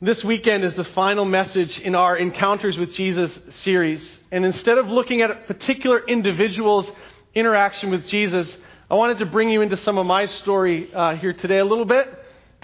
This 0.00 0.22
weekend 0.22 0.62
is 0.62 0.74
the 0.74 0.84
final 0.84 1.24
message 1.24 1.80
in 1.80 1.96
our 1.96 2.16
Encounters 2.16 2.78
with 2.78 2.94
Jesus 2.94 3.36
series. 3.64 4.18
And 4.30 4.44
instead 4.44 4.78
of 4.78 4.86
looking 4.86 5.22
at 5.22 5.32
a 5.32 5.34
particular 5.34 5.98
individual's 6.06 6.88
interaction 7.34 7.90
with 7.90 8.06
Jesus, 8.06 8.56
I 8.88 8.94
wanted 8.94 9.18
to 9.18 9.26
bring 9.26 9.50
you 9.50 9.60
into 9.60 9.76
some 9.76 9.98
of 9.98 10.06
my 10.06 10.26
story 10.26 10.94
uh, 10.94 11.16
here 11.16 11.32
today 11.32 11.58
a 11.58 11.64
little 11.64 11.84
bit. 11.84 12.06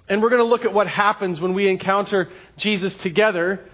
And 0.09 0.23
we're 0.23 0.29
going 0.29 0.43
to 0.43 0.49
look 0.49 0.65
at 0.65 0.73
what 0.73 0.87
happens 0.87 1.41
when 1.41 1.55
we 1.55 1.67
encounter 1.67 2.29
Jesus 2.57 2.95
together 2.95 3.69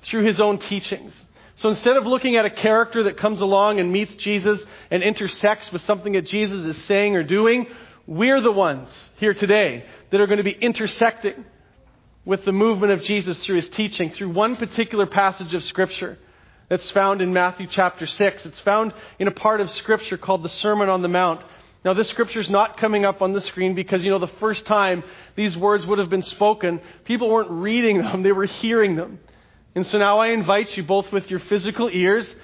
through 0.00 0.24
his 0.24 0.40
own 0.40 0.56
teachings. 0.56 1.12
So 1.56 1.68
instead 1.68 1.98
of 1.98 2.06
looking 2.06 2.36
at 2.36 2.46
a 2.46 2.50
character 2.50 3.02
that 3.02 3.18
comes 3.18 3.42
along 3.42 3.78
and 3.78 3.92
meets 3.92 4.14
Jesus 4.14 4.58
and 4.90 5.02
intersects 5.02 5.70
with 5.70 5.82
something 5.82 6.14
that 6.14 6.24
Jesus 6.24 6.64
is 6.64 6.82
saying 6.84 7.14
or 7.14 7.24
doing, 7.24 7.66
we're 8.06 8.40
the 8.40 8.52
ones 8.52 8.88
here 9.16 9.34
today 9.34 9.84
that 10.08 10.18
are 10.18 10.26
going 10.26 10.38
to 10.38 10.44
be 10.44 10.56
intersecting 10.58 11.44
with 12.26 12.44
the 12.44 12.52
movement 12.52 12.92
of 12.92 13.02
Jesus 13.02 13.38
through 13.38 13.56
his 13.56 13.68
teaching, 13.70 14.10
through 14.10 14.30
one 14.30 14.56
particular 14.56 15.06
passage 15.06 15.54
of 15.54 15.64
Scripture 15.64 16.18
that's 16.68 16.90
found 16.90 17.22
in 17.22 17.32
Matthew 17.32 17.68
chapter 17.70 18.04
6. 18.04 18.44
It's 18.44 18.60
found 18.60 18.92
in 19.20 19.28
a 19.28 19.30
part 19.30 19.60
of 19.60 19.70
Scripture 19.70 20.18
called 20.18 20.42
the 20.42 20.48
Sermon 20.48 20.88
on 20.88 21.00
the 21.02 21.08
Mount. 21.08 21.40
Now, 21.84 21.94
this 21.94 22.08
scripture 22.08 22.40
is 22.40 22.50
not 22.50 22.78
coming 22.78 23.04
up 23.04 23.22
on 23.22 23.32
the 23.32 23.40
screen 23.40 23.76
because, 23.76 24.02
you 24.02 24.10
know, 24.10 24.18
the 24.18 24.26
first 24.26 24.66
time 24.66 25.04
these 25.36 25.56
words 25.56 25.86
would 25.86 26.00
have 26.00 26.10
been 26.10 26.24
spoken, 26.24 26.80
people 27.04 27.30
weren't 27.30 27.50
reading 27.52 27.98
them, 27.98 28.24
they 28.24 28.32
were 28.32 28.46
hearing 28.46 28.96
them. 28.96 29.20
And 29.76 29.86
so 29.86 29.96
now 29.96 30.18
I 30.18 30.30
invite 30.30 30.76
you, 30.76 30.82
both 30.82 31.12
with 31.12 31.30
your 31.30 31.38
physical 31.38 31.88
ears 31.88 32.34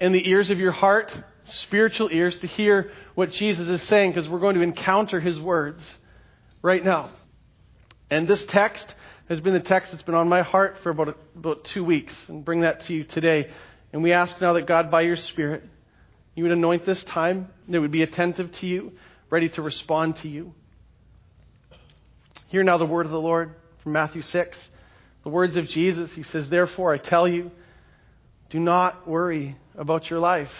and 0.00 0.14
the 0.14 0.26
ears 0.26 0.48
of 0.48 0.58
your 0.58 0.72
heart, 0.72 1.14
spiritual 1.44 2.08
ears, 2.10 2.38
to 2.38 2.46
hear 2.46 2.90
what 3.14 3.32
Jesus 3.32 3.68
is 3.68 3.82
saying 3.82 4.12
because 4.12 4.30
we're 4.30 4.40
going 4.40 4.56
to 4.56 4.62
encounter 4.62 5.20
his 5.20 5.38
words 5.38 5.84
right 6.62 6.82
now. 6.82 7.10
And 8.10 8.26
this 8.26 8.44
text 8.46 8.94
has 9.28 9.40
been 9.40 9.54
the 9.54 9.60
text 9.60 9.90
that's 9.90 10.02
been 10.02 10.14
on 10.14 10.28
my 10.28 10.42
heart 10.42 10.78
for 10.82 10.90
about, 10.90 11.16
about 11.36 11.64
two 11.64 11.84
weeks, 11.84 12.14
and 12.28 12.44
bring 12.44 12.60
that 12.60 12.80
to 12.80 12.94
you 12.94 13.04
today. 13.04 13.50
And 13.92 14.02
we 14.02 14.12
ask 14.12 14.40
now 14.40 14.52
that 14.52 14.66
God, 14.66 14.90
by 14.90 15.02
your 15.02 15.16
Spirit, 15.16 15.64
you 16.34 16.44
would 16.44 16.52
anoint 16.52 16.86
this 16.86 17.02
time, 17.04 17.48
that 17.68 17.80
would 17.80 17.90
be 17.90 18.02
attentive 18.02 18.52
to 18.60 18.66
you, 18.66 18.92
ready 19.30 19.48
to 19.50 19.62
respond 19.62 20.16
to 20.16 20.28
you. 20.28 20.54
Hear 22.48 22.62
now 22.62 22.78
the 22.78 22.86
word 22.86 23.06
of 23.06 23.12
the 23.12 23.20
Lord 23.20 23.54
from 23.82 23.92
Matthew 23.92 24.22
6. 24.22 24.70
The 25.24 25.28
words 25.28 25.56
of 25.56 25.66
Jesus. 25.66 26.12
He 26.12 26.22
says, 26.22 26.48
Therefore, 26.48 26.92
I 26.94 26.98
tell 26.98 27.26
you, 27.26 27.50
do 28.50 28.60
not 28.60 29.08
worry 29.08 29.56
about 29.76 30.08
your 30.08 30.20
life, 30.20 30.52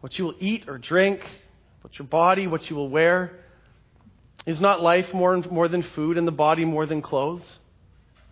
what 0.00 0.16
you 0.16 0.26
will 0.26 0.34
eat 0.38 0.68
or 0.68 0.78
drink, 0.78 1.20
about 1.80 1.98
your 1.98 2.06
body, 2.06 2.46
what 2.46 2.70
you 2.70 2.76
will 2.76 2.88
wear. 2.88 3.40
Is 4.46 4.60
not 4.60 4.82
life 4.82 5.12
more, 5.12 5.36
more 5.38 5.68
than 5.68 5.82
food 5.82 6.16
and 6.16 6.26
the 6.26 6.32
body 6.32 6.64
more 6.64 6.86
than 6.86 7.02
clothes? 7.02 7.58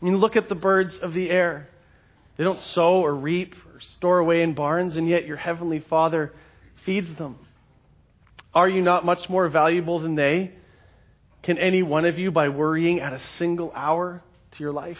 I 0.00 0.04
mean, 0.04 0.16
look 0.16 0.36
at 0.36 0.48
the 0.48 0.54
birds 0.54 0.98
of 0.98 1.12
the 1.12 1.30
air. 1.30 1.68
They 2.36 2.44
don't 2.44 2.58
sow 2.58 3.00
or 3.00 3.14
reap 3.14 3.54
or 3.72 3.80
store 3.80 4.18
away 4.18 4.42
in 4.42 4.54
barns, 4.54 4.96
and 4.96 5.08
yet 5.08 5.26
your 5.26 5.36
heavenly 5.36 5.80
Father 5.80 6.32
feeds 6.84 7.12
them. 7.14 7.36
Are 8.54 8.68
you 8.68 8.82
not 8.82 9.04
much 9.04 9.28
more 9.28 9.48
valuable 9.48 9.98
than 9.98 10.14
they? 10.14 10.52
Can 11.42 11.58
any 11.58 11.82
one 11.82 12.04
of 12.04 12.18
you, 12.18 12.30
by 12.30 12.48
worrying, 12.48 13.00
add 13.00 13.12
a 13.12 13.20
single 13.38 13.72
hour 13.74 14.22
to 14.52 14.62
your 14.62 14.72
life? 14.72 14.98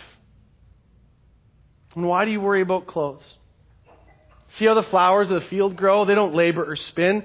And 1.95 2.07
why 2.07 2.27
do 2.27 2.31
you 2.31 2.41
worry 2.41 2.61
about 2.61 2.87
clothes? 2.87 3.39
See 4.51 4.67
how 4.67 4.75
the 4.75 4.83
flowers 4.83 5.31
of 5.31 5.43
the 5.43 5.49
field 5.49 5.77
grow? 5.77 6.05
They 6.05 6.15
don't 6.15 6.35
labor 6.35 6.71
or 6.71 6.77
spin. 6.77 7.25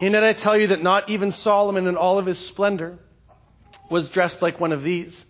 And 0.00 0.12
yet 0.12 0.24
I 0.24 0.32
tell 0.32 0.58
you 0.58 0.68
that 0.68 0.82
not 0.82 1.08
even 1.10 1.32
Solomon 1.32 1.86
in 1.86 1.96
all 1.96 2.18
of 2.18 2.26
his 2.26 2.38
splendor 2.38 2.98
was 3.90 4.08
dressed 4.08 4.42
like 4.42 4.60
one 4.60 4.72
of 4.72 4.82
these. 4.82 5.24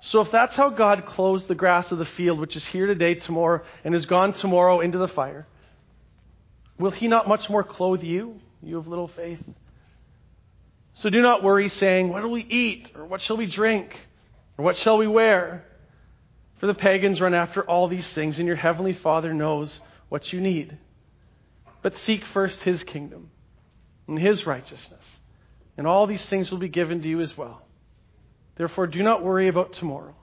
So 0.00 0.20
if 0.20 0.30
that's 0.30 0.54
how 0.54 0.70
God 0.70 1.06
clothes 1.06 1.44
the 1.44 1.54
grass 1.54 1.90
of 1.90 1.98
the 1.98 2.04
field, 2.04 2.38
which 2.38 2.56
is 2.56 2.64
here 2.66 2.86
today, 2.86 3.14
tomorrow, 3.14 3.62
and 3.84 3.94
is 3.94 4.06
gone 4.06 4.34
tomorrow 4.34 4.80
into 4.80 4.98
the 4.98 5.08
fire, 5.08 5.46
will 6.78 6.90
he 6.90 7.08
not 7.08 7.26
much 7.26 7.48
more 7.48 7.62
clothe 7.62 8.02
you, 8.02 8.40
you 8.62 8.78
of 8.78 8.86
little 8.86 9.08
faith? 9.08 9.42
So 10.94 11.10
do 11.10 11.20
not 11.20 11.42
worry, 11.42 11.68
saying, 11.68 12.08
What 12.08 12.22
will 12.22 12.30
we 12.30 12.44
eat? 12.44 12.90
Or 12.94 13.04
what 13.04 13.20
shall 13.20 13.36
we 13.36 13.46
drink? 13.46 13.98
Or 14.58 14.64
what 14.64 14.76
shall 14.76 14.98
we 14.98 15.06
wear? 15.06 15.64
For 16.60 16.66
the 16.66 16.74
pagans 16.74 17.20
run 17.20 17.34
after 17.34 17.62
all 17.62 17.88
these 17.88 18.06
things, 18.12 18.38
and 18.38 18.46
your 18.46 18.56
heavenly 18.56 18.92
Father 18.92 19.34
knows 19.34 19.80
what 20.08 20.32
you 20.32 20.40
need. 20.40 20.78
But 21.82 21.96
seek 21.98 22.24
first 22.26 22.62
his 22.62 22.84
kingdom 22.84 23.30
and 24.06 24.18
his 24.18 24.46
righteousness, 24.46 25.18
and 25.76 25.86
all 25.86 26.06
these 26.06 26.24
things 26.26 26.50
will 26.50 26.58
be 26.58 26.68
given 26.68 27.02
to 27.02 27.08
you 27.08 27.20
as 27.20 27.36
well. 27.36 27.62
Therefore, 28.56 28.86
do 28.86 29.02
not 29.02 29.22
worry 29.24 29.48
about 29.48 29.72
tomorrow, 29.74 30.14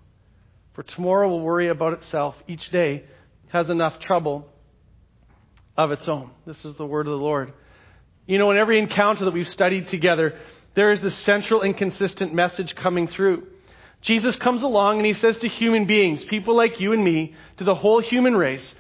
for 0.74 0.84
tomorrow 0.84 1.30
will 1.30 1.42
worry 1.42 1.68
about 1.68 1.94
itself. 1.94 2.36
Each 2.48 2.70
day 2.70 3.04
has 3.50 3.70
enough 3.70 4.00
trouble 4.00 4.48
of 5.78 5.92
its 5.92 6.08
own. 6.08 6.32
This 6.46 6.64
is 6.64 6.76
the 6.76 6.86
word 6.86 7.08
of 7.08 7.12
the 7.12 7.24
Lord. 7.24 7.54
You 8.26 8.38
know, 8.38 8.52
in 8.52 8.58
every 8.58 8.80
encounter 8.80 9.26
that 9.26 9.34
we've 9.34 9.48
studied 9.48 9.90
together, 9.90 10.38
there 10.76 10.92
is 10.92 11.02
this 11.02 11.16
central 11.18 11.62
and 11.62 11.76
consistent 11.76 12.34
message 12.34 12.76
coming 12.76 13.08
through. 13.08 13.48
Jesus 14.02 14.36
comes 14.38 14.64
along 14.64 14.98
and 14.98 15.06
he 15.06 15.14
says 15.14 15.38
to 15.40 15.48
human 15.48 15.86
beings, 15.86 16.24
people 16.24 16.56
like 16.56 16.80
you 16.80 16.94
and 16.94 17.04
me, 17.04 17.36
to 17.58 17.64
the 17.64 17.76
whole 17.76 18.00
human 18.00 18.36
race, 18.36 18.76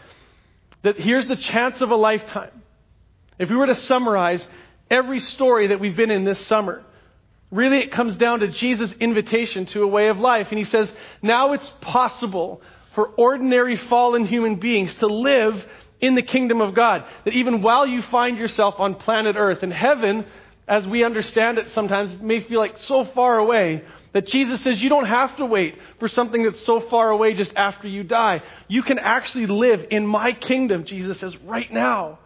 that 0.83 0.99
here's 0.99 1.27
the 1.27 1.35
chance 1.35 1.81
of 1.81 1.91
a 1.91 1.95
lifetime. 1.95 2.61
If 3.37 3.49
we 3.49 3.55
were 3.55 3.67
to 3.67 3.75
summarize 3.75 4.47
every 4.91 5.21
story 5.21 5.67
that 5.67 5.79
we've 5.79 5.95
been 5.95 6.11
in 6.11 6.25
this 6.25 6.45
summer, 6.45 6.83
Really, 7.51 7.79
it 7.79 7.91
comes 7.91 8.15
down 8.15 8.39
to 8.39 8.47
Jesus' 8.47 8.93
invitation 8.93 9.65
to 9.67 9.83
a 9.83 9.87
way 9.87 10.07
of 10.07 10.17
life. 10.17 10.47
And 10.49 10.57
he 10.57 10.63
says, 10.63 10.91
now 11.21 11.51
it's 11.51 11.69
possible 11.81 12.61
for 12.95 13.07
ordinary 13.09 13.75
fallen 13.75 14.25
human 14.25 14.55
beings 14.55 14.93
to 14.95 15.07
live 15.07 15.65
in 15.99 16.15
the 16.15 16.21
kingdom 16.21 16.61
of 16.61 16.73
God. 16.73 17.03
That 17.25 17.33
even 17.33 17.61
while 17.61 17.85
you 17.85 18.01
find 18.03 18.37
yourself 18.37 18.75
on 18.77 18.95
planet 18.95 19.35
Earth, 19.37 19.63
and 19.63 19.73
heaven, 19.73 20.25
as 20.65 20.87
we 20.87 21.03
understand 21.03 21.57
it 21.57 21.69
sometimes, 21.71 22.13
may 22.21 22.39
feel 22.39 22.59
like 22.59 22.79
so 22.79 23.03
far 23.03 23.37
away, 23.37 23.83
that 24.13 24.27
Jesus 24.27 24.61
says 24.61 24.81
you 24.81 24.89
don't 24.89 25.05
have 25.05 25.35
to 25.35 25.45
wait 25.45 25.77
for 25.99 26.07
something 26.07 26.43
that's 26.43 26.65
so 26.65 26.79
far 26.79 27.09
away 27.09 27.33
just 27.33 27.53
after 27.57 27.87
you 27.87 28.03
die. 28.03 28.41
You 28.69 28.81
can 28.81 28.97
actually 28.97 29.47
live 29.47 29.87
in 29.91 30.07
my 30.07 30.31
kingdom, 30.31 30.85
Jesus 30.85 31.19
says, 31.19 31.35
right 31.43 31.71
now. 31.71 32.19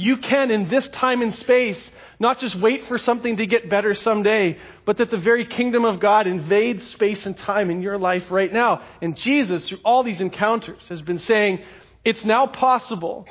You 0.00 0.16
can, 0.16 0.50
in 0.50 0.66
this 0.70 0.88
time 0.88 1.20
and 1.20 1.34
space, 1.34 1.90
not 2.18 2.40
just 2.40 2.54
wait 2.54 2.88
for 2.88 2.96
something 2.96 3.36
to 3.36 3.46
get 3.46 3.68
better 3.68 3.94
someday, 3.94 4.56
but 4.86 4.96
that 4.96 5.10
the 5.10 5.18
very 5.18 5.44
kingdom 5.44 5.84
of 5.84 6.00
God 6.00 6.26
invades 6.26 6.88
space 6.88 7.26
and 7.26 7.36
time 7.36 7.70
in 7.70 7.82
your 7.82 7.98
life 7.98 8.24
right 8.30 8.50
now. 8.50 8.80
And 9.02 9.14
Jesus, 9.14 9.68
through 9.68 9.80
all 9.84 10.02
these 10.02 10.22
encounters, 10.22 10.82
has 10.88 11.02
been 11.02 11.18
saying, 11.18 11.60
it's 12.02 12.24
now 12.24 12.46
possible 12.46 13.28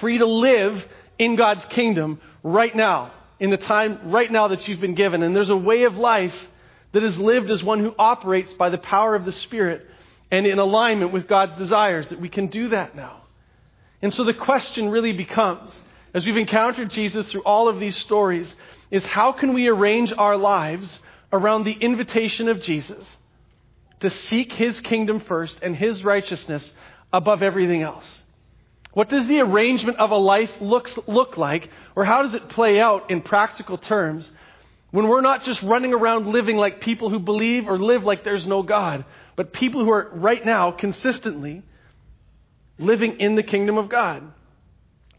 for 0.00 0.08
you 0.08 0.18
to 0.18 0.26
live 0.26 0.84
in 1.20 1.36
God's 1.36 1.64
kingdom 1.66 2.20
right 2.42 2.74
now, 2.74 3.12
in 3.38 3.50
the 3.50 3.56
time 3.56 4.10
right 4.10 4.32
now 4.32 4.48
that 4.48 4.66
you've 4.66 4.80
been 4.80 4.96
given. 4.96 5.22
And 5.22 5.36
there's 5.36 5.50
a 5.50 5.56
way 5.56 5.84
of 5.84 5.96
life 5.96 6.34
that 6.90 7.04
is 7.04 7.16
lived 7.16 7.52
as 7.52 7.62
one 7.62 7.78
who 7.78 7.94
operates 7.96 8.52
by 8.54 8.70
the 8.70 8.78
power 8.78 9.14
of 9.14 9.24
the 9.24 9.30
Spirit 9.30 9.86
and 10.32 10.48
in 10.48 10.58
alignment 10.58 11.12
with 11.12 11.28
God's 11.28 11.56
desires, 11.56 12.08
that 12.08 12.20
we 12.20 12.28
can 12.28 12.48
do 12.48 12.70
that 12.70 12.96
now. 12.96 13.23
And 14.04 14.12
so 14.12 14.22
the 14.22 14.34
question 14.34 14.90
really 14.90 15.14
becomes 15.14 15.74
as 16.12 16.26
we've 16.26 16.36
encountered 16.36 16.90
Jesus 16.90 17.32
through 17.32 17.42
all 17.42 17.70
of 17.70 17.80
these 17.80 17.96
stories, 17.96 18.54
is 18.90 19.04
how 19.04 19.32
can 19.32 19.54
we 19.54 19.66
arrange 19.66 20.12
our 20.16 20.36
lives 20.36 21.00
around 21.32 21.64
the 21.64 21.72
invitation 21.72 22.50
of 22.50 22.60
Jesus 22.60 23.16
to 24.00 24.10
seek 24.10 24.52
his 24.52 24.78
kingdom 24.80 25.20
first 25.20 25.58
and 25.62 25.74
his 25.74 26.04
righteousness 26.04 26.70
above 27.14 27.42
everything 27.42 27.80
else? 27.80 28.06
What 28.92 29.08
does 29.08 29.26
the 29.26 29.40
arrangement 29.40 29.98
of 29.98 30.10
a 30.10 30.16
life 30.16 30.52
looks, 30.60 30.96
look 31.06 31.38
like, 31.38 31.70
or 31.96 32.04
how 32.04 32.22
does 32.22 32.34
it 32.34 32.50
play 32.50 32.78
out 32.78 33.10
in 33.10 33.22
practical 33.22 33.78
terms 33.78 34.30
when 34.90 35.08
we're 35.08 35.22
not 35.22 35.44
just 35.44 35.62
running 35.62 35.94
around 35.94 36.26
living 36.26 36.58
like 36.58 36.82
people 36.82 37.08
who 37.08 37.20
believe 37.20 37.66
or 37.66 37.78
live 37.78 38.04
like 38.04 38.22
there's 38.22 38.46
no 38.46 38.62
God, 38.62 39.06
but 39.34 39.54
people 39.54 39.82
who 39.82 39.90
are 39.90 40.10
right 40.12 40.44
now 40.44 40.72
consistently 40.72 41.62
living 42.78 43.20
in 43.20 43.34
the 43.34 43.42
kingdom 43.42 43.78
of 43.78 43.88
God? 43.88 44.32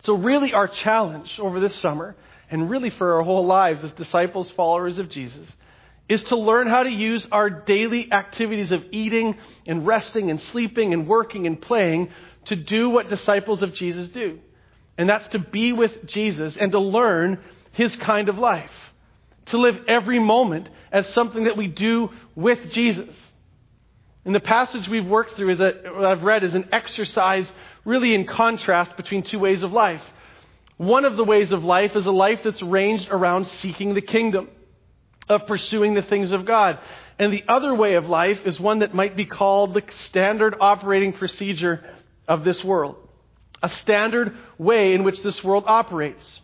So, 0.01 0.13
really, 0.15 0.53
our 0.53 0.67
challenge 0.67 1.39
over 1.39 1.59
this 1.59 1.75
summer, 1.75 2.15
and 2.49 2.69
really 2.69 2.89
for 2.91 3.15
our 3.15 3.23
whole 3.23 3.45
lives 3.45 3.83
as 3.83 3.91
disciples, 3.93 4.49
followers 4.51 4.99
of 4.99 5.09
Jesus, 5.09 5.51
is 6.07 6.21
to 6.23 6.37
learn 6.37 6.67
how 6.67 6.83
to 6.83 6.89
use 6.89 7.27
our 7.31 7.49
daily 7.49 8.11
activities 8.11 8.71
of 8.71 8.83
eating 8.91 9.35
and 9.65 9.87
resting 9.87 10.29
and 10.29 10.39
sleeping 10.39 10.93
and 10.93 11.07
working 11.07 11.47
and 11.47 11.59
playing 11.59 12.09
to 12.45 12.55
do 12.55 12.89
what 12.89 13.09
disciples 13.09 13.63
of 13.63 13.73
Jesus 13.73 14.09
do. 14.09 14.39
And 14.97 15.09
that's 15.09 15.27
to 15.29 15.39
be 15.39 15.73
with 15.73 16.05
Jesus 16.05 16.57
and 16.57 16.71
to 16.71 16.79
learn 16.79 17.39
his 17.71 17.95
kind 17.95 18.29
of 18.29 18.37
life. 18.37 18.71
To 19.47 19.57
live 19.57 19.77
every 19.87 20.19
moment 20.19 20.69
as 20.91 21.07
something 21.09 21.45
that 21.45 21.57
we 21.57 21.67
do 21.67 22.11
with 22.35 22.71
Jesus. 22.71 23.15
And 24.25 24.33
the 24.33 24.39
passage 24.39 24.89
we've 24.89 25.05
worked 25.05 25.33
through, 25.33 25.51
is 25.51 25.61
a, 25.61 25.73
I've 25.99 26.23
read, 26.23 26.43
is 26.43 26.55
an 26.55 26.69
exercise 26.71 27.49
really 27.85 28.15
in 28.15 28.25
contrast 28.25 28.97
between 28.97 29.21
two 29.21 29.39
ways 29.39 29.61
of 29.61 29.71
life. 29.71 30.01
One 30.77 31.05
of 31.05 31.15
the 31.15 31.23
ways 31.23 31.51
of 31.51 31.63
life 31.63 31.95
is 31.95 32.07
a 32.07 32.11
life 32.11 32.41
that's 32.43 32.61
ranged 32.61 33.07
around 33.09 33.45
seeking 33.45 33.93
the 33.93 34.01
kingdom, 34.01 34.49
of 35.29 35.45
pursuing 35.45 35.93
the 35.93 36.01
things 36.01 36.31
of 36.31 36.45
God. 36.45 36.79
And 37.17 37.31
the 37.31 37.43
other 37.47 37.73
way 37.73 37.95
of 37.95 38.07
life 38.07 38.39
is 38.45 38.59
one 38.59 38.79
that 38.79 38.93
might 38.93 39.15
be 39.15 39.25
called 39.25 39.73
the 39.73 39.83
standard 40.07 40.55
operating 40.59 41.13
procedure 41.13 41.83
of 42.27 42.43
this 42.43 42.63
world. 42.63 42.97
A 43.63 43.69
standard 43.69 44.35
way 44.57 44.93
in 44.93 45.03
which 45.03 45.21
this 45.21 45.43
world 45.43 45.63
operates. 45.67 46.41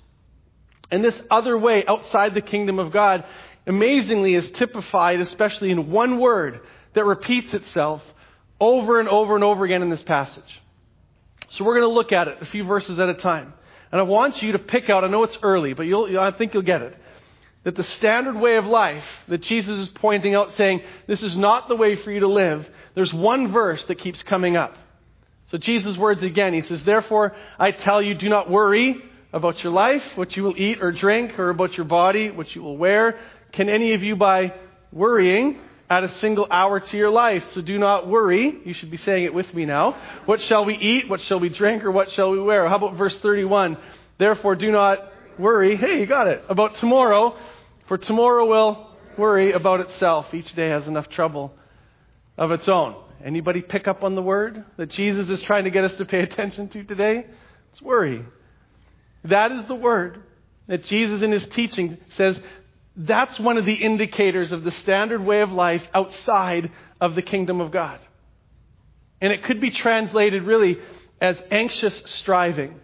And 0.92 1.04
this 1.04 1.20
other 1.30 1.58
way 1.58 1.84
outside 1.86 2.34
the 2.34 2.42
kingdom 2.42 2.80
of 2.80 2.92
God, 2.92 3.26
amazingly, 3.66 4.36
is 4.36 4.50
typified, 4.52 5.20
especially 5.20 5.72
in 5.72 5.92
one 5.92 6.20
word 6.20 6.62
that 6.94 7.06
repeats 7.06 7.54
itself 7.54 8.02
over 8.60 9.00
and 9.00 9.10
over 9.10 9.36
and 9.36 9.44
over 9.44 9.66
again 9.66 9.82
in 9.82 9.90
this 9.90 10.04
passage. 10.04 10.62
So 11.52 11.66
we're 11.66 11.80
going 11.80 11.90
to 11.90 11.94
look 11.94 12.12
at 12.12 12.28
it 12.28 12.38
a 12.42 12.46
few 12.46 12.64
verses 12.64 13.00
at 13.00 13.10
a 13.10 13.14
time. 13.14 13.54
And 13.92 14.00
I 14.00 14.04
want 14.04 14.42
you 14.42 14.54
to 14.54 14.60
pick 14.60 14.90
out, 14.90 15.04
I 15.04 15.08
know 15.08 15.24
it's 15.24 15.38
early, 15.44 15.74
but 15.74 15.84
you'll, 15.84 16.18
I 16.18 16.32
think 16.32 16.54
you'll 16.54 16.64
get 16.64 16.82
it 16.82 16.98
that 17.64 17.76
the 17.76 17.84
standard 17.84 18.36
way 18.36 18.56
of 18.56 18.66
life 18.66 19.06
that 19.28 19.40
Jesus 19.40 19.80
is 19.80 19.88
pointing 19.90 20.34
out, 20.34 20.52
saying, 20.54 20.82
this 21.08 21.22
is 21.22 21.38
not 21.38 21.68
the 21.68 21.76
way 21.76 21.96
for 21.96 22.12
you 22.12 22.22
to 22.22 22.28
live, 22.28 22.68
there's 22.96 23.14
one 23.14 23.52
verse 23.52 23.84
that 23.86 23.96
keeps 23.96 24.24
coming 24.24 24.58
up. 24.58 24.76
So 25.48 25.58
Jesus' 25.58 25.98
words 25.98 26.24
again, 26.24 26.54
he 26.54 26.62
says, 26.62 26.84
Therefore, 26.84 27.36
I 27.60 27.72
tell 27.72 28.02
you, 28.02 28.16
do 28.16 28.30
not 28.30 28.50
worry 28.50 28.98
about 29.34 29.64
your 29.64 29.74
life, 29.74 30.04
what 30.16 30.36
you 30.36 30.44
will 30.44 30.58
eat 30.58 30.82
or 30.82 30.92
drink, 30.92 31.38
or 31.38 31.50
about 31.50 31.78
your 31.78 31.86
body, 31.86 32.32
what 32.32 32.56
you 32.56 32.64
will 32.64 32.78
wear. 32.78 33.20
Can 33.52 33.70
any 33.70 33.94
of 33.94 34.02
you, 34.02 34.16
by 34.16 34.54
worrying, 34.92 35.60
add 35.92 36.06
a 36.06 36.20
single 36.20 36.48
hour 36.50 36.80
to 36.80 36.98
your 36.98 37.10
life? 37.10 37.44
So 37.52 37.62
do 37.62 37.78
not 37.78 38.08
worry. 38.08 38.62
You 38.64 38.74
should 38.74 38.90
be 38.90 38.96
saying 38.96 39.26
it 39.26 39.34
with 39.34 39.54
me 39.54 39.66
now. 39.66 39.98
What 40.26 40.40
shall 40.40 40.64
we 40.64 40.76
eat? 40.78 41.10
What 41.10 41.20
shall 41.20 41.42
we 41.42 41.50
drink? 41.50 41.84
Or 41.84 41.92
what 41.92 42.12
shall 42.14 42.32
we 42.32 42.40
wear? 42.40 42.68
How 42.70 42.78
about 42.78 42.96
verse 42.96 43.18
31? 43.18 43.78
Therefore, 44.18 44.56
do 44.56 44.72
not 44.72 45.12
worry. 45.38 45.76
Hey, 45.76 46.00
you 46.00 46.06
got 46.06 46.28
it. 46.28 46.46
About 46.48 46.76
tomorrow. 46.76 47.36
For 47.88 47.98
tomorrow 47.98 48.46
will 48.46 48.88
worry 49.18 49.52
about 49.52 49.82
itself. 49.82 50.34
Each 50.34 50.56
day 50.56 50.70
has 50.70 50.88
enough 50.88 51.10
trouble 51.10 51.54
of 52.38 52.52
its 52.52 52.70
own. 52.70 52.96
Anybody 53.22 53.62
pick 53.62 53.86
up 53.86 54.02
on 54.02 54.16
the 54.16 54.22
word 54.22 54.64
that 54.78 54.90
Jesus 54.90 55.28
is 55.28 55.42
trying 55.42 55.66
to 55.66 55.72
get 55.72 55.84
us 55.84 55.94
to 55.96 56.06
pay 56.06 56.20
attention 56.30 56.70
to 56.70 56.86
today? 56.86 57.26
It's 57.72 57.82
worry. 57.82 58.26
That 59.26 59.52
is 59.52 59.66
the 59.66 59.76
word 59.76 60.24
that 60.68 60.86
Jesus 60.86 61.22
in 61.22 61.34
his 61.34 61.46
teaching 61.48 61.98
says 62.12 62.40
that's 62.96 63.40
one 63.40 63.58
of 63.58 63.66
the 63.66 63.74
indicators 63.74 64.52
of 64.52 64.64
the 64.64 64.72
standard 64.72 65.24
way 65.24 65.42
of 65.42 65.52
life 65.52 65.84
outside 65.94 66.72
of 67.00 67.16
the 67.16 67.22
kingdom 67.22 67.62
of 67.62 67.72
God. 67.72 68.00
And 69.22 69.32
it 69.32 69.44
could 69.44 69.62
be 69.62 69.72
translated 69.72 70.44
really 70.44 70.78
as 71.22 71.42
anxious 71.52 72.02
striving. 72.06 72.80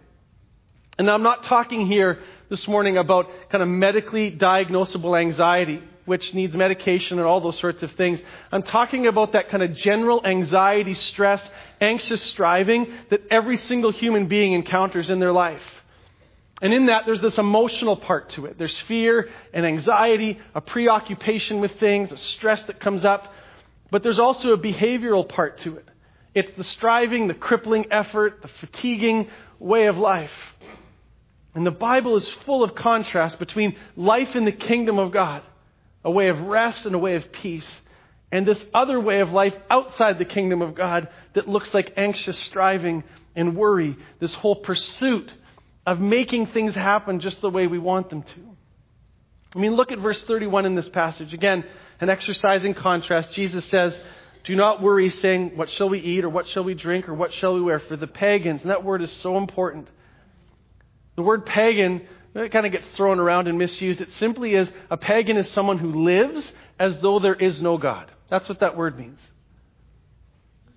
And 0.98 1.10
I'm 1.10 1.22
not 1.22 1.44
talking 1.44 1.86
here 1.86 2.20
this 2.48 2.66
morning 2.66 2.96
about 2.96 3.28
kind 3.50 3.62
of 3.62 3.68
medically 3.68 4.30
diagnosable 4.30 5.18
anxiety, 5.18 5.82
which 6.06 6.32
needs 6.32 6.54
medication 6.54 7.18
and 7.18 7.26
all 7.26 7.40
those 7.40 7.58
sorts 7.58 7.82
of 7.82 7.92
things. 7.92 8.20
I'm 8.50 8.62
talking 8.62 9.06
about 9.06 9.32
that 9.32 9.48
kind 9.50 9.62
of 9.62 9.74
general 9.74 10.24
anxiety, 10.24 10.94
stress, 10.94 11.46
anxious 11.80 12.22
striving 12.22 12.92
that 13.10 13.20
every 13.30 13.58
single 13.58 13.90
human 13.90 14.26
being 14.26 14.54
encounters 14.54 15.10
in 15.10 15.18
their 15.18 15.32
life. 15.32 15.62
And 16.60 16.74
in 16.74 16.86
that, 16.86 17.06
there's 17.06 17.20
this 17.20 17.38
emotional 17.38 17.96
part 17.96 18.30
to 18.30 18.46
it. 18.46 18.58
There's 18.58 18.76
fear 18.88 19.28
and 19.52 19.64
anxiety, 19.64 20.38
a 20.54 20.60
preoccupation 20.60 21.60
with 21.60 21.78
things, 21.78 22.10
a 22.10 22.16
stress 22.16 22.62
that 22.64 22.80
comes 22.80 23.04
up. 23.04 23.32
But 23.90 24.02
there's 24.02 24.18
also 24.18 24.52
a 24.52 24.58
behavioral 24.58 25.28
part 25.28 25.58
to 25.58 25.76
it. 25.76 25.88
It's 26.34 26.50
the 26.56 26.64
striving, 26.64 27.28
the 27.28 27.34
crippling 27.34 27.86
effort, 27.90 28.42
the 28.42 28.48
fatiguing 28.48 29.28
way 29.58 29.86
of 29.86 29.96
life. 29.96 30.32
And 31.54 31.66
the 31.66 31.70
Bible 31.70 32.16
is 32.16 32.28
full 32.44 32.62
of 32.62 32.74
contrast 32.74 33.38
between 33.38 33.76
life 33.96 34.36
in 34.36 34.44
the 34.44 34.52
kingdom 34.52 34.98
of 34.98 35.10
God, 35.10 35.42
a 36.04 36.10
way 36.10 36.28
of 36.28 36.40
rest 36.42 36.86
and 36.86 36.94
a 36.94 36.98
way 36.98 37.16
of 37.16 37.32
peace, 37.32 37.68
and 38.30 38.46
this 38.46 38.62
other 38.74 39.00
way 39.00 39.20
of 39.20 39.32
life 39.32 39.54
outside 39.70 40.18
the 40.18 40.24
kingdom 40.24 40.60
of 40.60 40.74
God 40.74 41.08
that 41.32 41.48
looks 41.48 41.72
like 41.72 41.94
anxious 41.96 42.38
striving 42.40 43.02
and 43.34 43.56
worry, 43.56 43.96
this 44.20 44.34
whole 44.34 44.56
pursuit 44.56 45.32
of 45.88 46.00
making 46.00 46.46
things 46.48 46.74
happen 46.74 47.20
just 47.20 47.40
the 47.40 47.50
way 47.50 47.66
we 47.66 47.78
want 47.78 48.10
them 48.10 48.22
to. 48.22 48.56
I 49.54 49.58
mean, 49.58 49.74
look 49.74 49.90
at 49.90 49.98
verse 49.98 50.20
31 50.22 50.66
in 50.66 50.74
this 50.74 50.88
passage. 50.90 51.32
Again, 51.32 51.64
an 52.00 52.10
exercise 52.10 52.64
in 52.64 52.74
contrast. 52.74 53.32
Jesus 53.32 53.64
says, 53.66 53.98
Do 54.44 54.54
not 54.54 54.82
worry, 54.82 55.08
saying, 55.08 55.56
What 55.56 55.70
shall 55.70 55.88
we 55.88 56.00
eat, 56.00 56.24
or 56.24 56.28
what 56.28 56.46
shall 56.48 56.64
we 56.64 56.74
drink, 56.74 57.08
or 57.08 57.14
what 57.14 57.32
shall 57.32 57.54
we 57.54 57.62
wear? 57.62 57.78
For 57.78 57.96
the 57.96 58.06
pagans, 58.06 58.60
and 58.60 58.70
that 58.70 58.84
word 58.84 59.00
is 59.00 59.10
so 59.10 59.38
important. 59.38 59.88
The 61.16 61.22
word 61.22 61.46
pagan 61.46 62.02
it 62.34 62.52
kind 62.52 62.66
of 62.66 62.72
gets 62.72 62.86
thrown 62.88 63.18
around 63.18 63.48
and 63.48 63.58
misused. 63.58 64.00
It 64.00 64.12
simply 64.12 64.54
is 64.54 64.70
a 64.90 64.96
pagan 64.96 65.38
is 65.38 65.50
someone 65.50 65.78
who 65.78 66.04
lives 66.04 66.52
as 66.78 66.98
though 66.98 67.18
there 67.18 67.34
is 67.34 67.60
no 67.60 67.78
God. 67.78 68.12
That's 68.28 68.48
what 68.48 68.60
that 68.60 68.76
word 68.76 68.98
means. 68.98 69.18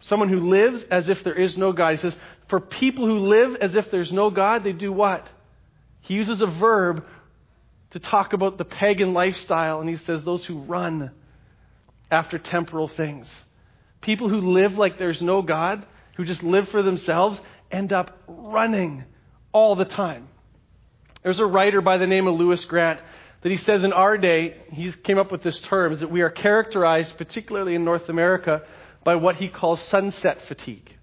Someone 0.02 0.30
who 0.30 0.40
lives 0.40 0.84
as 0.90 1.10
if 1.10 1.24
there 1.24 1.36
is 1.36 1.58
no 1.58 1.74
God. 1.74 1.92
He 1.92 1.98
says, 1.98 2.16
for 2.51 2.59
people 2.59 3.06
who 3.06 3.18
live 3.18 3.56
as 3.62 3.75
if 3.75 3.89
there's 3.92 4.12
no 4.12 4.30
God, 4.30 4.65
they 4.65 4.74
do 4.74 4.92
what? 4.92 5.27
He 6.01 6.15
uses 6.15 6.42
a 6.42 6.48
verb 6.48 7.06
to 7.92 8.00
talk 8.00 8.33
about 8.33 8.57
the 8.57 8.65
pagan 8.65 9.13
lifestyle, 9.13 9.80
and 9.80 9.89
he 9.89 9.95
says, 9.95 10.21
those 10.24 10.44
who 10.44 10.59
run 10.59 11.12
after 12.12 12.38
temporal 12.38 12.89
things. 12.89 13.33
People 14.01 14.27
who 14.27 14.42
live 14.42 14.74
like 14.74 15.00
there's 15.00 15.21
no 15.21 15.42
God, 15.42 15.86
who 16.18 16.25
just 16.25 16.44
live 16.44 16.68
for 16.68 16.83
themselves, 16.83 17.39
end 17.71 17.94
up 17.94 18.21
running 18.27 19.06
all 19.53 19.77
the 19.77 19.86
time. 19.86 20.27
There's 21.24 21.39
a 21.39 21.45
writer 21.45 21.80
by 21.80 22.00
the 22.00 22.07
name 22.07 22.27
of 22.27 22.36
Lewis 22.36 22.65
Grant 22.65 23.00
that 23.44 23.50
he 23.50 23.57
says 23.57 23.86
in 23.86 23.94
our 23.94 24.18
day, 24.18 24.57
he 24.74 24.92
came 24.92 25.18
up 25.18 25.31
with 25.31 25.42
this 25.42 25.62
term, 25.62 25.94
is 25.94 26.01
that 26.01 26.12
we 26.12 26.19
are 26.19 26.30
characterized, 26.30 27.18
particularly 27.18 27.75
in 27.75 27.86
North 27.86 28.09
America, 28.09 28.63
by 29.06 29.15
what 29.15 29.38
he 29.38 29.48
calls 29.48 29.81
sunset 29.83 30.42
fatigue. 30.50 30.98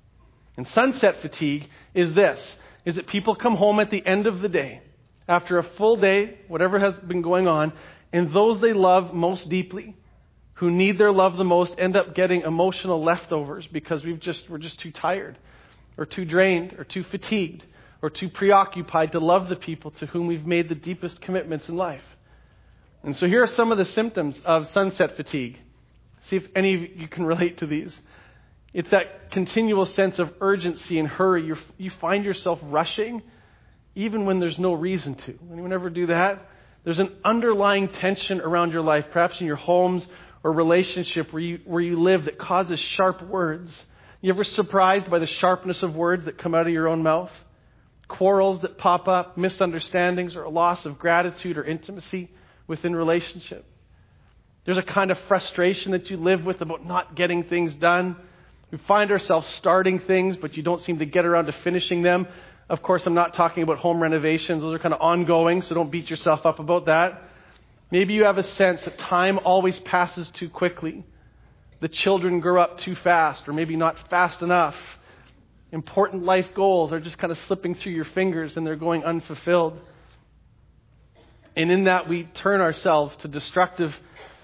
And 0.59 0.69
sunset 0.69 1.23
fatigue 1.23 1.71
is 1.95 2.13
this, 2.13 2.57
is 2.85 2.97
that 2.97 3.07
people 3.07 3.35
come 3.35 3.57
home 3.57 3.81
at 3.81 3.91
the 3.91 4.05
end 4.05 4.27
of 4.27 4.41
the 4.41 4.49
day, 4.49 4.83
after 5.27 5.57
a 5.59 5.63
full 5.63 5.97
day, 5.97 6.41
whatever 6.49 6.79
has 6.79 6.93
been 6.97 7.23
going 7.23 7.49
on, 7.49 7.73
and 8.13 8.31
those 8.35 8.61
they 8.61 8.75
love 8.75 9.15
most 9.15 9.49
deeply, 9.49 9.97
who 10.55 10.71
need 10.71 10.99
their 10.99 11.13
love 11.13 11.39
the 11.39 11.45
most, 11.45 11.75
end 11.79 11.97
up 11.97 12.15
getting 12.15 12.43
emotional 12.43 13.03
leftovers 13.03 13.67
because 13.69 14.05
we've 14.05 14.21
just, 14.21 14.51
we're 14.51 14.59
just 14.59 14.79
too 14.81 14.91
tired, 14.91 15.39
or 15.97 16.05
too 16.05 16.27
drained, 16.27 16.75
or 16.77 16.85
too 16.85 17.05
fatigued 17.05 17.65
or 18.03 18.11
too 18.11 18.29
preoccupied 18.29 19.13
to 19.13 19.19
love 19.19 19.49
the 19.49 19.57
people 19.57 19.91
to 19.93 20.07
whom 20.07 20.27
we've 20.27 20.47
made 20.47 20.69
the 20.69 20.75
deepest 20.75 21.21
commitments 21.21 21.69
in 21.69 21.77
life. 21.77 22.05
And 23.03 23.17
so 23.17 23.27
here 23.27 23.43
are 23.43 23.49
some 23.49 23.73
of 23.73 23.79
the 23.79 23.85
symptoms 23.85 24.41
of 24.45 24.69
sunset 24.69 25.17
fatigue. 25.17 25.59
See 26.23 26.37
if 26.37 26.47
any 26.55 26.75
of 26.75 26.81
you 26.97 27.09
can 27.09 27.25
relate 27.33 27.59
to 27.59 27.67
these. 27.67 27.97
It's 28.73 28.91
that 28.91 29.31
continual 29.31 29.87
sense 29.87 30.19
of 30.19 30.33
urgency 30.41 30.99
and 30.99 31.09
hurry. 31.09 31.45
You're, 31.45 31.59
you 31.79 31.91
find 32.01 32.25
yourself 32.25 32.59
rushing 32.63 33.23
even 33.95 34.27
when 34.27 34.39
there's 34.39 34.59
no 34.59 34.75
reason 34.75 35.15
to. 35.15 35.39
Anyone 35.53 35.73
ever 35.73 35.91
do 35.91 36.07
that? 36.07 36.47
There's 36.85 36.99
an 36.99 37.17
underlying 37.25 37.89
tension 37.89 38.41
around 38.41 38.73
your 38.73 38.83
life, 38.83 39.07
perhaps 39.11 39.41
in 39.41 39.47
your 39.47 39.57
homes 39.57 40.07
or 40.45 40.53
relationship 40.53 41.33
where 41.33 41.43
you, 41.43 41.61
where 41.65 41.83
you 41.83 41.99
live 41.99 42.27
that 42.27 42.39
causes 42.39 42.79
sharp 42.79 43.23
words. 43.23 43.75
You 44.21 44.33
ever 44.33 44.45
surprised 44.45 45.11
by 45.11 45.19
the 45.19 45.27
sharpness 45.27 45.83
of 45.83 45.97
words 45.97 46.27
that 46.27 46.39
come 46.39 46.55
out 46.55 46.67
of 46.67 46.73
your 46.73 46.89
own 46.89 47.03
mouth? 47.03 47.33
quarrels 48.09 48.63
that 48.63 48.79
pop 48.79 49.07
up, 49.07 49.37
misunderstandings, 49.37 50.35
or 50.35 50.43
a 50.43 50.51
loss 50.51 50.85
of 50.87 50.99
gratitude 50.99 51.59
or 51.59 51.65
intimacy 51.65 52.31
within 52.67 52.97
relationship. 52.97 53.65
There's 54.65 54.79
a 54.79 54.83
kind 54.83 55.11
of 55.11 55.19
frustration 55.29 55.93
that 55.93 56.11
you 56.11 56.17
live 56.17 56.45
with 56.45 56.61
about 56.61 56.85
not 56.85 57.15
getting 57.15 57.45
things 57.45 57.75
done. 57.77 58.17
We 58.71 58.79
find 58.79 59.11
ourselves 59.11 59.49
starting 59.57 59.99
things, 60.01 60.37
but 60.37 60.57
you 60.57 60.63
don't 60.63 60.83
seem 60.83 60.99
to 60.99 61.07
get 61.07 61.25
around 61.25 61.47
to 61.47 61.53
finishing 61.53 62.03
them. 62.03 62.27
Of 62.69 62.83
course, 62.83 63.07
I'm 63.07 63.15
not 63.15 63.35
talking 63.35 63.63
about 63.63 63.79
home 63.79 64.03
renovations. 64.03 64.63
Those 64.63 64.75
are 64.75 64.79
kind 64.79 64.93
of 64.93 65.01
ongoing, 65.01 65.63
so 65.63 65.75
don't 65.75 65.91
beat 65.91 66.11
yourself 66.11 66.45
up 66.45 66.59
about 66.59 66.87
that. 66.87 67.23
Maybe 67.91 68.13
you 68.13 68.25
have 68.25 68.37
a 68.37 68.43
sense 68.43 68.85
that 68.85 68.99
time 68.99 69.39
always 69.45 69.79
passes 69.81 70.31
too 70.31 70.51
quickly. 70.51 71.05
The 71.81 71.89
children 71.89 72.41
grow 72.41 72.61
up 72.61 72.79
too 72.79 72.95
fast, 72.97 73.49
or 73.49 73.55
maybe 73.55 73.77
not 73.77 73.97
fast 74.11 74.43
enough 74.43 74.75
important 75.73 76.25
life 76.25 76.49
goals 76.55 76.93
are 76.93 77.01
just 77.01 77.19
kind 77.19 77.31
of 77.31 77.39
slipping 77.41 77.75
through 77.75 77.93
your 77.93 78.05
fingers 78.05 78.57
and 78.57 78.67
they're 78.67 78.77
going 78.77 79.05
unfulfilled. 79.05 79.79
And 81.57 81.71
in 81.71 81.85
that, 81.85 82.09
we 82.09 82.25
turn 82.25 82.61
ourselves 82.61 83.17
to 83.19 83.29
destructive 83.29 83.95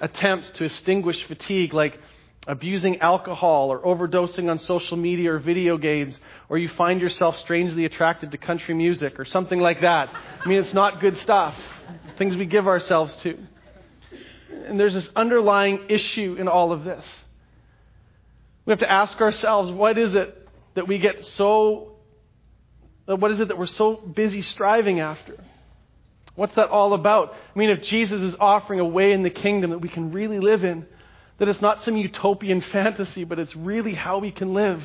attempts 0.01 0.51
to 0.53 0.65
extinguish 0.65 1.23
fatigue, 1.25 1.73
like 1.73 1.99
abusing 2.47 3.01
alcohol 3.01 3.71
or 3.73 3.81
overdosing 3.81 4.51
on 4.51 4.59
social 4.59 4.97
media 4.97 5.33
or 5.33 5.39
video 5.39 5.79
games, 5.79 6.19
or 6.49 6.59
you 6.59 6.69
find 6.69 7.01
yourself 7.01 7.39
strangely 7.39 7.85
attracted 7.85 8.31
to 8.33 8.39
country 8.39 8.75
music 8.75 9.19
or 9.19 9.25
something 9.25 9.61
like 9.61 9.81
that. 9.81 10.11
I 10.13 10.49
mean, 10.49 10.59
it's 10.59 10.75
not 10.75 11.01
good 11.01 11.17
stuff. 11.19 11.55
Things 12.19 12.37
we 12.37 12.47
give 12.47 12.69
ourselves 12.69 13.15
to. 13.19 13.39
And 14.67 14.79
there's 14.79 14.95
this 14.95 15.09
underlying 15.17 15.87
issue 15.89 16.37
in 16.39 16.49
all 16.49 16.73
of 16.73 16.85
this. 16.85 17.05
We 18.67 18.73
have 18.73 18.81
to 18.81 18.91
ask 18.91 19.21
ourselves, 19.21 19.71
what 19.71 19.99
is 19.99 20.15
it 20.15 20.49
that 20.75 20.89
we 20.89 20.99
get 20.99 21.25
so, 21.25 21.97
what 23.07 23.31
is 23.31 23.41
it 23.41 23.49
that 23.49 23.59
we're 23.59 23.67
so 23.67 23.95
busy 23.97 24.43
striving 24.43 25.01
after? 25.01 25.43
What's 26.35 26.55
that 26.57 26.69
all 26.69 26.95
about? 26.95 27.33
I 27.33 27.59
mean, 27.59 27.71
if 27.71 27.83
Jesus 27.83 28.23
is 28.23 28.35
offering 28.41 28.81
a 28.81 28.85
way 28.85 29.13
in 29.13 29.23
the 29.23 29.31
kingdom 29.31 29.71
that 29.71 29.79
we 29.79 29.89
can 29.89 30.13
really 30.13 30.41
live 30.41 30.65
in, 30.65 30.87
That 31.39 31.49
it's 31.49 31.61
not 31.61 31.83
some 31.83 31.97
utopian 31.97 32.61
fantasy, 32.73 33.25
but 33.25 33.39
it's 33.39 33.55
really 33.57 33.95
how 33.95 34.19
we 34.19 34.31
can 34.31 34.55
live. 34.55 34.83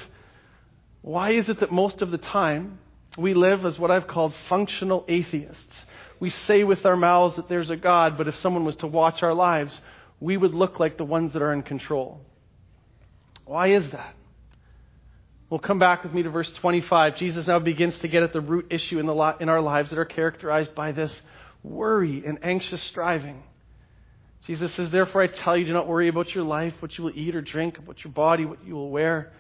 Why 1.02 1.32
is 1.32 1.50
it 1.50 1.60
that 1.62 1.72
most 1.72 2.02
of 2.02 2.12
the 2.12 2.18
time 2.18 2.80
we 3.18 3.34
live 3.34 3.66
as 3.66 3.80
what 3.80 3.92
I've 3.92 4.08
called 4.08 4.34
functional 4.48 5.06
atheists? 5.08 5.76
We 6.20 6.30
say 6.30 6.64
with 6.64 6.86
our 6.86 6.98
mouths 6.98 7.38
that 7.38 7.48
there's 7.48 7.70
a 7.70 7.78
God, 7.78 8.18
but 8.18 8.28
if 8.28 8.38
someone 8.40 8.66
was 8.66 8.76
to 8.78 8.88
watch 8.88 9.24
our 9.24 9.34
lives, 9.34 9.80
we 10.20 10.36
would 10.36 10.54
look 10.54 10.80
like 10.80 10.98
the 10.98 11.06
ones 11.06 11.34
that 11.34 11.42
are 11.42 11.54
in 11.54 11.64
control. 11.64 12.20
Why 13.46 13.68
is 13.68 13.90
that? 13.92 14.16
Well, 15.50 15.60
come 15.60 15.80
back 15.80 16.04
with 16.04 16.14
me 16.14 16.22
to 16.24 16.30
verse 16.30 16.52
25. 16.52 17.16
Jesus 17.16 17.48
now 17.48 17.58
begins 17.58 17.98
to 18.00 18.08
get 18.08 18.22
at 18.22 18.34
the 18.34 18.42
root 18.42 18.68
issue 18.70 19.00
in, 19.00 19.08
the 19.08 19.36
in 19.40 19.50
our 19.50 19.62
lives 19.62 19.90
that 19.90 19.98
are 19.98 20.06
characterized 20.06 20.76
by 20.76 20.92
this 20.92 21.22
worry 21.64 22.24
and 22.26 22.38
anxious 22.44 22.84
striving. 22.84 23.44
Jesus 24.46 24.74
says, 24.74 24.90
Therefore 24.90 25.22
I 25.22 25.28
tell 25.28 25.58
you, 25.58 25.66
do 25.66 25.74
not 25.74 25.88
worry 25.88 26.08
about 26.08 26.34
your 26.34 26.44
life, 26.44 26.74
what 26.80 26.98
you 26.98 27.04
will 27.04 27.14
eat 27.16 27.36
or 27.36 27.42
drink, 27.42 27.78
about 27.78 28.04
your 28.04 28.14
body, 28.14 28.46
what 28.46 28.66
you 28.66 28.76
will 28.76 28.90
wear. 28.90 29.32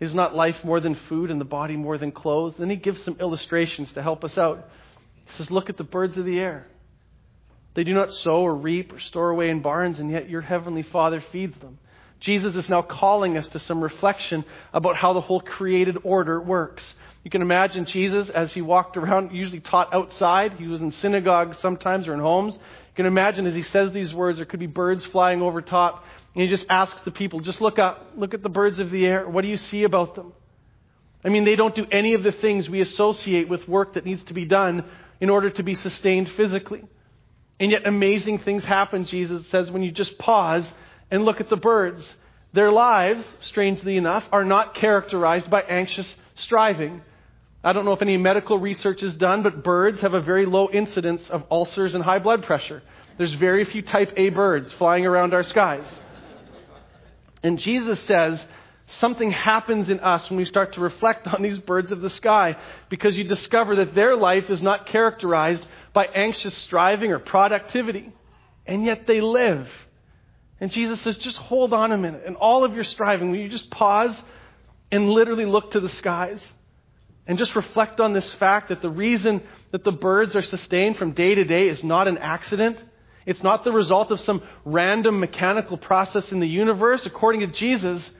Is 0.00 0.14
not 0.14 0.34
life 0.34 0.56
more 0.64 0.80
than 0.80 0.94
food 0.94 1.30
and 1.30 1.40
the 1.40 1.44
body 1.44 1.76
more 1.76 1.98
than 1.98 2.12
clothes? 2.12 2.54
Then 2.58 2.70
he 2.70 2.76
gives 2.76 3.02
some 3.04 3.16
illustrations 3.20 3.92
to 3.92 4.02
help 4.02 4.24
us 4.24 4.36
out. 4.36 4.68
He 5.24 5.32
says, 5.36 5.50
Look 5.50 5.70
at 5.70 5.76
the 5.76 5.84
birds 5.84 6.18
of 6.18 6.24
the 6.24 6.38
air. 6.38 6.66
They 7.74 7.84
do 7.84 7.94
not 7.94 8.12
sow 8.12 8.40
or 8.42 8.54
reap 8.54 8.92
or 8.92 9.00
store 9.00 9.30
away 9.30 9.50
in 9.50 9.60
barns, 9.60 9.98
and 9.98 10.10
yet 10.10 10.28
your 10.28 10.40
heavenly 10.40 10.82
Father 10.82 11.22
feeds 11.32 11.56
them. 11.58 11.78
Jesus 12.20 12.54
is 12.54 12.68
now 12.68 12.82
calling 12.82 13.36
us 13.36 13.46
to 13.48 13.58
some 13.58 13.82
reflection 13.82 14.44
about 14.72 14.96
how 14.96 15.12
the 15.12 15.20
whole 15.20 15.40
created 15.40 15.98
order 16.04 16.40
works. 16.40 16.94
You 17.22 17.30
can 17.30 17.42
imagine 17.42 17.84
Jesus 17.84 18.30
as 18.30 18.52
he 18.52 18.62
walked 18.62 18.96
around, 18.96 19.34
usually 19.34 19.60
taught 19.60 19.92
outside. 19.92 20.54
He 20.54 20.66
was 20.66 20.80
in 20.80 20.92
synagogues 20.92 21.58
sometimes 21.58 22.06
or 22.06 22.14
in 22.14 22.20
homes. 22.20 22.58
Can 22.94 23.06
imagine 23.06 23.46
as 23.46 23.54
he 23.54 23.62
says 23.62 23.90
these 23.90 24.14
words, 24.14 24.38
there 24.38 24.46
could 24.46 24.60
be 24.60 24.66
birds 24.66 25.04
flying 25.06 25.42
over 25.42 25.60
top. 25.60 26.04
And 26.34 26.42
he 26.42 26.48
just 26.48 26.66
asks 26.70 27.00
the 27.02 27.10
people, 27.10 27.40
just 27.40 27.60
look 27.60 27.78
up, 27.78 28.12
look 28.16 28.34
at 28.34 28.42
the 28.42 28.48
birds 28.48 28.78
of 28.78 28.90
the 28.90 29.04
air. 29.04 29.28
What 29.28 29.42
do 29.42 29.48
you 29.48 29.56
see 29.56 29.84
about 29.84 30.14
them? 30.14 30.32
I 31.24 31.30
mean, 31.30 31.44
they 31.44 31.56
don't 31.56 31.74
do 31.74 31.86
any 31.90 32.14
of 32.14 32.22
the 32.22 32.32
things 32.32 32.68
we 32.68 32.80
associate 32.80 33.48
with 33.48 33.66
work 33.66 33.94
that 33.94 34.04
needs 34.04 34.22
to 34.24 34.34
be 34.34 34.44
done 34.44 34.84
in 35.20 35.30
order 35.30 35.50
to 35.50 35.62
be 35.62 35.74
sustained 35.74 36.30
physically. 36.32 36.84
And 37.58 37.70
yet, 37.70 37.86
amazing 37.86 38.40
things 38.40 38.64
happen, 38.64 39.06
Jesus 39.06 39.46
says, 39.48 39.70
when 39.70 39.82
you 39.82 39.90
just 39.90 40.18
pause 40.18 40.70
and 41.10 41.24
look 41.24 41.40
at 41.40 41.48
the 41.48 41.56
birds. 41.56 42.14
Their 42.52 42.70
lives, 42.70 43.24
strangely 43.40 43.96
enough, 43.96 44.24
are 44.32 44.44
not 44.44 44.74
characterized 44.74 45.48
by 45.50 45.62
anxious 45.62 46.14
striving. 46.34 47.02
I 47.64 47.72
don't 47.72 47.86
know 47.86 47.92
if 47.92 48.02
any 48.02 48.18
medical 48.18 48.58
research 48.58 49.02
is 49.02 49.14
done, 49.14 49.42
but 49.42 49.64
birds 49.64 50.02
have 50.02 50.12
a 50.12 50.20
very 50.20 50.44
low 50.44 50.68
incidence 50.70 51.26
of 51.30 51.44
ulcers 51.50 51.94
and 51.94 52.04
high 52.04 52.18
blood 52.18 52.44
pressure. 52.44 52.82
There's 53.16 53.32
very 53.32 53.64
few 53.64 53.80
type 53.80 54.12
A 54.18 54.28
birds 54.28 54.70
flying 54.74 55.06
around 55.06 55.32
our 55.32 55.42
skies. 55.42 55.86
And 57.42 57.58
Jesus 57.58 58.00
says 58.00 58.44
something 58.98 59.30
happens 59.30 59.88
in 59.88 60.00
us 60.00 60.28
when 60.28 60.36
we 60.36 60.44
start 60.44 60.74
to 60.74 60.80
reflect 60.80 61.26
on 61.26 61.42
these 61.42 61.58
birds 61.58 61.90
of 61.90 62.02
the 62.02 62.10
sky 62.10 62.56
because 62.90 63.16
you 63.16 63.24
discover 63.24 63.76
that 63.76 63.94
their 63.94 64.14
life 64.14 64.50
is 64.50 64.62
not 64.62 64.84
characterized 64.86 65.66
by 65.94 66.04
anxious 66.04 66.54
striving 66.54 67.12
or 67.12 67.18
productivity. 67.18 68.12
And 68.66 68.84
yet 68.84 69.06
they 69.06 69.22
live. 69.22 69.70
And 70.60 70.70
Jesus 70.70 71.00
says, 71.00 71.16
just 71.16 71.38
hold 71.38 71.72
on 71.72 71.92
a 71.92 71.98
minute. 71.98 72.24
And 72.26 72.36
all 72.36 72.64
of 72.64 72.74
your 72.74 72.84
striving, 72.84 73.30
will 73.30 73.38
you 73.38 73.48
just 73.48 73.70
pause 73.70 74.14
and 74.90 75.08
literally 75.10 75.46
look 75.46 75.70
to 75.70 75.80
the 75.80 75.88
skies? 75.88 76.42
And 77.26 77.38
just 77.38 77.56
reflect 77.56 78.00
on 78.00 78.12
this 78.12 78.34
fact 78.34 78.68
that 78.68 78.82
the 78.82 78.90
reason 78.90 79.42
that 79.70 79.82
the 79.82 79.92
birds 79.92 80.36
are 80.36 80.42
sustained 80.42 80.98
from 80.98 81.12
day 81.12 81.34
to 81.34 81.44
day 81.44 81.68
is 81.68 81.82
not 81.82 82.06
an 82.06 82.18
accident. 82.18 82.82
It's 83.24 83.42
not 83.42 83.64
the 83.64 83.72
result 83.72 84.10
of 84.10 84.20
some 84.20 84.42
random 84.64 85.20
mechanical 85.20 85.78
process 85.78 86.32
in 86.32 86.40
the 86.40 86.46
universe. 86.46 87.06
According 87.06 87.40
to 87.40 87.46
Jesus, 87.46 88.10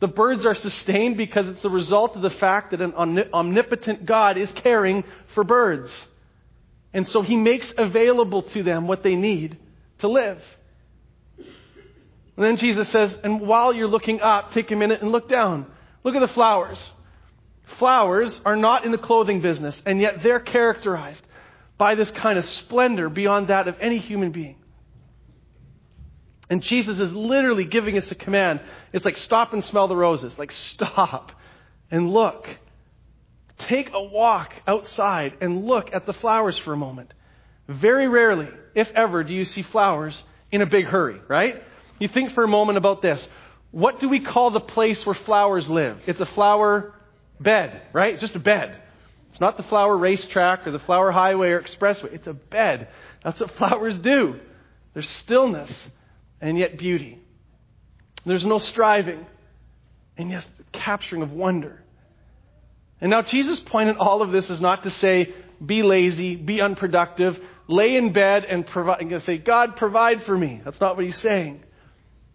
the 0.00 0.08
birds 0.08 0.44
are 0.44 0.54
sustained 0.54 1.16
because 1.16 1.48
it's 1.48 1.62
the 1.62 1.70
result 1.70 2.16
of 2.16 2.22
the 2.22 2.30
fact 2.30 2.72
that 2.72 2.82
an 2.82 2.92
omnipotent 3.32 4.04
God 4.04 4.36
is 4.36 4.52
caring 4.52 5.04
for 5.34 5.44
birds. 5.44 5.90
And 6.92 7.08
so 7.08 7.22
he 7.22 7.36
makes 7.36 7.72
available 7.78 8.42
to 8.42 8.62
them 8.62 8.86
what 8.86 9.02
they 9.02 9.14
need 9.14 9.56
to 10.00 10.08
live. 10.08 10.42
And 11.38 12.44
then 12.46 12.56
Jesus 12.58 12.88
says, 12.90 13.16
and 13.24 13.40
while 13.40 13.72
you're 13.72 13.88
looking 13.88 14.20
up, 14.20 14.52
take 14.52 14.70
a 14.70 14.76
minute 14.76 15.00
and 15.00 15.12
look 15.12 15.28
down. 15.28 15.66
Look 16.04 16.14
at 16.14 16.20
the 16.20 16.28
flowers. 16.28 16.78
Flowers 17.78 18.40
are 18.44 18.56
not 18.56 18.84
in 18.84 18.92
the 18.92 18.98
clothing 18.98 19.40
business, 19.40 19.80
and 19.86 20.00
yet 20.00 20.22
they're 20.22 20.40
characterized 20.40 21.26
by 21.78 21.94
this 21.94 22.10
kind 22.10 22.38
of 22.38 22.44
splendor 22.44 23.08
beyond 23.08 23.48
that 23.48 23.68
of 23.68 23.76
any 23.80 23.98
human 23.98 24.30
being. 24.30 24.56
And 26.50 26.62
Jesus 26.62 27.00
is 27.00 27.12
literally 27.12 27.64
giving 27.64 27.96
us 27.96 28.10
a 28.10 28.14
command. 28.14 28.60
It's 28.92 29.04
like, 29.04 29.16
stop 29.16 29.52
and 29.52 29.64
smell 29.64 29.88
the 29.88 29.96
roses. 29.96 30.36
Like, 30.36 30.52
stop 30.52 31.32
and 31.90 32.10
look. 32.12 32.46
Take 33.58 33.90
a 33.94 34.02
walk 34.02 34.52
outside 34.66 35.38
and 35.40 35.64
look 35.64 35.94
at 35.94 36.04
the 36.04 36.12
flowers 36.12 36.58
for 36.58 36.72
a 36.72 36.76
moment. 36.76 37.14
Very 37.68 38.06
rarely, 38.06 38.48
if 38.74 38.90
ever, 38.94 39.24
do 39.24 39.32
you 39.32 39.44
see 39.44 39.62
flowers 39.62 40.20
in 40.50 40.60
a 40.62 40.66
big 40.66 40.84
hurry, 40.84 41.20
right? 41.26 41.62
You 41.98 42.08
think 42.08 42.32
for 42.32 42.44
a 42.44 42.48
moment 42.48 42.76
about 42.76 43.00
this. 43.00 43.26
What 43.70 44.00
do 44.00 44.08
we 44.08 44.20
call 44.20 44.50
the 44.50 44.60
place 44.60 45.06
where 45.06 45.14
flowers 45.14 45.68
live? 45.68 46.00
It's 46.06 46.20
a 46.20 46.26
flower 46.26 46.94
bed, 47.42 47.82
right? 47.92 48.18
Just 48.18 48.34
a 48.34 48.40
bed. 48.40 48.80
It's 49.30 49.40
not 49.40 49.56
the 49.56 49.62
flower 49.62 49.96
racetrack 49.96 50.66
or 50.66 50.72
the 50.72 50.78
flower 50.78 51.10
highway 51.10 51.48
or 51.48 51.62
expressway. 51.62 52.12
It's 52.12 52.26
a 52.26 52.34
bed. 52.34 52.88
That's 53.24 53.40
what 53.40 53.50
flowers 53.56 53.98
do. 53.98 54.38
There's 54.94 55.08
stillness 55.08 55.70
and 56.40 56.58
yet 56.58 56.76
beauty. 56.76 57.18
There's 58.26 58.44
no 58.44 58.58
striving 58.58 59.26
and 60.16 60.30
yes, 60.30 60.46
capturing 60.72 61.22
of 61.22 61.32
wonder. 61.32 61.82
And 63.00 63.10
now 63.10 63.22
Jesus' 63.22 63.58
point 63.60 63.88
in 63.88 63.96
all 63.96 64.22
of 64.22 64.30
this 64.30 64.50
is 64.50 64.60
not 64.60 64.84
to 64.84 64.90
say, 64.90 65.34
be 65.64 65.82
lazy, 65.82 66.36
be 66.36 66.60
unproductive, 66.60 67.38
lay 67.68 67.96
in 67.96 68.12
bed 68.12 68.44
and 68.44 68.66
provide, 68.66 69.00
and 69.00 69.22
say, 69.22 69.38
God, 69.38 69.76
provide 69.76 70.24
for 70.24 70.36
me. 70.36 70.60
That's 70.64 70.80
not 70.80 70.96
what 70.96 71.04
he's 71.04 71.18
saying. 71.18 71.62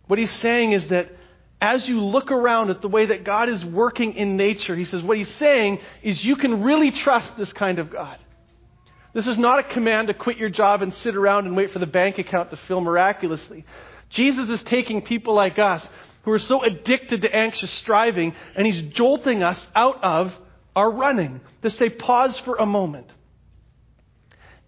What 0.08 0.20
he's 0.20 0.32
saying 0.32 0.72
is 0.72 0.88
that 0.88 1.12
as 1.60 1.88
you 1.88 2.02
look 2.02 2.32
around 2.32 2.70
at 2.70 2.82
the 2.82 2.88
way 2.88 3.08
that 3.08 3.24
God 3.24 3.50
is 3.50 3.64
working 3.66 4.14
in 4.14 4.38
nature, 4.38 4.76
he 4.76 4.86
says, 4.86 5.02
what 5.02 5.18
he's 5.18 5.34
saying 5.36 5.80
is 6.04 6.24
you 6.24 6.36
can 6.36 6.64
really 6.64 6.92
trust 6.92 7.36
this 7.36 7.52
kind 7.54 7.80
of 7.80 7.92
God. 7.92 8.18
This 9.14 9.26
is 9.26 9.38
not 9.38 9.60
a 9.60 9.64
command 9.64 10.10
to 10.10 10.14
quit 10.14 10.38
your 10.38 10.50
job 10.50 10.84
and 10.84 10.94
sit 10.94 11.16
around 11.16 11.48
and 11.48 11.56
wait 11.56 11.72
for 11.72 11.80
the 11.80 11.88
bank 11.88 12.20
account 12.20 12.52
to 12.52 12.58
fill 12.58 12.82
miraculously. 12.82 13.66
Jesus 14.10 14.50
is 14.50 14.62
taking 14.64 15.02
people 15.02 15.34
like 15.34 15.58
us 15.58 15.88
who 16.24 16.32
are 16.32 16.40
so 16.40 16.64
addicted 16.64 17.24
to 17.24 17.36
anxious 17.36 17.72
striving 17.72 18.36
and 18.56 18.68
he's 18.68 18.94
jolting 18.94 19.42
us 19.42 19.68
out 19.74 20.04
of 20.04 20.34
our 20.76 20.92
running 20.92 21.42
to 21.64 21.72
say, 21.72 21.90
pause 21.90 22.38
for 22.40 22.58
a 22.58 22.66
moment. 22.66 23.12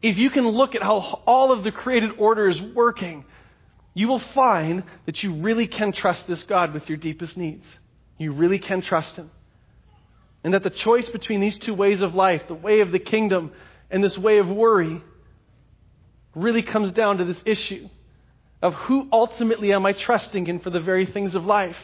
If 0.01 0.17
you 0.17 0.31
can 0.31 0.47
look 0.47 0.73
at 0.73 0.81
how 0.81 1.21
all 1.27 1.51
of 1.51 1.63
the 1.63 1.71
created 1.71 2.11
order 2.17 2.47
is 2.47 2.59
working, 2.59 3.25
you 3.93 4.07
will 4.07 4.19
find 4.19 4.83
that 5.05 5.23
you 5.23 5.33
really 5.33 5.67
can 5.67 5.91
trust 5.91 6.27
this 6.27 6.43
God 6.43 6.73
with 6.73 6.87
your 6.87 6.97
deepest 6.97 7.37
needs. 7.37 7.65
You 8.17 8.31
really 8.31 8.59
can 8.59 8.81
trust 8.81 9.15
Him. 9.15 9.31
And 10.43 10.53
that 10.53 10.63
the 10.63 10.69
choice 10.69 11.09
between 11.09 11.41
these 11.41 11.57
two 11.57 11.73
ways 11.73 12.01
of 12.01 12.15
life, 12.15 12.43
the 12.47 12.53
way 12.53 12.81
of 12.81 12.91
the 12.91 12.99
kingdom 12.99 13.51
and 13.91 14.03
this 14.03 14.17
way 14.17 14.37
of 14.37 14.49
worry, 14.49 15.01
really 16.35 16.61
comes 16.61 16.91
down 16.91 17.17
to 17.17 17.25
this 17.25 17.41
issue 17.45 17.89
of 18.61 18.73
who 18.73 19.07
ultimately 19.11 19.73
am 19.73 19.85
I 19.85 19.93
trusting 19.93 20.47
in 20.47 20.59
for 20.59 20.69
the 20.69 20.79
very 20.79 21.05
things 21.05 21.33
of 21.33 21.45
life. 21.45 21.77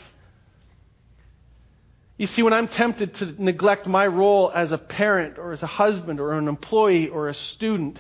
You 2.17 2.27
see, 2.27 2.43
when 2.43 2.53
I'm 2.53 2.67
tempted 2.67 3.15
to 3.15 3.43
neglect 3.43 3.87
my 3.87 4.07
role 4.07 4.51
as 4.53 4.71
a 4.71 4.77
parent 4.77 5.37
or 5.37 5.51
as 5.51 5.63
a 5.63 5.67
husband 5.67 6.19
or 6.19 6.33
an 6.33 6.47
employee 6.47 7.09
or 7.09 7.27
a 7.27 7.33
student, 7.33 7.99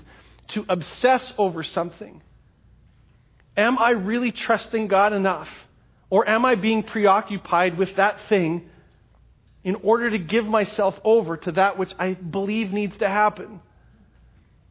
to 0.49 0.65
obsess 0.69 1.33
over 1.37 1.63
something, 1.63 2.21
Am 3.57 3.77
I 3.77 3.91
really 3.91 4.31
trusting 4.31 4.87
God 4.87 5.13
enough? 5.13 5.49
Or 6.09 6.27
am 6.27 6.45
I 6.45 6.55
being 6.55 6.83
preoccupied 6.83 7.77
with 7.77 7.95
that 7.95 8.17
thing 8.29 8.69
in 9.63 9.75
order 9.75 10.09
to 10.09 10.17
give 10.17 10.45
myself 10.45 10.99
over 11.03 11.37
to 11.37 11.51
that 11.53 11.77
which 11.77 11.91
I 11.97 12.13
believe 12.13 12.71
needs 12.71 12.97
to 12.97 13.09
happen? 13.09 13.61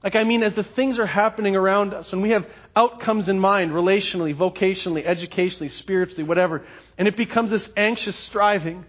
Like, 0.02 0.16
I 0.16 0.24
mean, 0.24 0.42
as 0.42 0.54
the 0.54 0.62
things 0.62 0.98
are 0.98 1.06
happening 1.06 1.56
around 1.56 1.94
us, 1.94 2.12
and 2.12 2.20
we 2.20 2.30
have 2.30 2.46
outcomes 2.76 3.26
in 3.30 3.40
mind, 3.40 3.72
relationally, 3.72 4.36
vocationally, 4.36 5.04
educationally, 5.04 5.70
spiritually, 5.70 6.24
whatever, 6.24 6.62
and 6.98 7.08
it 7.08 7.16
becomes 7.16 7.50
this 7.50 7.66
anxious 7.74 8.14
striving. 8.14 8.84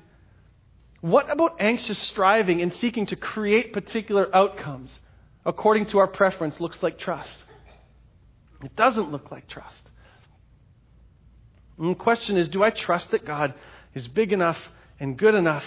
What 1.00 1.30
about 1.30 1.56
anxious 1.62 1.98
striving 2.00 2.62
and 2.62 2.74
seeking 2.74 3.06
to 3.08 3.16
create 3.16 3.72
particular 3.72 4.34
outcomes 4.36 5.00
according 5.46 5.86
to 5.88 6.00
our 6.00 6.08
preference 6.08 6.60
looks 6.60 6.84
like 6.84 7.00
trust? 7.00 7.38
It 8.66 8.76
doesn't 8.76 9.12
look 9.12 9.32
like 9.32 9.48
trust. 9.48 9.90
And 11.78 11.92
the 11.92 11.96
question 11.96 12.38
is 12.38 12.48
do 12.48 12.64
I 12.64 12.70
trust 12.70 13.12
that 13.12 13.26
God 13.26 13.54
is 13.94 14.08
big 14.08 14.34
enough 14.34 14.60
and 15.00 15.18
good 15.18 15.36
enough 15.36 15.66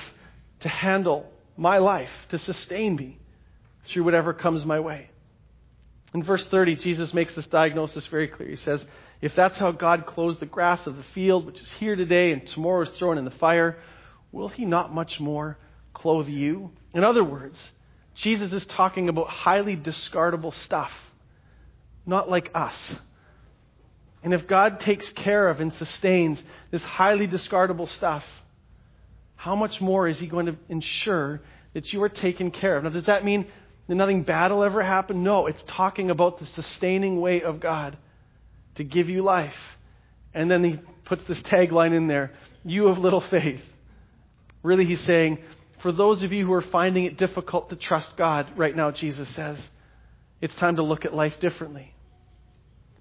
to 0.60 0.68
handle 0.68 1.30
my 1.56 1.78
life, 1.78 2.10
to 2.30 2.38
sustain 2.38 2.96
me 2.96 3.18
through 3.84 4.04
whatever 4.04 4.32
comes 4.32 4.64
my 4.64 4.80
way? 4.80 5.10
In 6.14 6.22
verse 6.22 6.46
30, 6.46 6.76
Jesus 6.76 7.12
makes 7.12 7.34
this 7.34 7.46
diagnosis 7.46 8.06
very 8.06 8.28
clear. 8.28 8.48
He 8.48 8.56
says, 8.56 8.84
If 9.20 9.34
that's 9.34 9.58
how 9.58 9.72
God 9.72 10.06
clothes 10.06 10.38
the 10.38 10.46
grass 10.46 10.86
of 10.86 10.96
the 10.96 11.02
field, 11.14 11.44
which 11.44 11.60
is 11.60 11.70
here 11.72 11.96
today 11.96 12.32
and 12.32 12.46
tomorrow 12.46 12.82
is 12.82 12.90
thrown 12.90 13.18
in 13.18 13.26
the 13.26 13.30
fire, 13.32 13.78
will 14.32 14.48
he 14.48 14.64
not 14.64 14.94
much 14.94 15.20
more 15.20 15.58
clothe 15.92 16.28
you? 16.28 16.70
In 16.94 17.04
other 17.04 17.22
words, 17.22 17.58
Jesus 18.14 18.52
is 18.52 18.66
talking 18.66 19.08
about 19.08 19.28
highly 19.28 19.76
discardable 19.76 20.54
stuff, 20.64 20.92
not 22.08 22.28
like 22.28 22.50
us. 22.54 22.94
And 24.22 24.34
if 24.34 24.48
God 24.48 24.80
takes 24.80 25.08
care 25.10 25.48
of 25.48 25.60
and 25.60 25.72
sustains 25.74 26.42
this 26.70 26.82
highly 26.82 27.28
discardable 27.28 27.88
stuff, 27.88 28.24
how 29.36 29.54
much 29.54 29.80
more 29.80 30.08
is 30.08 30.18
He 30.18 30.26
going 30.26 30.46
to 30.46 30.56
ensure 30.68 31.40
that 31.74 31.92
you 31.92 32.02
are 32.02 32.08
taken 32.08 32.50
care 32.50 32.76
of? 32.76 32.84
Now, 32.84 32.90
does 32.90 33.04
that 33.04 33.24
mean 33.24 33.46
that 33.86 33.94
nothing 33.94 34.24
bad 34.24 34.50
will 34.50 34.64
ever 34.64 34.82
happen? 34.82 35.22
No, 35.22 35.46
it's 35.46 35.62
talking 35.68 36.10
about 36.10 36.40
the 36.40 36.46
sustaining 36.46 37.20
way 37.20 37.42
of 37.42 37.60
God 37.60 37.96
to 38.74 38.84
give 38.84 39.08
you 39.08 39.22
life. 39.22 39.54
And 40.34 40.50
then 40.50 40.64
He 40.64 40.80
puts 41.04 41.22
this 41.24 41.40
tagline 41.42 41.94
in 41.94 42.08
there 42.08 42.32
You 42.64 42.86
have 42.86 42.98
little 42.98 43.20
faith. 43.20 43.62
Really, 44.64 44.84
He's 44.84 45.00
saying, 45.02 45.38
for 45.80 45.92
those 45.92 46.24
of 46.24 46.32
you 46.32 46.44
who 46.44 46.52
are 46.54 46.62
finding 46.62 47.04
it 47.04 47.16
difficult 47.16 47.70
to 47.70 47.76
trust 47.76 48.16
God 48.16 48.48
right 48.56 48.74
now, 48.74 48.90
Jesus 48.90 49.28
says, 49.28 49.70
it's 50.40 50.54
time 50.54 50.76
to 50.76 50.82
look 50.82 51.04
at 51.04 51.14
life 51.14 51.38
differently. 51.40 51.94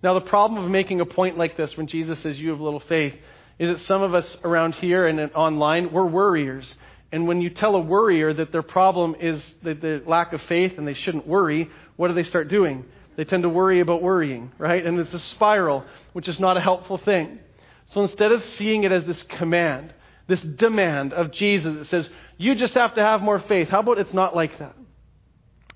Now, 0.04 0.13
the 0.13 0.22
problem 0.22 0.63
of 0.63 0.70
making 0.70 1.01
a 1.01 1.06
point 1.06 1.38
like 1.38 1.58
this 1.58 1.75
when 1.75 1.88
Jesus 1.88 2.20
says 2.20 2.39
you 2.39 2.51
have 2.51 2.62
little 2.62 2.80
faith 2.82 3.16
is 3.58 3.70
that 3.70 3.86
some 3.86 4.04
of 4.04 4.13
us 4.13 4.38
around 4.44 4.75
here 4.75 5.08
and 5.08 5.20
online, 5.34 5.92
we're 5.92 6.06
worriers. 6.06 6.75
And 7.12 7.27
when 7.27 7.42
you 7.42 7.50
tell 7.50 7.75
a 7.75 7.80
worrier 7.80 8.34
that 8.34 8.51
their 8.51 8.62
problem 8.62 9.16
is 9.20 9.44
the 9.63 10.04
lack 10.06 10.34
of 10.34 10.42
faith 10.44 10.77
and 10.77 10.88
they 10.88 10.94
shouldn't 10.94 11.27
worry, 11.27 11.70
what 11.96 12.10
do 12.10 12.13
they 12.13 12.24
start 12.24 12.48
doing? 12.50 12.86
They 13.16 13.25
tend 13.25 13.44
to 13.44 13.50
worry 13.50 13.80
about 13.80 14.04
worrying, 14.04 14.51
right? 14.60 14.86
And 14.86 15.00
it's 15.00 15.13
a 15.13 15.20
spiral, 15.20 15.84
which 16.13 16.27
is 16.27 16.39
not 16.39 16.58
a 16.58 16.62
helpful 16.62 17.00
thing. 17.00 17.39
So 17.88 18.01
instead 18.01 18.32
of 18.32 18.44
seeing 18.44 18.84
it 18.84 18.92
as 18.92 19.06
this 19.06 19.24
command, 19.24 19.94
this 20.27 20.42
demand 20.42 21.13
of 21.13 21.32
Jesus 21.32 21.75
that 21.75 21.86
says, 21.86 22.10
you 22.38 22.54
just 22.54 22.75
have 22.75 22.94
to 22.96 23.01
have 23.01 23.22
more 23.22 23.39
faith, 23.39 23.70
how 23.70 23.80
about 23.80 23.98
it's 23.98 24.13
not 24.13 24.36
like 24.36 24.60
that? 24.60 24.75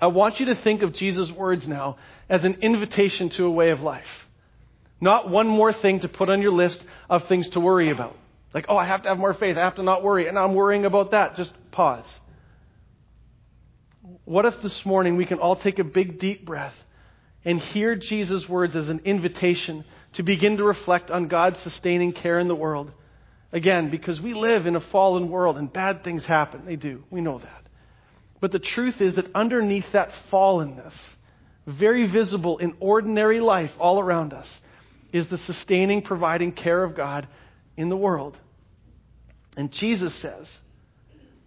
I 0.02 0.08
want 0.08 0.40
you 0.40 0.48
to 0.48 0.56
think 0.56 0.82
of 0.82 0.94
Jesus' 0.94 1.30
words 1.30 1.68
now 1.68 1.98
as 2.28 2.44
an 2.44 2.58
invitation 2.62 3.30
to 3.32 3.46
a 3.46 3.52
way 3.52 3.70
of 3.70 3.82
life. 3.82 4.28
Not 5.00 5.30
one 5.30 5.48
more 5.48 5.72
thing 5.72 6.00
to 6.00 6.08
put 6.08 6.30
on 6.30 6.42
your 6.42 6.52
list 6.52 6.84
of 7.08 7.28
things 7.28 7.48
to 7.50 7.60
worry 7.60 7.92
about. 7.92 8.18
Like, 8.54 8.66
oh, 8.68 8.76
I 8.76 8.86
have 8.86 9.04
to 9.04 9.10
have 9.10 9.20
more 9.20 9.36
faith. 9.36 9.58
I 9.58 9.62
have 9.62 9.76
to 9.76 9.84
not 9.84 10.04
worry. 10.04 10.28
And 10.28 10.38
I'm 10.38 10.56
worrying 10.56 10.86
about 10.86 11.12
that. 11.12 11.36
Just 11.36 11.52
pause. 11.72 12.06
What 14.26 14.46
if 14.46 14.62
this 14.62 14.86
morning 14.86 15.18
we 15.18 15.26
can 15.26 15.40
all 15.40 15.56
take 15.56 15.80
a 15.80 15.84
big, 15.84 16.20
deep 16.20 16.46
breath 16.46 16.76
and 17.46 17.60
hear 17.60 17.96
Jesus' 17.96 18.50
words 18.50 18.76
as 18.76 18.90
an 18.90 19.02
invitation 19.06 19.86
to 20.14 20.24
begin 20.24 20.58
to 20.58 20.64
reflect 20.64 21.12
on 21.12 21.28
God's 21.28 21.60
sustaining 21.62 22.12
care 22.12 22.40
in 22.40 22.48
the 22.48 22.56
world? 22.56 22.92
Again, 23.54 23.90
because 23.92 24.20
we 24.20 24.34
live 24.34 24.66
in 24.66 24.76
a 24.76 24.82
fallen 24.82 25.30
world 25.30 25.58
and 25.58 25.72
bad 25.72 26.04
things 26.04 26.26
happen. 26.26 26.66
They 26.66 26.76
do. 26.76 27.04
We 27.10 27.22
know 27.22 27.40
that. 27.40 27.61
But 28.42 28.52
the 28.52 28.60
truth 28.60 29.00
is 29.00 29.16
that 29.16 29.34
underneath 29.34 29.90
that 29.94 30.12
fallenness, 30.32 30.94
very 31.68 32.08
visible 32.08 32.58
in 32.58 32.74
ordinary 32.80 33.40
life 33.40 33.72
all 33.80 34.00
around 34.00 34.34
us, 34.34 34.48
is 35.14 35.28
the 35.28 35.38
sustaining, 35.38 36.02
providing 36.02 36.52
care 36.52 36.84
of 36.84 36.96
God 36.96 37.28
in 37.78 37.90
the 37.90 37.98
world. 37.98 38.38
And 39.56 39.72
Jesus 39.72 40.14
says 40.16 40.58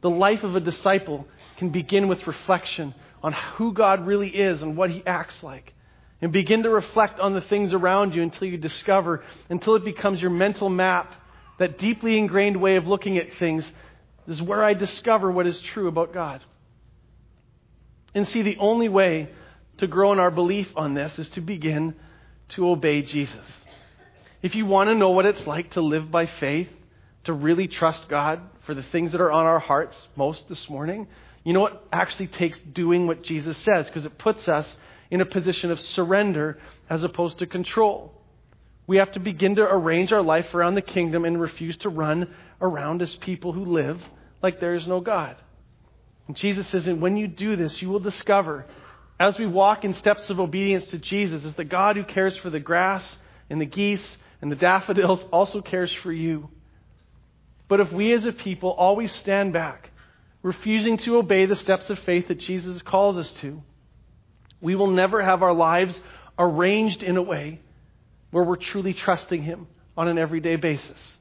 the 0.00 0.10
life 0.10 0.42
of 0.44 0.54
a 0.54 0.60
disciple 0.60 1.26
can 1.56 1.70
begin 1.70 2.08
with 2.08 2.26
reflection 2.26 2.94
on 3.22 3.32
who 3.32 3.72
God 3.72 4.06
really 4.06 4.28
is 4.28 4.62
and 4.62 4.76
what 4.76 4.90
he 4.90 5.02
acts 5.06 5.42
like. 5.42 5.72
And 6.20 6.30
begin 6.30 6.62
to 6.62 6.70
reflect 6.70 7.18
on 7.20 7.34
the 7.34 7.40
things 7.40 7.72
around 7.72 8.14
you 8.14 8.22
until 8.22 8.48
you 8.48 8.56
discover, 8.56 9.22
until 9.50 9.74
it 9.74 9.84
becomes 9.84 10.22
your 10.22 10.30
mental 10.30 10.68
map, 10.70 11.12
that 11.58 11.78
deeply 11.78 12.18
ingrained 12.18 12.56
way 12.56 12.76
of 12.76 12.86
looking 12.86 13.18
at 13.18 13.34
things 13.34 13.70
is 14.26 14.40
where 14.40 14.62
I 14.62 14.74
discover 14.74 15.30
what 15.30 15.46
is 15.46 15.60
true 15.60 15.88
about 15.88 16.14
God. 16.14 16.42
And 18.14 18.26
see, 18.28 18.42
the 18.42 18.58
only 18.58 18.88
way 18.88 19.28
to 19.78 19.86
grow 19.86 20.12
in 20.12 20.18
our 20.18 20.30
belief 20.30 20.70
on 20.76 20.94
this 20.94 21.18
is 21.18 21.28
to 21.30 21.40
begin 21.40 21.94
to 22.50 22.68
obey 22.68 23.02
Jesus. 23.02 23.46
If 24.42 24.54
you 24.54 24.66
want 24.66 24.88
to 24.90 24.94
know 24.94 25.10
what 25.10 25.26
it's 25.26 25.46
like 25.46 25.72
to 25.72 25.80
live 25.80 26.10
by 26.10 26.26
faith, 26.26 26.68
to 27.24 27.32
really 27.32 27.66
trust 27.66 28.08
God 28.08 28.40
for 28.66 28.74
the 28.74 28.82
things 28.82 29.12
that 29.12 29.20
are 29.20 29.32
on 29.32 29.46
our 29.46 29.58
hearts 29.58 29.96
most 30.14 30.48
this 30.48 30.68
morning, 30.68 31.08
you 31.42 31.52
know 31.52 31.60
what 31.60 31.86
actually 31.92 32.26
takes 32.28 32.58
doing 32.58 33.06
what 33.06 33.22
Jesus 33.22 33.56
says 33.58 33.86
because 33.86 34.04
it 34.04 34.18
puts 34.18 34.46
us 34.48 34.76
in 35.10 35.20
a 35.20 35.26
position 35.26 35.70
of 35.70 35.80
surrender 35.80 36.58
as 36.88 37.02
opposed 37.02 37.38
to 37.38 37.46
control. 37.46 38.12
We 38.86 38.98
have 38.98 39.12
to 39.12 39.20
begin 39.20 39.56
to 39.56 39.62
arrange 39.62 40.12
our 40.12 40.22
life 40.22 40.54
around 40.54 40.74
the 40.74 40.82
kingdom 40.82 41.24
and 41.24 41.40
refuse 41.40 41.76
to 41.78 41.88
run 41.88 42.34
around 42.60 43.02
as 43.02 43.14
people 43.16 43.52
who 43.52 43.64
live 43.64 44.02
like 44.42 44.60
there 44.60 44.74
is 44.74 44.86
no 44.86 45.00
God. 45.00 45.36
And 46.26 46.36
Jesus 46.36 46.66
says, 46.68 46.86
and 46.86 47.00
when 47.00 47.16
you 47.16 47.28
do 47.28 47.56
this, 47.56 47.82
you 47.82 47.88
will 47.90 48.00
discover, 48.00 48.66
as 49.20 49.38
we 49.38 49.46
walk 49.46 49.84
in 49.84 49.94
steps 49.94 50.30
of 50.30 50.40
obedience 50.40 50.86
to 50.86 50.98
Jesus, 50.98 51.44
as 51.44 51.54
the 51.54 51.64
God 51.64 51.96
who 51.96 52.04
cares 52.04 52.36
for 52.38 52.50
the 52.50 52.60
grass 52.60 53.16
and 53.50 53.60
the 53.60 53.66
geese 53.66 54.16
and 54.40 54.50
the 54.50 54.56
daffodils 54.56 55.24
also 55.30 55.60
cares 55.60 55.92
for 56.02 56.12
you. 56.12 56.48
But 57.68 57.80
if 57.80 57.92
we 57.92 58.12
as 58.12 58.24
a 58.24 58.32
people 58.32 58.70
always 58.70 59.12
stand 59.12 59.52
back, 59.52 59.90
refusing 60.42 60.98
to 60.98 61.16
obey 61.16 61.46
the 61.46 61.56
steps 61.56 61.88
of 61.88 61.98
faith 62.00 62.28
that 62.28 62.38
Jesus 62.38 62.82
calls 62.82 63.16
us 63.16 63.30
to, 63.40 63.62
we 64.60 64.74
will 64.74 64.90
never 64.90 65.22
have 65.22 65.42
our 65.42 65.54
lives 65.54 65.98
arranged 66.38 67.02
in 67.02 67.16
a 67.16 67.22
way 67.22 67.60
where 68.30 68.44
we're 68.44 68.56
truly 68.56 68.92
trusting 68.92 69.42
Him 69.42 69.66
on 69.96 70.08
an 70.08 70.18
everyday 70.18 70.56
basis. 70.56 71.16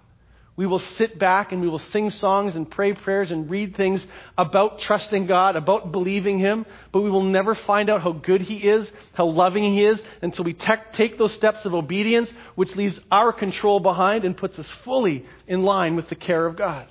We 0.56 0.68
will 0.68 0.80
sit 0.80 1.18
back 1.18 1.52
and 1.52 1.62
we 1.62 1.68
will 1.68 1.80
sing 1.80 2.12
songs 2.12 2.56
and 2.56 2.70
pray 2.70 2.94
prayers 2.94 3.32
and 3.32 3.50
read 3.50 3.76
things 3.76 4.06
about 4.38 4.80
trusting 4.80 5.26
God, 5.26 5.56
about 5.56 5.92
believing 5.92 6.38
Him, 6.38 6.68
but 6.92 7.02
we 7.02 7.10
will 7.10 7.24
never 7.24 7.56
find 7.56 7.89
out 7.89 8.04
how 8.04 8.12
good 8.12 8.42
He 8.42 8.58
is, 8.58 8.92
how 9.13 9.26
loving 9.26 9.63
He 9.63 9.84
is, 9.84 10.00
until 10.22 10.46
we 10.46 10.54
te- 10.54 10.74
take 10.92 11.18
those 11.18 11.34
steps 11.34 11.66
of 11.66 11.74
obedience, 11.74 12.32
which 12.54 12.76
leaves 12.76 13.00
our 13.12 13.34
control 13.34 13.80
behind 13.80 14.26
and 14.26 14.38
puts 14.38 14.60
us 14.60 14.70
fully 14.84 15.26
in 15.48 15.63
line 15.63 15.96
with 15.96 16.08
the 16.10 16.16
care 16.16 16.46
of 16.46 16.56
God. 16.56 16.88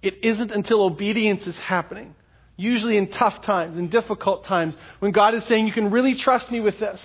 It 0.00 0.22
isn't 0.22 0.52
until 0.52 0.82
obedience 0.82 1.44
is 1.48 1.58
happening, 1.58 2.14
usually 2.56 2.98
in 2.98 3.08
tough 3.08 3.40
times, 3.40 3.78
in 3.78 3.88
difficult 3.88 4.44
times, 4.44 4.76
when 5.00 5.10
God 5.10 5.34
is 5.34 5.42
saying, 5.44 5.66
You 5.66 5.72
can 5.72 5.90
really 5.90 6.14
trust 6.14 6.52
me 6.52 6.60
with 6.60 6.78
this 6.78 7.02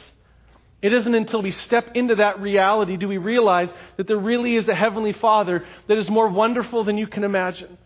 it 0.82 0.94
isn't 0.94 1.14
until 1.14 1.42
we 1.42 1.52
step 1.52 1.92
into 1.96 2.16
that 2.16 2.40
reality 2.40 2.96
do 2.96 3.08
we 3.08 3.18
realize 3.18 3.70
that 3.98 4.08
there 4.08 4.18
really 4.18 4.56
is 4.56 4.68
a 4.70 4.76
Heavenly 4.76 5.14
Father 5.14 5.66
that 5.88 5.98
is 5.98 6.10
more 6.10 6.30
wonderful 6.30 6.84
than 6.84 6.98
you 6.98 7.08
can 7.08 7.24
imagine. 7.24 7.78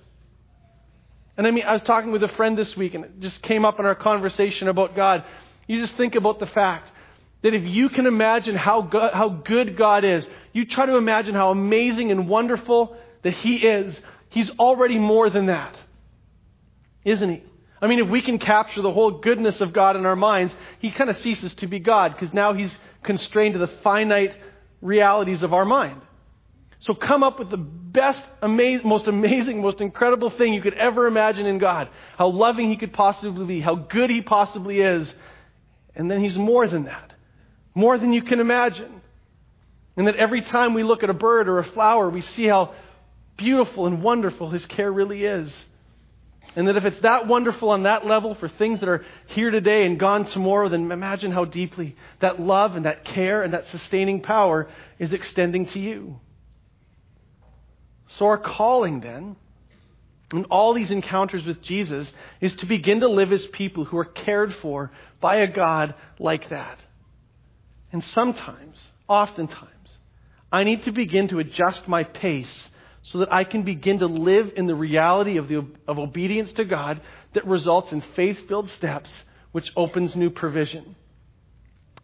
And 1.35 1.47
I 1.47 1.51
mean, 1.51 1.63
I 1.63 1.73
was 1.73 1.81
talking 1.81 2.11
with 2.11 2.23
a 2.23 2.27
friend 2.27 2.55
this 2.55 2.77
week, 2.77 2.93
and 2.93 3.05
it 3.05 3.19
just 3.19 3.41
came 3.41 3.65
up 3.65 3.79
in 3.79 3.85
our 3.85 3.95
conversation 3.95 4.67
about 4.67 4.95
God. 4.95 5.23
You 5.67 5.79
just 5.79 5.97
think 5.97 6.13
about 6.13 6.39
the 6.39 6.45
fact 6.45 6.91
that 7.41 7.55
if 7.55 7.63
you 7.63 7.89
can 7.89 8.05
imagine 8.05 8.55
how, 8.55 8.83
go- 8.83 9.09
how 9.11 9.29
good 9.29 9.75
God 9.75 10.03
is, 10.05 10.25
you 10.53 10.65
try 10.65 10.85
to 10.85 10.95
imagine 10.95 11.33
how 11.33 11.49
amazing 11.49 12.11
and 12.11 12.29
wonderful 12.29 12.95
that 13.23 13.33
He 13.33 13.57
is. 13.57 13.99
He's 14.29 14.51
already 14.51 14.99
more 14.99 15.31
than 15.31 15.47
that, 15.47 15.79
isn't 17.03 17.29
He? 17.29 17.43
I 17.83 17.87
mean, 17.87 17.99
if 17.99 18.07
we 18.07 18.21
can 18.21 18.39
capture 18.39 18.81
the 18.81 18.93
whole 18.93 19.11
goodness 19.11 19.59
of 19.59 19.73
God 19.73 19.97
in 19.97 20.05
our 20.05 20.15
minds, 20.15 20.55
he 20.79 20.89
kind 20.89 21.09
of 21.09 21.17
ceases 21.17 21.53
to 21.55 21.67
be 21.67 21.79
God 21.79 22.13
because 22.13 22.33
now 22.33 22.53
he's 22.53 22.73
constrained 23.03 23.55
to 23.55 23.59
the 23.59 23.67
finite 23.67 24.37
realities 24.81 25.43
of 25.43 25.53
our 25.53 25.65
mind. 25.65 25.99
So 26.79 26.93
come 26.93 27.23
up 27.23 27.39
with 27.39 27.49
the 27.49 27.57
best, 27.57 28.23
amazing, 28.41 28.87
most 28.87 29.07
amazing, 29.07 29.61
most 29.61 29.81
incredible 29.81 30.29
thing 30.29 30.53
you 30.53 30.61
could 30.61 30.75
ever 30.75 31.07
imagine 31.07 31.45
in 31.45 31.57
God. 31.57 31.89
How 32.17 32.29
loving 32.29 32.69
he 32.69 32.77
could 32.77 32.93
possibly 32.93 33.45
be, 33.45 33.59
how 33.59 33.75
good 33.75 34.09
he 34.09 34.21
possibly 34.21 34.79
is. 34.79 35.13
And 35.93 36.09
then 36.09 36.21
he's 36.21 36.37
more 36.37 36.69
than 36.69 36.85
that. 36.85 37.13
More 37.75 37.97
than 37.97 38.13
you 38.13 38.21
can 38.21 38.39
imagine. 38.39 39.01
And 39.97 40.07
that 40.07 40.15
every 40.15 40.41
time 40.41 40.73
we 40.73 40.83
look 40.83 41.03
at 41.03 41.09
a 41.09 41.13
bird 41.13 41.49
or 41.49 41.59
a 41.59 41.65
flower, 41.65 42.09
we 42.09 42.21
see 42.21 42.45
how 42.45 42.75
beautiful 43.35 43.87
and 43.87 44.01
wonderful 44.01 44.51
his 44.51 44.65
care 44.65 44.91
really 44.91 45.25
is. 45.25 45.65
And 46.55 46.67
that 46.67 46.77
if 46.77 46.85
it's 46.85 47.01
that 47.01 47.27
wonderful 47.27 47.69
on 47.69 47.83
that 47.83 48.05
level 48.05 48.35
for 48.35 48.47
things 48.47 48.79
that 48.81 48.89
are 48.89 49.03
here 49.27 49.49
today 49.49 49.85
and 49.85 49.99
gone 49.99 50.25
tomorrow, 50.25 50.69
then 50.69 50.91
imagine 50.91 51.31
how 51.31 51.45
deeply 51.45 51.95
that 52.19 52.39
love 52.39 52.75
and 52.75 52.85
that 52.85 53.05
care 53.05 53.41
and 53.41 53.53
that 53.53 53.67
sustaining 53.67 54.21
power 54.21 54.67
is 54.99 55.13
extending 55.13 55.65
to 55.67 55.79
you. 55.79 56.19
So, 58.07 58.27
our 58.27 58.37
calling 58.37 58.99
then, 58.99 59.35
in 60.31 60.45
all 60.45 60.73
these 60.73 60.91
encounters 60.91 61.45
with 61.45 61.61
Jesus, 61.63 62.11
is 62.39 62.55
to 62.57 62.67
begin 62.67 62.99
to 62.99 63.07
live 63.07 63.33
as 63.33 63.45
people 63.47 63.85
who 63.85 63.97
are 63.97 64.05
cared 64.05 64.53
for 64.55 64.91
by 65.19 65.37
a 65.37 65.47
God 65.47 65.95
like 66.19 66.49
that. 66.49 66.77
And 67.91 68.03
sometimes, 68.03 68.79
oftentimes, 69.07 69.97
I 70.51 70.63
need 70.63 70.83
to 70.83 70.91
begin 70.91 71.29
to 71.29 71.39
adjust 71.39 71.87
my 71.87 72.03
pace 72.03 72.69
so 73.03 73.19
that 73.19 73.33
I 73.33 73.43
can 73.43 73.63
begin 73.63 73.99
to 73.99 74.07
live 74.07 74.53
in 74.55 74.65
the 74.65 74.75
reality 74.75 75.37
of, 75.37 75.47
the, 75.49 75.65
of 75.87 75.99
obedience 75.99 76.53
to 76.53 76.65
God 76.65 77.01
that 77.33 77.45
results 77.45 77.91
in 77.91 78.01
faith 78.15 78.47
filled 78.47 78.69
steps 78.69 79.11
which 79.51 79.71
opens 79.75 80.15
new 80.15 80.29
provision. 80.29 80.95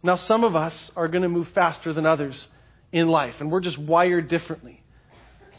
Now, 0.02 0.16
some 0.16 0.44
of 0.44 0.54
us 0.54 0.90
are 0.96 1.08
going 1.08 1.22
to 1.22 1.28
move 1.28 1.48
faster 1.48 1.92
than 1.92 2.06
others 2.06 2.48
in 2.92 3.08
life, 3.08 3.34
and 3.40 3.50
we're 3.50 3.60
just 3.60 3.78
wired 3.78 4.28
differently. 4.28 4.82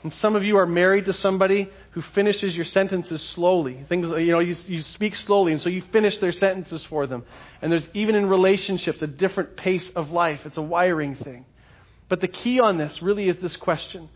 And 0.03 0.11
some 0.13 0.35
of 0.35 0.43
you 0.43 0.57
are 0.57 0.65
married 0.65 1.05
to 1.05 1.13
somebody 1.13 1.69
who 1.91 2.01
finishes 2.01 2.55
your 2.55 2.65
sentences 2.65 3.21
slowly. 3.21 3.85
Things, 3.87 4.07
you 4.07 4.31
know, 4.31 4.39
you, 4.39 4.55
you 4.67 4.81
speak 4.81 5.15
slowly, 5.15 5.53
and 5.53 5.61
so 5.61 5.69
you 5.69 5.83
finish 5.91 6.17
their 6.17 6.31
sentences 6.31 6.83
for 6.85 7.05
them. 7.05 7.23
And 7.61 7.71
there's 7.71 7.87
even 7.93 8.15
in 8.15 8.27
relationships 8.27 9.01
a 9.03 9.07
different 9.07 9.57
pace 9.57 9.87
of 9.95 10.09
life. 10.09 10.41
It's 10.45 10.57
a 10.57 10.61
wiring 10.61 11.15
thing. 11.15 11.45
But 12.09 12.19
the 12.19 12.27
key 12.27 12.59
on 12.59 12.77
this 12.77 13.01
really 13.01 13.29
is 13.29 13.37
this 13.37 13.55
question 13.57 14.09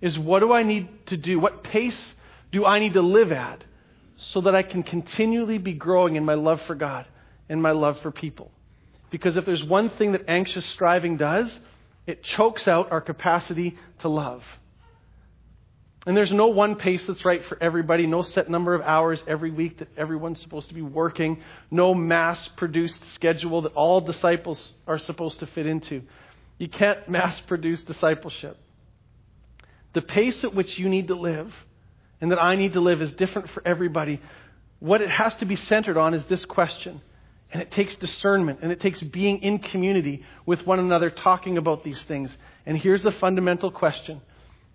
is 0.00 0.18
what 0.18 0.40
do 0.40 0.52
I 0.52 0.62
need 0.62 0.88
to 1.06 1.16
do? 1.16 1.38
What 1.38 1.62
pace 1.62 2.14
do 2.52 2.64
I 2.64 2.78
need 2.78 2.94
to 2.94 3.02
live 3.02 3.32
at 3.32 3.64
so 4.16 4.42
that 4.42 4.54
I 4.54 4.62
can 4.62 4.82
continually 4.82 5.58
be 5.58 5.72
growing 5.72 6.16
in 6.16 6.24
my 6.24 6.34
love 6.34 6.62
for 6.62 6.74
God 6.74 7.06
and 7.48 7.62
my 7.62 7.72
love 7.72 8.00
for 8.00 8.10
people? 8.10 8.50
Because 9.10 9.36
if 9.36 9.44
there's 9.44 9.64
one 9.64 9.90
thing 9.90 10.12
that 10.12 10.24
anxious 10.28 10.64
striving 10.66 11.16
does, 11.16 11.58
it 12.06 12.22
chokes 12.22 12.68
out 12.68 12.92
our 12.92 13.00
capacity 13.00 13.76
to 14.00 14.08
love. 14.08 14.42
And 16.06 16.16
there's 16.16 16.32
no 16.32 16.46
one 16.46 16.76
pace 16.76 17.06
that's 17.06 17.24
right 17.26 17.44
for 17.44 17.62
everybody, 17.62 18.06
no 18.06 18.22
set 18.22 18.48
number 18.48 18.74
of 18.74 18.80
hours 18.80 19.22
every 19.26 19.50
week 19.50 19.78
that 19.80 19.88
everyone's 19.98 20.40
supposed 20.40 20.68
to 20.68 20.74
be 20.74 20.80
working, 20.80 21.42
no 21.70 21.92
mass 21.92 22.48
produced 22.56 23.04
schedule 23.12 23.62
that 23.62 23.74
all 23.74 24.00
disciples 24.00 24.72
are 24.86 24.98
supposed 24.98 25.40
to 25.40 25.46
fit 25.46 25.66
into. 25.66 26.02
You 26.56 26.68
can't 26.68 27.06
mass 27.08 27.38
produce 27.40 27.82
discipleship. 27.82 28.56
The 29.92 30.02
pace 30.02 30.44
at 30.44 30.54
which 30.54 30.78
you 30.78 30.88
need 30.88 31.08
to 31.08 31.14
live 31.14 31.52
and 32.20 32.30
that 32.30 32.42
I 32.42 32.54
need 32.54 32.74
to 32.74 32.80
live 32.80 33.02
is 33.02 33.12
different 33.12 33.50
for 33.50 33.66
everybody. 33.66 34.20
What 34.78 35.02
it 35.02 35.10
has 35.10 35.34
to 35.36 35.44
be 35.44 35.56
centered 35.56 35.96
on 35.96 36.14
is 36.14 36.24
this 36.26 36.44
question. 36.44 37.00
And 37.52 37.60
it 37.60 37.70
takes 37.70 37.96
discernment 37.96 38.60
and 38.62 38.70
it 38.70 38.80
takes 38.80 39.00
being 39.00 39.42
in 39.42 39.58
community 39.58 40.24
with 40.46 40.66
one 40.66 40.78
another 40.78 41.10
talking 41.10 41.58
about 41.58 41.82
these 41.82 42.00
things. 42.02 42.36
And 42.64 42.78
here's 42.78 43.02
the 43.02 43.10
fundamental 43.12 43.70
question 43.70 44.20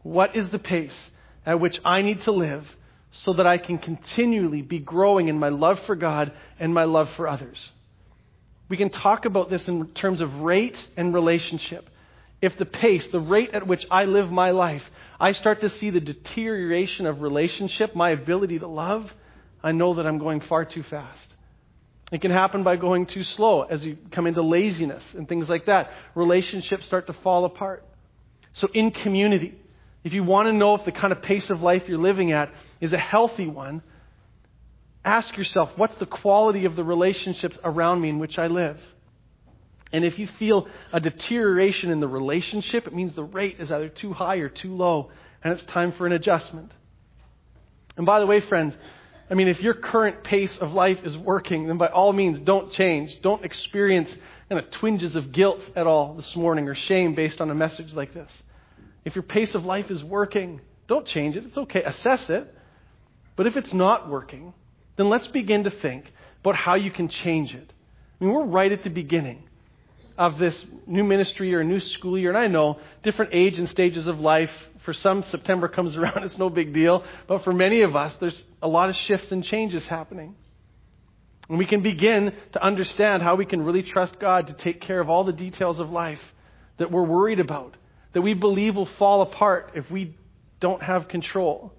What 0.04 0.36
is 0.36 0.50
the 0.50 0.60
pace 0.60 1.12
at 1.46 1.60
which 1.60 1.80
I 1.86 2.02
need 2.02 2.22
to 2.24 2.32
live 2.32 2.68
so 3.12 3.34
that 3.34 3.48
I 3.48 3.58
can 3.58 3.78
continually 3.78 4.62
be 4.62 4.80
growing 4.80 5.30
in 5.30 5.40
my 5.40 5.50
love 5.50 5.80
for 5.82 5.96
God 5.96 6.34
and 6.60 6.74
my 6.74 6.84
love 6.84 7.10
for 7.12 7.28
others? 7.28 7.58
We 8.68 8.78
can 8.78 8.90
talk 8.90 9.26
about 9.26 9.50
this 9.50 9.68
in 9.68 9.88
terms 9.90 10.20
of 10.22 10.42
rate 10.42 10.86
and 10.98 11.14
relationship. 11.14 11.90
If 12.46 12.60
the 12.60 12.66
pace, 12.66 13.08
the 13.08 13.20
rate 13.20 13.56
at 13.56 13.66
which 13.66 13.88
I 13.90 14.06
live 14.06 14.32
my 14.32 14.52
life, 14.52 14.84
I 15.20 15.32
start 15.32 15.62
to 15.62 15.70
see 15.70 15.90
the 15.90 16.00
deterioration 16.00 17.08
of 17.08 17.22
relationship, 17.22 17.96
my 17.96 18.12
ability 18.12 18.60
to 18.60 18.68
love, 18.68 19.12
I 19.64 19.72
know 19.72 19.96
that 19.96 20.06
I'm 20.06 20.20
going 20.20 20.42
far 20.42 20.64
too 20.64 20.84
fast. 20.84 21.34
It 22.12 22.22
can 22.22 22.30
happen 22.30 22.62
by 22.62 22.76
going 22.76 23.08
too 23.08 23.24
slow 23.24 23.64
as 23.64 23.84
you 23.84 23.98
come 24.12 24.28
into 24.28 24.44
laziness 24.44 25.04
and 25.16 25.28
things 25.28 25.50
like 25.50 25.66
that. 25.66 25.90
Relationships 26.14 26.86
start 26.86 27.08
to 27.08 27.14
fall 27.14 27.46
apart. 27.46 27.84
So, 28.54 28.68
in 28.76 28.92
community, 28.92 29.58
if 30.04 30.14
you 30.14 30.24
want 30.24 30.48
to 30.48 30.54
know 30.54 30.76
if 30.76 30.86
the 30.86 30.92
kind 30.92 31.12
of 31.12 31.24
pace 31.24 31.50
of 31.50 31.64
life 31.64 31.90
you're 31.90 31.98
living 31.98 32.32
at 32.32 32.54
is 32.80 32.94
a 32.94 32.98
healthy 33.00 33.48
one, 33.48 33.82
ask 35.04 35.36
yourself 35.36 35.72
what's 35.78 35.96
the 35.96 36.06
quality 36.06 36.66
of 36.66 36.76
the 36.76 36.84
relationships 36.84 37.58
around 37.64 38.02
me 38.02 38.10
in 38.10 38.20
which 38.20 38.38
I 38.38 38.46
live? 38.46 38.80
And 39.96 40.04
if 40.04 40.20
you 40.20 40.28
feel 40.28 40.68
a 40.92 41.00
deterioration 41.00 41.90
in 41.90 42.02
the 42.02 42.08
relationship, 42.10 42.86
it 42.86 42.94
means 42.94 43.14
the 43.14 43.24
rate 43.24 43.62
is 43.62 43.72
either 43.72 43.88
too 43.88 44.12
high 44.12 44.36
or 44.38 44.50
too 44.50 44.76
low, 44.76 45.10
and 45.42 45.54
it's 45.54 45.64
time 45.64 45.94
for 45.94 46.06
an 46.06 46.12
adjustment. 46.12 46.74
And 47.96 48.06
by 48.06 48.20
the 48.20 48.26
way, 48.26 48.42
friends, 48.42 48.78
I 49.32 49.36
mean, 49.36 49.48
if 49.48 49.62
your 49.62 49.74
current 49.74 50.22
pace 50.22 50.58
of 50.58 50.74
life 50.74 51.00
is 51.06 51.18
working, 51.18 51.68
then 51.68 51.78
by 51.78 51.88
all 51.88 52.12
means, 52.12 52.40
don't 52.40 52.74
change. 52.74 53.22
Don't 53.22 53.46
experience 53.46 54.14
kind 54.50 54.62
of 54.62 54.70
twinges 54.70 55.16
of 55.16 55.32
guilt 55.32 55.62
at 55.78 55.88
all 55.88 56.16
this 56.16 56.36
morning 56.36 56.68
or 56.68 56.76
shame 56.76 57.16
based 57.16 57.40
on 57.40 57.50
a 57.50 57.56
message 57.56 57.94
like 57.94 58.14
this. 58.14 58.44
If 59.06 59.16
your 59.16 59.24
pace 59.24 59.56
of 59.56 59.64
life 59.64 59.90
is 59.90 60.04
working, 60.04 60.60
don't 60.88 61.08
change 61.08 61.38
it. 61.38 61.46
It's 61.46 61.58
okay. 61.58 61.84
Assess 61.84 62.30
it. 62.30 62.54
But 63.38 63.48
if 63.48 63.56
it's 63.56 63.74
not 63.74 64.10
working, 64.10 64.54
then 64.98 65.08
let's 65.08 65.28
begin 65.28 65.64
to 65.64 65.70
think 65.70 66.12
about 66.42 66.56
how 66.56 66.76
you 66.76 66.92
can 66.92 67.08
change 67.08 67.56
it. 67.56 67.72
I 68.20 68.26
mean, 68.26 68.34
we're 68.34 68.44
right 68.44 68.74
at 68.74 68.84
the 68.84 68.90
beginning 68.90 69.45
of 70.18 70.38
this 70.38 70.66
new 70.88 71.04
ministry 71.04 71.54
or 71.54 71.64
new 71.64 71.80
school 71.80 72.18
year. 72.18 72.30
And 72.30 72.38
I 72.38 72.48
know 72.48 72.80
different 73.04 73.34
age 73.34 73.60
and 73.60 73.70
stages 73.70 74.08
of 74.08 74.20
life. 74.20 74.52
For 74.84 74.94
some, 74.94 75.24
September 75.24 75.68
comes 75.68 75.96
around, 75.98 76.24
it's 76.24 76.38
no 76.38 76.50
big 76.50 76.74
deal. 76.74 77.04
But 77.28 77.44
for 77.44 77.54
many 77.54 77.82
of 77.82 77.96
us, 77.96 78.16
there's 78.20 78.44
a 78.62 78.68
lot 78.68 78.90
of 78.90 78.96
shifts 78.96 79.32
and 79.32 79.44
changes 79.44 79.86
happening. 79.86 80.36
And 81.50 81.58
we 81.58 81.66
can 81.66 81.82
begin 81.82 82.34
to 82.54 82.64
understand 82.64 83.22
how 83.22 83.36
we 83.36 83.46
can 83.46 83.62
really 83.62 83.84
trust 83.84 84.20
God 84.20 84.48
to 84.48 84.54
take 84.54 84.82
care 84.82 85.00
of 85.00 85.10
all 85.10 85.24
the 85.24 85.34
details 85.34 85.80
of 85.80 85.92
life 85.92 86.22
that 86.78 86.92
we're 86.92 87.04
worried 87.04 87.40
about, 87.40 87.76
that 88.14 88.22
we 88.22 88.34
believe 88.34 88.76
will 88.76 88.90
fall 88.98 89.22
apart 89.22 89.72
if 89.76 89.90
we 89.92 90.16
don't 90.60 90.82
have 90.82 91.08
control. 91.08 91.74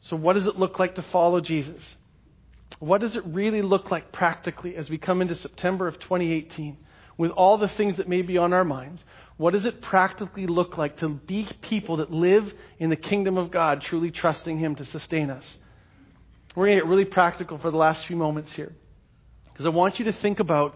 So, 0.00 0.16
what 0.16 0.34
does 0.34 0.46
it 0.46 0.56
look 0.56 0.78
like 0.78 0.94
to 0.94 1.02
follow 1.02 1.40
Jesus? 1.40 1.96
What 2.78 3.00
does 3.00 3.16
it 3.16 3.24
really 3.26 3.62
look 3.62 3.90
like 3.90 4.12
practically 4.12 4.76
as 4.76 4.90
we 4.90 4.98
come 4.98 5.22
into 5.22 5.34
September 5.34 5.88
of 5.88 5.98
2018? 5.98 6.76
With 7.16 7.30
all 7.30 7.58
the 7.58 7.68
things 7.68 7.96
that 7.96 8.08
may 8.08 8.22
be 8.22 8.38
on 8.38 8.52
our 8.52 8.64
minds, 8.64 9.02
what 9.36 9.52
does 9.52 9.64
it 9.64 9.82
practically 9.82 10.46
look 10.46 10.78
like 10.78 10.98
to 10.98 11.08
be 11.08 11.48
people 11.62 11.98
that 11.98 12.10
live 12.10 12.52
in 12.78 12.90
the 12.90 12.96
kingdom 12.96 13.36
of 13.36 13.50
God, 13.50 13.82
truly 13.82 14.10
trusting 14.10 14.58
Him 14.58 14.74
to 14.76 14.84
sustain 14.84 15.30
us? 15.30 15.44
We're 16.54 16.66
going 16.66 16.78
to 16.78 16.84
get 16.84 16.88
really 16.88 17.04
practical 17.04 17.58
for 17.58 17.70
the 17.70 17.76
last 17.76 18.06
few 18.06 18.16
moments 18.16 18.52
here. 18.52 18.72
Because 19.52 19.66
I 19.66 19.70
want 19.70 19.98
you 19.98 20.06
to 20.06 20.12
think 20.12 20.40
about 20.40 20.74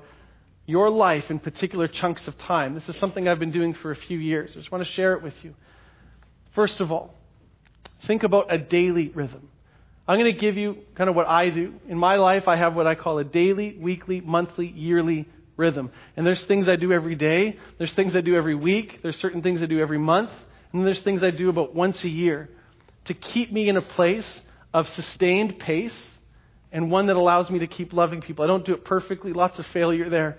your 0.67 0.91
life 0.91 1.31
in 1.31 1.39
particular 1.39 1.89
chunks 1.89 2.29
of 2.29 2.37
time. 2.39 2.75
This 2.75 2.89
is 2.89 2.97
something 2.97 3.27
I've 3.27 3.39
been 3.39 3.51
doing 3.51 3.75
for 3.75 3.91
a 3.91 3.97
few 3.97 4.19
years. 4.19 4.51
I 4.53 4.59
just 4.59 4.71
want 4.71 4.85
to 4.85 4.93
share 4.93 5.15
it 5.15 5.23
with 5.23 5.35
you. 5.43 5.55
First 6.55 6.81
of 6.81 6.93
all, 6.93 7.15
think 8.07 8.23
about 8.23 8.53
a 8.53 8.59
daily 8.59 9.09
rhythm. 9.09 9.49
I'm 10.07 10.19
going 10.19 10.33
to 10.33 10.39
give 10.39 10.57
you 10.57 10.79
kind 10.95 11.09
of 11.09 11.17
what 11.17 11.29
I 11.29 11.51
do. 11.51 11.75
In 11.89 11.97
my 11.97 12.17
life, 12.17 12.47
I 12.47 12.57
have 12.57 12.75
what 12.75 12.87
I 12.87 12.95
call 12.95 13.19
a 13.19 13.25
daily, 13.25 13.77
weekly, 13.79 14.21
monthly, 14.21 14.69
yearly 14.69 15.29
rhythm. 15.61 15.93
And 16.17 16.27
there's 16.27 16.43
things 16.45 16.69
I 16.69 16.77
do 16.77 16.93
every 16.93 17.15
day, 17.15 17.57
there's 17.79 17.93
things 17.93 18.17
I 18.17 18.23
do 18.23 18.35
every 18.35 18.57
week, 18.57 19.01
there's 19.03 19.19
certain 19.19 19.43
things 19.43 19.63
I 19.63 19.67
do 19.67 19.79
every 19.79 19.99
month, 19.99 20.31
and 20.73 20.87
there's 20.87 21.03
things 21.03 21.23
I 21.23 21.31
do 21.31 21.49
about 21.49 21.75
once 21.75 22.03
a 22.03 22.09
year 22.09 22.49
to 23.05 23.15
keep 23.15 23.53
me 23.53 23.69
in 23.69 23.77
a 23.77 23.83
place 23.83 24.41
of 24.73 24.89
sustained 24.89 25.59
pace 25.59 26.19
and 26.73 26.91
one 26.91 27.07
that 27.07 27.17
allows 27.17 27.51
me 27.51 27.59
to 27.61 27.67
keep 27.67 27.93
loving 27.93 28.21
people. 28.21 28.45
I 28.45 28.49
don't 28.49 28.65
do 28.65 28.75
it 28.75 28.85
perfectly, 28.85 29.33
lots 29.33 29.59
of 29.59 29.67
failure 29.67 30.09
there, 30.09 30.39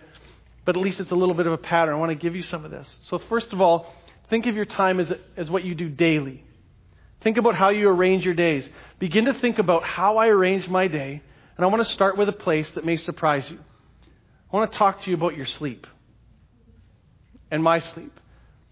but 0.65 0.75
at 0.75 0.81
least 0.81 0.99
it's 0.99 1.11
a 1.11 1.15
little 1.15 1.35
bit 1.35 1.47
of 1.47 1.53
a 1.53 1.57
pattern. 1.57 1.95
I 1.95 1.97
want 1.97 2.11
to 2.11 2.15
give 2.15 2.35
you 2.35 2.43
some 2.43 2.65
of 2.65 2.71
this. 2.71 2.99
So, 3.03 3.19
first 3.19 3.51
of 3.53 3.61
all, 3.61 3.93
think 4.29 4.45
of 4.45 4.55
your 4.55 4.65
time 4.65 4.99
as, 4.99 5.11
as 5.35 5.49
what 5.49 5.63
you 5.63 5.75
do 5.75 5.89
daily. 5.89 6.43
Think 7.21 7.37
about 7.37 7.55
how 7.55 7.69
you 7.69 7.89
arrange 7.89 8.25
your 8.25 8.33
days. 8.33 8.67
Begin 8.99 9.25
to 9.25 9.33
think 9.33 9.59
about 9.59 9.83
how 9.83 10.17
I 10.17 10.27
arrange 10.27 10.67
my 10.67 10.87
day, 10.87 11.21
and 11.57 11.65
I 11.65 11.67
want 11.67 11.85
to 11.85 11.93
start 11.93 12.17
with 12.17 12.29
a 12.29 12.33
place 12.33 12.69
that 12.71 12.85
may 12.85 12.97
surprise 12.97 13.49
you. 13.49 13.59
I 14.51 14.55
want 14.55 14.71
to 14.71 14.77
talk 14.77 15.01
to 15.01 15.09
you 15.09 15.15
about 15.15 15.37
your 15.37 15.45
sleep 15.45 15.87
and 17.49 17.63
my 17.63 17.79
sleep. 17.79 18.19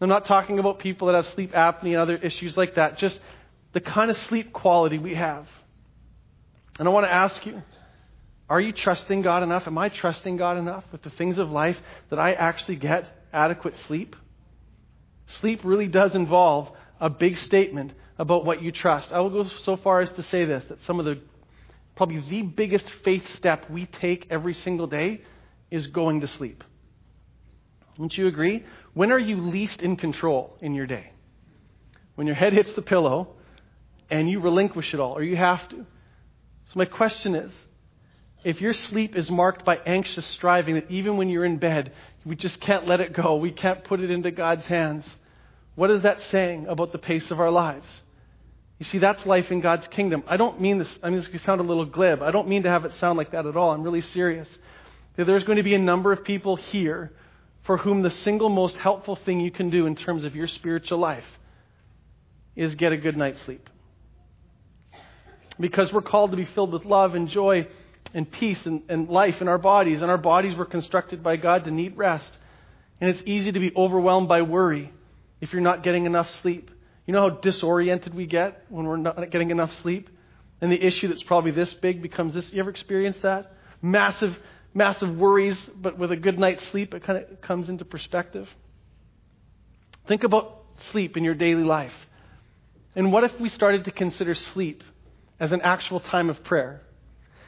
I'm 0.02 0.10
not 0.10 0.26
talking 0.26 0.60
about 0.60 0.80
people 0.80 1.08
that 1.08 1.16
have 1.16 1.28
sleep 1.34 1.52
apnea 1.52 1.88
and 1.88 1.98
other 1.98 2.16
issues 2.16 2.56
like 2.56 2.76
that, 2.76 2.98
just 2.98 3.20
the 3.74 3.82
kind 3.82 4.10
of 4.10 4.18
sleep 4.18 4.54
quality 4.54 4.98
we 4.98 5.16
have. 5.16 5.46
And 6.78 6.88
I 6.88 6.92
want 6.92 7.06
to 7.06 7.14
ask 7.14 7.46
you 7.46 7.62
are 8.50 8.60
you 8.60 8.72
trusting 8.72 9.22
God 9.22 9.44
enough? 9.44 9.68
Am 9.68 9.78
I 9.78 9.90
trusting 9.90 10.38
God 10.38 10.58
enough 10.58 10.84
with 10.92 11.04
the 11.04 11.12
things 11.12 11.38
of 11.38 11.52
life 11.52 11.78
that 12.10 12.18
I 12.18 12.34
actually 12.34 12.78
get 12.78 13.08
adequate 13.32 13.76
sleep? 13.86 14.16
Sleep 15.28 15.60
really 15.64 15.88
does 15.88 16.16
involve 16.16 16.72
a 17.00 17.12
big 17.12 17.38
statement 17.38 17.94
about 18.18 18.46
what 18.46 18.64
you 18.64 18.72
trust. 18.72 19.12
I 19.12 19.20
will 19.20 19.30
go 19.30 19.50
so 19.60 19.78
far 19.78 20.02
as 20.02 20.10
to 20.12 20.24
say 20.24 20.46
this 20.46 20.66
that 20.66 20.82
some 20.84 21.00
of 21.00 21.06
the 21.06 21.20
probably 21.96 22.22
the 22.28 22.42
biggest 22.42 22.90
faith 23.04 23.30
step 23.36 23.70
we 23.70 23.86
take 23.86 24.26
every 24.32 24.56
single 24.56 24.88
day 24.88 25.22
is 25.72 25.88
going 25.88 26.22
to 26.22 26.28
sleep. 26.28 26.64
Wouldn't 27.98 28.18
you 28.18 28.28
agree? 28.28 28.66
When 28.94 29.12
are 29.12 29.20
you 29.20 29.38
least 29.42 29.82
in 29.82 29.98
control 29.98 30.58
in 30.62 30.74
your 30.74 30.88
day? 30.88 31.12
When 32.16 32.28
your 32.28 32.36
head 32.36 32.54
hits 32.54 32.74
the 32.74 32.82
pillow 32.82 33.36
and 34.10 34.30
you 34.30 34.40
relinquish 34.40 34.94
it 34.94 35.00
all, 35.00 35.18
or 35.18 35.24
you 35.24 35.36
have 35.36 35.68
to. 35.70 35.86
So, 36.66 36.74
my 36.76 36.86
question 36.86 37.36
is 37.36 37.68
if 38.44 38.62
your 38.62 38.74
sleep 38.74 39.16
is 39.16 39.30
marked 39.30 39.66
by 39.66 39.78
anxious 39.86 40.26
striving, 40.26 40.76
that 40.76 40.90
even 40.90 41.18
when 41.18 41.30
you're 41.30 41.46
in 41.46 41.58
bed, 41.58 41.92
we 42.26 42.36
just 42.36 42.60
can't 42.62 42.88
let 42.88 43.02
it 43.02 43.14
go, 43.14 43.36
we 43.36 43.52
can't 43.52 43.84
put 43.84 44.00
it 44.00 44.10
into 44.10 44.32
God's 44.32 44.66
hands, 44.66 45.06
what 45.76 45.92
is 45.92 46.02
that 46.02 46.22
saying 46.24 46.68
about 46.68 46.92
the 46.92 46.98
pace 46.98 47.32
of 47.32 47.40
our 47.40 47.52
lives? 47.52 47.88
You 48.80 48.86
see, 48.86 48.98
that's 48.98 49.26
life 49.26 49.52
in 49.52 49.60
God's 49.60 49.88
kingdom. 49.88 50.24
I 50.26 50.38
don't 50.38 50.62
mean 50.62 50.80
this, 50.80 51.00
I 51.04 51.10
mean, 51.10 51.20
this 51.20 51.28
can 51.28 51.40
sound 51.40 51.60
a 51.60 51.64
little 51.64 51.86
glib. 51.86 52.22
I 52.22 52.32
don't 52.32 52.48
mean 52.48 52.64
to 52.64 52.70
have 52.70 52.86
it 52.86 52.94
sound 52.94 53.18
like 53.18 53.32
that 53.32 53.46
at 53.46 53.58
all. 53.58 53.72
I'm 53.72 53.84
really 53.84 54.02
serious 54.02 54.48
that 55.20 55.26
there's 55.26 55.44
going 55.44 55.58
to 55.58 55.64
be 55.64 55.76
a 55.76 55.80
number 55.80 56.14
of 56.14 56.24
people 56.24 56.56
here 56.56 57.12
for 57.64 57.76
whom 57.76 58.04
the 58.04 58.10
single 58.10 58.48
most 58.48 58.78
helpful 58.78 59.18
thing 59.18 59.42
you 59.42 59.52
can 59.52 59.70
do 59.70 59.86
in 59.86 59.94
terms 59.94 60.24
of 60.24 60.34
your 60.34 60.48
spiritual 60.48 60.98
life 60.98 61.26
is 62.56 62.74
get 62.76 62.94
a 62.94 62.98
good 62.98 63.18
night's 63.18 63.42
sleep. 63.42 63.70
Because 65.60 65.92
we're 65.92 66.04
called 66.04 66.32
to 66.32 66.38
be 66.38 66.46
filled 66.46 66.72
with 66.72 66.86
love 66.86 67.16
and 67.16 67.28
joy 67.28 67.68
and 68.14 68.32
peace 68.32 68.66
and, 68.66 68.84
and 68.88 69.10
life 69.10 69.42
in 69.42 69.50
our 69.50 69.58
bodies, 69.58 70.02
and 70.02 70.10
our 70.10 70.18
bodies 70.18 70.56
were 70.56 70.66
constructed 70.66 71.22
by 71.22 71.36
God 71.36 71.66
to 71.66 71.72
need 71.72 71.98
rest. 71.98 72.38
And 73.02 73.10
it's 73.10 73.22
easy 73.26 73.52
to 73.52 73.60
be 73.60 73.74
overwhelmed 73.76 74.30
by 74.30 74.44
worry 74.44 74.90
if 75.42 75.52
you're 75.52 75.62
not 75.62 75.84
getting 75.84 76.06
enough 76.06 76.30
sleep. 76.42 76.72
You 77.06 77.12
know 77.12 77.28
how 77.28 77.30
disoriented 77.32 78.16
we 78.16 78.26
get 78.26 78.64
when 78.70 78.86
we're 78.86 78.96
not 78.96 79.32
getting 79.32 79.50
enough 79.50 79.74
sleep? 79.82 80.10
And 80.62 80.72
the 80.72 80.82
issue 80.82 81.10
that's 81.10 81.24
probably 81.24 81.52
this 81.52 81.74
big 81.74 82.02
becomes 82.02 82.36
this. 82.36 82.50
You 82.54 82.62
ever 82.62 82.70
experienced 82.70 83.24
that? 83.24 83.52
Massive, 83.82 84.38
massive 84.74 85.16
worries, 85.18 85.58
but 85.76 85.98
with 85.98 86.12
a 86.12 86.16
good 86.16 86.38
night's 86.40 86.66
sleep, 86.68 86.94
it 86.94 87.04
kind 87.04 87.24
of 87.24 87.42
comes 87.42 87.70
into 87.70 87.86
perspective. 87.86 88.48
Think 90.08 90.24
about 90.24 90.64
sleep 90.92 91.18
in 91.18 91.24
your 91.24 91.36
daily 91.36 91.64
life. 91.64 91.94
And 92.96 93.12
what 93.12 93.24
if 93.24 93.40
we 93.40 93.50
started 93.50 93.86
to 93.86 93.92
consider 93.92 94.36
sleep 94.36 94.84
as 95.40 95.52
an 95.52 95.62
actual 95.62 96.00
time 96.00 96.30
of 96.30 96.44
prayer? 96.44 96.82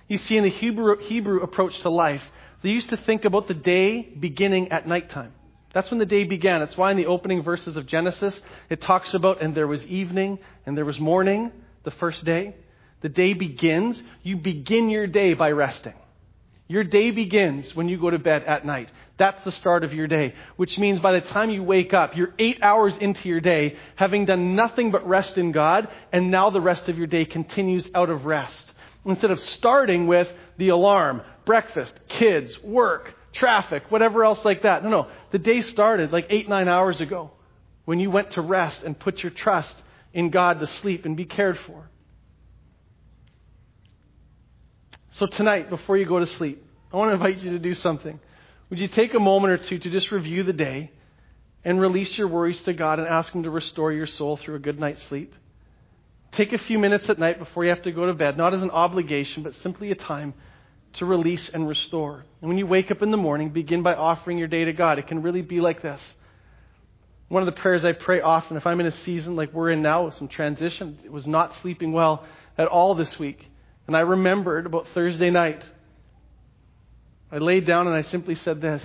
You 0.07 0.17
see, 0.17 0.37
in 0.37 0.43
the 0.43 0.49
Hebrew, 0.49 0.97
Hebrew 0.97 1.41
approach 1.41 1.79
to 1.81 1.89
life, 1.89 2.23
they 2.61 2.69
used 2.69 2.89
to 2.89 2.97
think 2.97 3.25
about 3.25 3.47
the 3.47 3.53
day 3.53 4.01
beginning 4.01 4.71
at 4.71 4.87
nighttime. 4.87 5.33
That's 5.73 5.89
when 5.89 5.99
the 5.99 6.05
day 6.05 6.25
began. 6.25 6.59
That's 6.59 6.75
why 6.77 6.91
in 6.91 6.97
the 6.97 7.05
opening 7.05 7.43
verses 7.43 7.77
of 7.77 7.87
Genesis, 7.87 8.39
it 8.69 8.81
talks 8.81 9.13
about, 9.13 9.41
and 9.41 9.55
there 9.55 9.67
was 9.67 9.83
evening, 9.85 10.39
and 10.65 10.77
there 10.77 10.85
was 10.85 10.99
morning, 10.99 11.51
the 11.83 11.91
first 11.91 12.23
day. 12.25 12.55
The 13.01 13.09
day 13.09 13.33
begins. 13.33 14.01
You 14.21 14.37
begin 14.37 14.89
your 14.89 15.07
day 15.07 15.33
by 15.33 15.51
resting. 15.51 15.93
Your 16.71 16.85
day 16.85 17.11
begins 17.11 17.75
when 17.75 17.89
you 17.89 17.99
go 17.99 18.09
to 18.09 18.17
bed 18.17 18.45
at 18.45 18.65
night. 18.65 18.89
That's 19.17 19.43
the 19.43 19.51
start 19.51 19.83
of 19.83 19.93
your 19.93 20.07
day, 20.07 20.35
which 20.55 20.77
means 20.77 21.01
by 21.01 21.11
the 21.11 21.19
time 21.19 21.49
you 21.49 21.63
wake 21.63 21.93
up, 21.93 22.15
you're 22.15 22.33
eight 22.39 22.59
hours 22.61 22.95
into 22.97 23.27
your 23.27 23.41
day, 23.41 23.75
having 23.97 24.23
done 24.23 24.55
nothing 24.55 24.89
but 24.89 25.05
rest 25.05 25.37
in 25.37 25.51
God, 25.51 25.89
and 26.13 26.31
now 26.31 26.49
the 26.49 26.61
rest 26.61 26.87
of 26.87 26.97
your 26.97 27.07
day 27.07 27.25
continues 27.25 27.89
out 27.93 28.09
of 28.09 28.23
rest. 28.23 28.71
Instead 29.03 29.31
of 29.31 29.41
starting 29.41 30.07
with 30.07 30.33
the 30.55 30.69
alarm, 30.69 31.23
breakfast, 31.43 31.93
kids, 32.07 32.57
work, 32.63 33.15
traffic, 33.33 33.83
whatever 33.89 34.23
else 34.23 34.45
like 34.45 34.61
that. 34.61 34.81
No, 34.81 34.89
no. 34.89 35.07
The 35.31 35.39
day 35.39 35.59
started 35.59 36.13
like 36.13 36.27
eight, 36.29 36.47
nine 36.47 36.69
hours 36.69 37.01
ago 37.01 37.31
when 37.83 37.99
you 37.99 38.09
went 38.09 38.31
to 38.31 38.41
rest 38.41 38.83
and 38.83 38.97
put 38.97 39.21
your 39.21 39.31
trust 39.31 39.75
in 40.13 40.29
God 40.29 40.61
to 40.61 40.67
sleep 40.67 41.03
and 41.03 41.17
be 41.17 41.25
cared 41.25 41.59
for. 41.67 41.89
So 45.11 45.25
tonight, 45.25 45.69
before 45.69 45.97
you 45.97 46.05
go 46.05 46.19
to 46.19 46.25
sleep, 46.25 46.65
I 46.91 46.95
want 46.95 47.09
to 47.09 47.13
invite 47.13 47.39
you 47.43 47.51
to 47.51 47.59
do 47.59 47.73
something. 47.73 48.17
Would 48.69 48.79
you 48.79 48.87
take 48.87 49.13
a 49.13 49.19
moment 49.19 49.51
or 49.51 49.57
two 49.57 49.77
to 49.77 49.89
just 49.89 50.09
review 50.09 50.43
the 50.43 50.53
day 50.53 50.89
and 51.65 51.81
release 51.81 52.17
your 52.17 52.29
worries 52.29 52.61
to 52.63 52.73
God 52.73 52.97
and 52.97 53.07
ask 53.07 53.33
Him 53.33 53.43
to 53.43 53.49
restore 53.49 53.91
your 53.91 54.07
soul 54.07 54.37
through 54.37 54.55
a 54.55 54.59
good 54.59 54.79
night's 54.79 55.03
sleep? 55.03 55.35
Take 56.31 56.53
a 56.53 56.57
few 56.57 56.79
minutes 56.79 57.09
at 57.09 57.19
night 57.19 57.39
before 57.39 57.65
you 57.65 57.71
have 57.71 57.81
to 57.81 57.91
go 57.91 58.05
to 58.05 58.13
bed, 58.13 58.37
not 58.37 58.53
as 58.53 58.63
an 58.63 58.71
obligation, 58.71 59.43
but 59.43 59.53
simply 59.55 59.91
a 59.91 59.95
time 59.95 60.33
to 60.93 61.05
release 61.05 61.49
and 61.53 61.67
restore. 61.67 62.23
And 62.39 62.47
when 62.47 62.57
you 62.57 62.65
wake 62.65 62.89
up 62.89 63.01
in 63.01 63.11
the 63.11 63.17
morning, 63.17 63.49
begin 63.49 63.83
by 63.83 63.95
offering 63.95 64.37
your 64.37 64.47
day 64.47 64.63
to 64.63 64.71
God. 64.71 64.97
It 64.97 65.07
can 65.07 65.21
really 65.21 65.41
be 65.41 65.59
like 65.59 65.81
this. 65.81 66.01
One 67.27 67.43
of 67.43 67.53
the 67.53 67.61
prayers 67.61 67.83
I 67.83 67.91
pray 67.91 68.21
often, 68.21 68.55
if 68.55 68.65
I'm 68.65 68.79
in 68.79 68.85
a 68.85 68.91
season 68.91 69.35
like 69.35 69.51
we're 69.51 69.71
in 69.71 69.81
now 69.81 70.05
with 70.05 70.15
some 70.15 70.29
transition, 70.29 70.99
it 71.03 71.11
was 71.11 71.27
not 71.27 71.53
sleeping 71.55 71.91
well 71.91 72.25
at 72.57 72.69
all 72.69 72.95
this 72.95 73.19
week. 73.19 73.50
And 73.91 73.97
I 73.97 74.01
remembered 74.03 74.67
about 74.67 74.87
Thursday 74.93 75.29
night. 75.29 75.69
I 77.29 77.39
laid 77.39 77.65
down 77.65 77.87
and 77.87 77.93
I 77.93 78.03
simply 78.03 78.35
said 78.35 78.61
this 78.61 78.81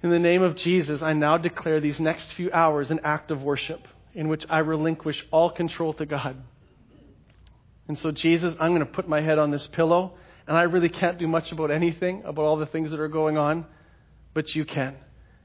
In 0.00 0.10
the 0.10 0.20
name 0.20 0.42
of 0.42 0.54
Jesus, 0.54 1.02
I 1.02 1.12
now 1.14 1.38
declare 1.38 1.80
these 1.80 1.98
next 1.98 2.32
few 2.34 2.52
hours 2.52 2.92
an 2.92 3.00
act 3.02 3.32
of 3.32 3.42
worship 3.42 3.80
in 4.14 4.28
which 4.28 4.44
I 4.48 4.60
relinquish 4.60 5.26
all 5.32 5.50
control 5.50 5.92
to 5.94 6.06
God. 6.06 6.36
And 7.88 7.98
so, 7.98 8.12
Jesus, 8.12 8.54
I'm 8.60 8.76
going 8.76 8.86
to 8.86 8.92
put 8.92 9.08
my 9.08 9.20
head 9.20 9.40
on 9.40 9.50
this 9.50 9.66
pillow 9.66 10.14
and 10.46 10.56
I 10.56 10.62
really 10.62 10.88
can't 10.88 11.18
do 11.18 11.26
much 11.26 11.50
about 11.50 11.72
anything, 11.72 12.22
about 12.24 12.44
all 12.44 12.58
the 12.58 12.66
things 12.66 12.92
that 12.92 13.00
are 13.00 13.08
going 13.08 13.38
on, 13.38 13.66
but 14.34 14.54
you 14.54 14.64
can. 14.64 14.94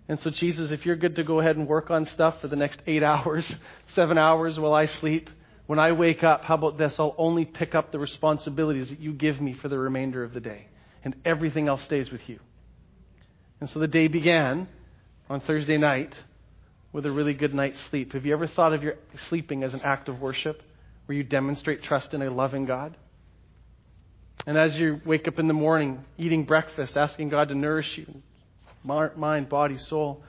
And 0.07 0.19
so, 0.19 0.29
Jesus, 0.29 0.69
if 0.69 0.85
you're 0.85 0.97
good 0.97 1.15
to 1.15 1.23
go 1.23 1.39
ahead 1.39 1.57
and 1.57 1.67
work 1.67 1.89
on 1.89 2.05
stuff 2.05 2.41
for 2.41 2.47
the 2.47 2.55
next 2.55 2.79
eight 2.85 3.01
hours, 3.11 3.51
seven 3.95 4.19
hours 4.19 4.59
while 4.59 4.75
I 4.75 4.85
sleep, 4.85 5.31
when 5.67 5.79
I 5.79 5.91
wake 5.91 6.23
up, 6.23 6.43
how 6.43 6.55
about 6.55 6.77
this? 6.77 6.95
I'll 6.99 7.15
only 7.17 7.45
pick 7.45 7.75
up 7.75 7.91
the 7.91 7.99
responsibilities 7.99 8.89
that 8.89 8.99
you 8.99 9.13
give 9.13 9.39
me 9.39 9.53
for 9.53 9.67
the 9.67 9.77
remainder 9.77 10.23
of 10.23 10.33
the 10.33 10.39
day, 10.39 10.67
and 11.03 11.15
everything 11.23 11.67
else 11.67 11.83
stays 11.83 12.11
with 12.11 12.27
you. 12.27 12.39
And 13.59 13.69
so 13.69 13.79
the 13.79 13.87
day 13.87 14.07
began 14.07 14.67
on 15.29 15.41
Thursday 15.41 15.77
night 15.77 16.23
with 16.93 17.05
a 17.05 17.11
really 17.11 17.33
good 17.33 17.53
night's 17.53 17.79
sleep. 17.89 18.13
Have 18.13 18.25
you 18.25 18.33
ever 18.33 18.47
thought 18.47 18.73
of 18.73 18.81
your 18.81 18.95
sleeping 19.27 19.63
as 19.63 19.73
an 19.73 19.81
act 19.83 20.09
of 20.09 20.21
worship 20.21 20.63
where 21.05 21.17
you 21.17 21.23
demonstrate 21.23 21.83
trust 21.83 22.13
in 22.13 22.21
a 22.21 22.29
loving 22.29 22.65
God? 22.65 22.95
And 24.45 24.57
as 24.57 24.77
you 24.77 25.01
wake 25.05 25.27
up 25.27 25.39
in 25.39 25.47
the 25.47 25.53
morning, 25.53 26.05
eating 26.17 26.45
breakfast, 26.45 26.95
asking 26.95 27.29
God 27.29 27.49
to 27.49 27.55
nourish 27.55 27.97
you, 27.97 28.21
mind, 28.83 29.49
body, 29.49 29.77
soul. 29.77 30.23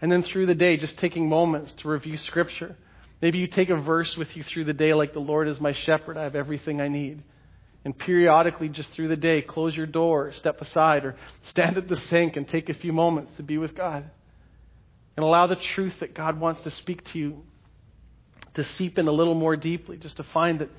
And 0.00 0.10
then 0.10 0.22
through 0.22 0.46
the 0.46 0.54
day, 0.54 0.76
just 0.76 0.96
taking 0.96 1.28
moments 1.28 1.72
to 1.74 1.88
review 1.88 2.16
Scripture. 2.16 2.76
Maybe 3.20 3.38
you 3.38 3.46
take 3.46 3.68
a 3.68 3.76
verse 3.76 4.16
with 4.16 4.36
you 4.36 4.42
through 4.42 4.64
the 4.64 4.72
day, 4.72 4.94
like, 4.94 5.12
The 5.12 5.20
Lord 5.20 5.48
is 5.48 5.60
my 5.60 5.72
shepherd, 5.72 6.16
I 6.16 6.22
have 6.22 6.34
everything 6.34 6.80
I 6.80 6.88
need. 6.88 7.22
And 7.84 7.98
periodically, 7.98 8.68
just 8.68 8.90
through 8.90 9.08
the 9.08 9.16
day, 9.16 9.40
close 9.40 9.74
your 9.74 9.86
door, 9.86 10.32
step 10.32 10.60
aside, 10.60 11.04
or 11.04 11.16
stand 11.44 11.78
at 11.78 11.88
the 11.88 11.96
sink 11.96 12.36
and 12.36 12.46
take 12.46 12.68
a 12.68 12.74
few 12.74 12.92
moments 12.92 13.32
to 13.36 13.42
be 13.42 13.56
with 13.58 13.74
God. 13.74 14.04
And 15.16 15.24
allow 15.24 15.46
the 15.46 15.56
truth 15.56 15.94
that 16.00 16.14
God 16.14 16.38
wants 16.38 16.62
to 16.62 16.70
speak 16.70 17.04
to 17.04 17.18
you 17.18 17.42
to 18.54 18.64
seep 18.64 18.98
in 18.98 19.08
a 19.08 19.12
little 19.12 19.34
more 19.34 19.56
deeply, 19.56 19.96
just 19.96 20.16
to 20.16 20.22
find 20.24 20.60
that 20.60 20.70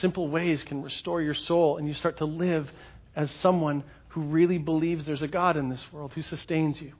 simple 0.00 0.28
ways 0.28 0.62
can 0.62 0.82
restore 0.82 1.20
your 1.20 1.34
soul, 1.34 1.76
and 1.76 1.86
you 1.86 1.94
start 1.94 2.18
to 2.18 2.24
live 2.24 2.70
as 3.16 3.30
someone 3.30 3.82
who 4.08 4.22
really 4.22 4.58
believes 4.58 5.04
there's 5.04 5.22
a 5.22 5.28
God 5.28 5.56
in 5.56 5.68
this 5.68 5.84
world 5.92 6.12
who 6.14 6.22
sustains 6.22 6.80
you. 6.80 6.92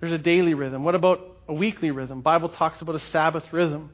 There's 0.00 0.12
a 0.12 0.18
daily 0.18 0.54
rhythm. 0.54 0.84
What 0.84 0.94
about 0.94 1.33
a 1.48 1.54
weekly 1.54 1.90
rhythm? 1.90 2.20
Bible 2.20 2.48
talks 2.48 2.80
about 2.80 2.94
a 2.94 3.00
Sabbath 3.00 3.52
rhythm. 3.52 3.90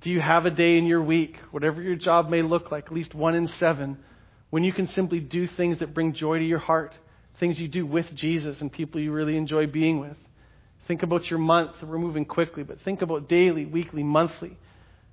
Do 0.00 0.10
you 0.10 0.20
have 0.20 0.46
a 0.46 0.50
day 0.50 0.78
in 0.78 0.86
your 0.86 1.02
week, 1.02 1.36
whatever 1.50 1.82
your 1.82 1.96
job 1.96 2.28
may 2.28 2.42
look 2.42 2.70
like, 2.70 2.86
at 2.86 2.92
least 2.92 3.14
one 3.14 3.34
in 3.34 3.48
seven, 3.48 3.98
when 4.50 4.62
you 4.62 4.72
can 4.72 4.86
simply 4.86 5.20
do 5.20 5.46
things 5.46 5.78
that 5.78 5.94
bring 5.94 6.12
joy 6.12 6.38
to 6.38 6.44
your 6.44 6.58
heart, 6.58 6.94
things 7.40 7.58
you 7.58 7.68
do 7.68 7.84
with 7.84 8.14
Jesus 8.14 8.60
and 8.60 8.70
people 8.70 9.00
you 9.00 9.12
really 9.12 9.36
enjoy 9.36 9.66
being 9.66 9.98
with? 9.98 10.16
Think 10.86 11.02
about 11.02 11.28
your 11.30 11.38
month. 11.38 11.82
We're 11.82 11.98
moving 11.98 12.24
quickly, 12.24 12.62
but 12.62 12.80
think 12.82 13.02
about 13.02 13.28
daily, 13.28 13.64
weekly, 13.64 14.04
monthly. 14.04 14.56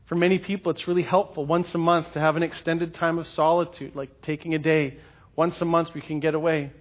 For 0.06 0.16
many 0.16 0.38
people, 0.38 0.72
it's 0.72 0.88
really 0.88 1.02
helpful 1.02 1.46
once 1.46 1.74
a 1.74 1.80
month 1.80 2.14
to 2.14 2.20
have 2.20 2.36
an 2.36 2.44
extended 2.44 2.94
time 2.94 3.18
of 3.18 3.26
solitude, 3.28 3.96
like 3.96 4.22
taking 4.22 4.54
a 4.54 4.60
day. 4.60 4.98
Once 5.36 5.60
a 5.62 5.66
month, 5.66 5.94
we 5.96 6.02
can 6.02 6.20
get 6.20 6.36
away. 6.36 6.72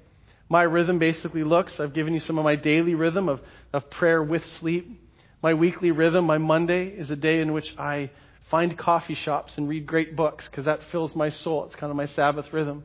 My 0.53 0.65
rhythm 0.65 0.99
basically 0.99 1.45
looks 1.45 1.81
I've 1.81 1.95
given 1.95 2.13
you 2.13 2.21
some 2.21 2.37
of 2.37 2.45
my 2.45 2.57
daily 2.57 2.95
rhythm 2.95 3.27
of, 3.31 3.41
of 3.73 3.89
prayer 3.89 4.23
with 4.23 4.45
sleep. 4.61 5.01
My 5.43 5.55
weekly 5.55 5.93
rhythm, 5.93 6.27
my 6.27 6.37
Monday, 6.37 6.89
is 6.89 7.11
a 7.11 7.17
day 7.17 7.41
in 7.41 7.55
which 7.55 7.75
I 7.79 8.11
find 8.51 8.77
coffee 8.77 9.15
shops 9.15 9.57
and 9.57 9.67
read 9.67 9.87
great 9.87 10.15
books 10.15 10.47
because 10.47 10.67
that 10.67 10.83
fills 10.93 11.17
my 11.17 11.31
soul. 11.31 11.65
It's 11.65 11.77
kind 11.77 11.91
of 11.91 11.97
my 11.97 12.05
Sabbath 12.05 12.53
rhythm. 12.53 12.85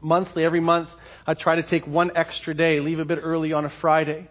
Monthly, 0.00 0.42
every 0.42 0.60
month, 0.60 0.88
I 1.26 1.34
try 1.34 1.56
to 1.56 1.62
take 1.62 1.86
one 1.86 2.12
extra 2.16 2.54
day, 2.54 2.80
leave 2.80 2.98
a 2.98 3.04
bit 3.04 3.18
early 3.22 3.52
on 3.52 3.66
a 3.66 3.70
Friday 3.82 4.30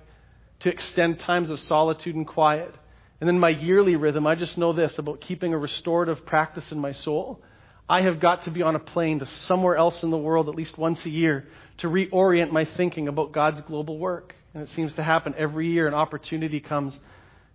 to 0.62 0.70
extend 0.70 1.20
times 1.20 1.52
of 1.52 1.60
solitude 1.60 2.16
and 2.16 2.26
quiet. 2.26 2.74
And 3.22 3.28
then 3.28 3.38
my 3.38 3.50
yearly 3.50 3.96
rhythm, 3.96 4.26
I 4.26 4.34
just 4.34 4.58
know 4.58 4.74
this 4.74 4.98
about 4.98 5.22
keeping 5.22 5.54
a 5.54 5.58
restorative 5.60 6.26
practice 6.26 6.72
in 6.72 6.80
my 6.80 6.94
soul. 6.94 7.44
I 7.90 8.02
have 8.02 8.20
got 8.20 8.44
to 8.44 8.52
be 8.52 8.62
on 8.62 8.76
a 8.76 8.80
plane 8.80 9.18
to 9.20 9.26
somewhere 9.26 9.76
else 9.76 10.04
in 10.04 10.12
the 10.12 10.18
world 10.18 10.48
at 10.48 10.54
least 10.54 10.78
once 10.78 11.04
a 11.06 11.10
year 11.10 11.48
to 11.80 11.88
reorient 11.88 12.52
my 12.52 12.66
thinking 12.66 13.08
about 13.08 13.32
God's 13.32 13.62
global 13.62 13.98
work. 13.98 14.36
And 14.54 14.62
it 14.62 14.70
seems 14.70 14.94
to 14.94 15.04
happen 15.04 15.34
every 15.36 15.68
year, 15.72 15.88
an 15.88 15.96
opportunity 15.96 16.60
comes. 16.60 16.98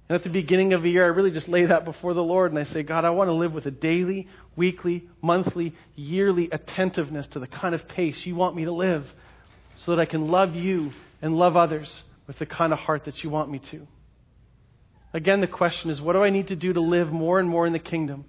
And 0.08 0.16
at 0.16 0.24
the 0.24 0.30
beginning 0.30 0.72
of 0.72 0.82
the 0.82 0.90
year, 0.90 1.04
I 1.04 1.08
really 1.08 1.30
just 1.30 1.48
lay 1.48 1.66
that 1.66 1.84
before 1.84 2.14
the 2.14 2.22
Lord 2.22 2.50
and 2.50 2.58
I 2.58 2.64
say, 2.64 2.82
God, 2.82 3.04
I 3.04 3.10
want 3.10 3.28
to 3.28 3.34
live 3.34 3.52
with 3.52 3.66
a 3.66 3.70
daily, 3.70 4.26
weekly, 4.56 5.08
monthly, 5.22 5.72
yearly 5.94 6.48
attentiveness 6.50 7.28
to 7.28 7.38
the 7.38 7.46
kind 7.46 7.74
of 7.74 7.86
pace 7.86 8.26
you 8.26 8.34
want 8.34 8.56
me 8.56 8.64
to 8.64 8.72
live 8.72 9.06
so 9.76 9.92
that 9.92 10.00
I 10.00 10.04
can 10.04 10.28
love 10.28 10.56
you 10.56 10.92
and 11.22 11.36
love 11.36 11.56
others 11.56 12.02
with 12.26 12.38
the 12.40 12.46
kind 12.46 12.72
of 12.72 12.80
heart 12.80 13.04
that 13.04 13.22
you 13.22 13.30
want 13.30 13.50
me 13.50 13.60
to. 13.70 13.86
Again, 15.12 15.40
the 15.40 15.46
question 15.46 15.90
is 15.90 16.00
what 16.00 16.14
do 16.14 16.24
I 16.24 16.30
need 16.30 16.48
to 16.48 16.56
do 16.56 16.72
to 16.72 16.80
live 16.80 17.12
more 17.12 17.38
and 17.38 17.48
more 17.48 17.68
in 17.68 17.72
the 17.72 17.78
kingdom? 17.78 18.24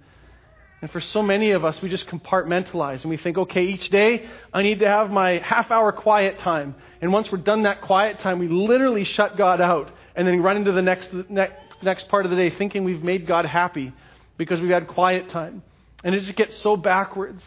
And 0.82 0.90
for 0.90 1.00
so 1.00 1.22
many 1.22 1.52
of 1.52 1.64
us, 1.64 1.80
we 1.80 1.88
just 1.88 2.06
compartmentalize 2.06 3.00
and 3.00 3.10
we 3.10 3.16
think, 3.16 3.38
okay, 3.38 3.64
each 3.64 3.88
day 3.88 4.28
I 4.52 4.62
need 4.62 4.80
to 4.80 4.88
have 4.88 5.10
my 5.10 5.38
half 5.38 5.70
hour 5.70 5.90
quiet 5.90 6.38
time. 6.38 6.74
And 7.00 7.12
once 7.12 7.32
we're 7.32 7.38
done 7.38 7.62
that 7.62 7.80
quiet 7.80 8.18
time, 8.20 8.38
we 8.38 8.48
literally 8.48 9.04
shut 9.04 9.38
God 9.38 9.60
out 9.60 9.90
and 10.14 10.28
then 10.28 10.42
run 10.42 10.58
into 10.58 10.72
the 10.72 10.82
next, 10.82 11.12
next, 11.30 11.60
next 11.82 12.08
part 12.08 12.26
of 12.26 12.30
the 12.30 12.36
day 12.36 12.50
thinking 12.50 12.84
we've 12.84 13.02
made 13.02 13.26
God 13.26 13.46
happy 13.46 13.92
because 14.36 14.60
we've 14.60 14.70
had 14.70 14.86
quiet 14.86 15.30
time. 15.30 15.62
And 16.04 16.14
it 16.14 16.20
just 16.20 16.36
gets 16.36 16.54
so 16.56 16.76
backwards. 16.76 17.42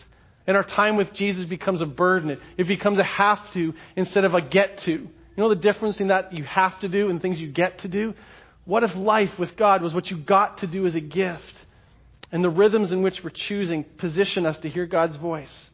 And 0.48 0.58
our 0.58 0.64
time 0.64 0.98
with 0.98 1.14
Jesus 1.14 1.46
becomes 1.46 1.82
a 1.82 1.86
burden. 1.86 2.32
It, 2.32 2.40
it 2.58 2.68
becomes 2.68 2.98
a 2.98 3.04
have 3.04 3.52
to 3.54 3.76
instead 3.96 4.26
of 4.26 4.34
a 4.34 4.42
get 4.42 4.80
to. 4.80 4.92
You 4.92 5.10
know 5.38 5.50
the 5.50 5.56
difference 5.56 5.96
between 5.96 6.10
that 6.10 6.34
you 6.34 6.44
have 6.46 6.80
to 6.80 6.90
do 6.90 7.10
and 7.10 7.22
things 7.22 7.40
you 7.40 7.48
get 7.48 7.80
to 7.80 7.88
do? 7.88 8.16
What 8.66 8.84
if 8.84 8.96
life 8.96 9.38
with 9.38 9.56
God 9.56 9.84
was 9.84 9.94
what 9.94 10.10
you 10.10 10.18
got 10.18 10.58
to 10.60 10.68
do 10.68 10.86
as 10.88 10.96
a 10.96 11.00
gift? 11.00 11.66
And 12.32 12.44
the 12.44 12.50
rhythms 12.50 12.92
in 12.92 13.02
which 13.02 13.24
we're 13.24 13.32
choosing 13.32 13.84
position 13.84 14.46
us 14.46 14.58
to 14.60 14.70
hear 14.70 14.86
God's 14.86 15.16
voice. 15.16 15.70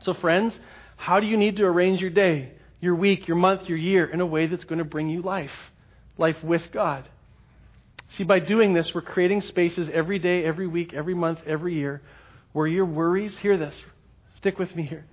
So, 0.00 0.12
friends, 0.14 0.58
how 0.96 1.20
do 1.20 1.26
you 1.26 1.36
need 1.36 1.56
to 1.56 1.64
arrange 1.64 2.00
your 2.00 2.10
day, 2.10 2.52
your 2.80 2.94
week, 2.94 3.26
your 3.26 3.36
month, 3.36 3.68
your 3.68 3.78
year 3.78 4.04
in 4.04 4.20
a 4.20 4.26
way 4.26 4.46
that's 4.46 4.64
going 4.64 4.78
to 4.78 4.84
bring 4.84 5.08
you 5.08 5.22
life? 5.22 5.52
Life 6.18 6.42
with 6.44 6.70
God. 6.70 7.08
See, 8.16 8.24
by 8.24 8.38
doing 8.38 8.74
this, 8.74 8.94
we're 8.94 9.00
creating 9.00 9.40
spaces 9.40 9.88
every 9.92 10.18
day, 10.18 10.44
every 10.44 10.66
week, 10.66 10.92
every 10.92 11.14
month, 11.14 11.40
every 11.46 11.74
year 11.74 12.02
where 12.54 12.68
your 12.68 12.86
worries, 12.86 13.36
hear 13.38 13.58
this, 13.58 13.78
stick 14.36 14.58
with 14.58 14.74
me 14.74 14.84
here. 14.84 15.04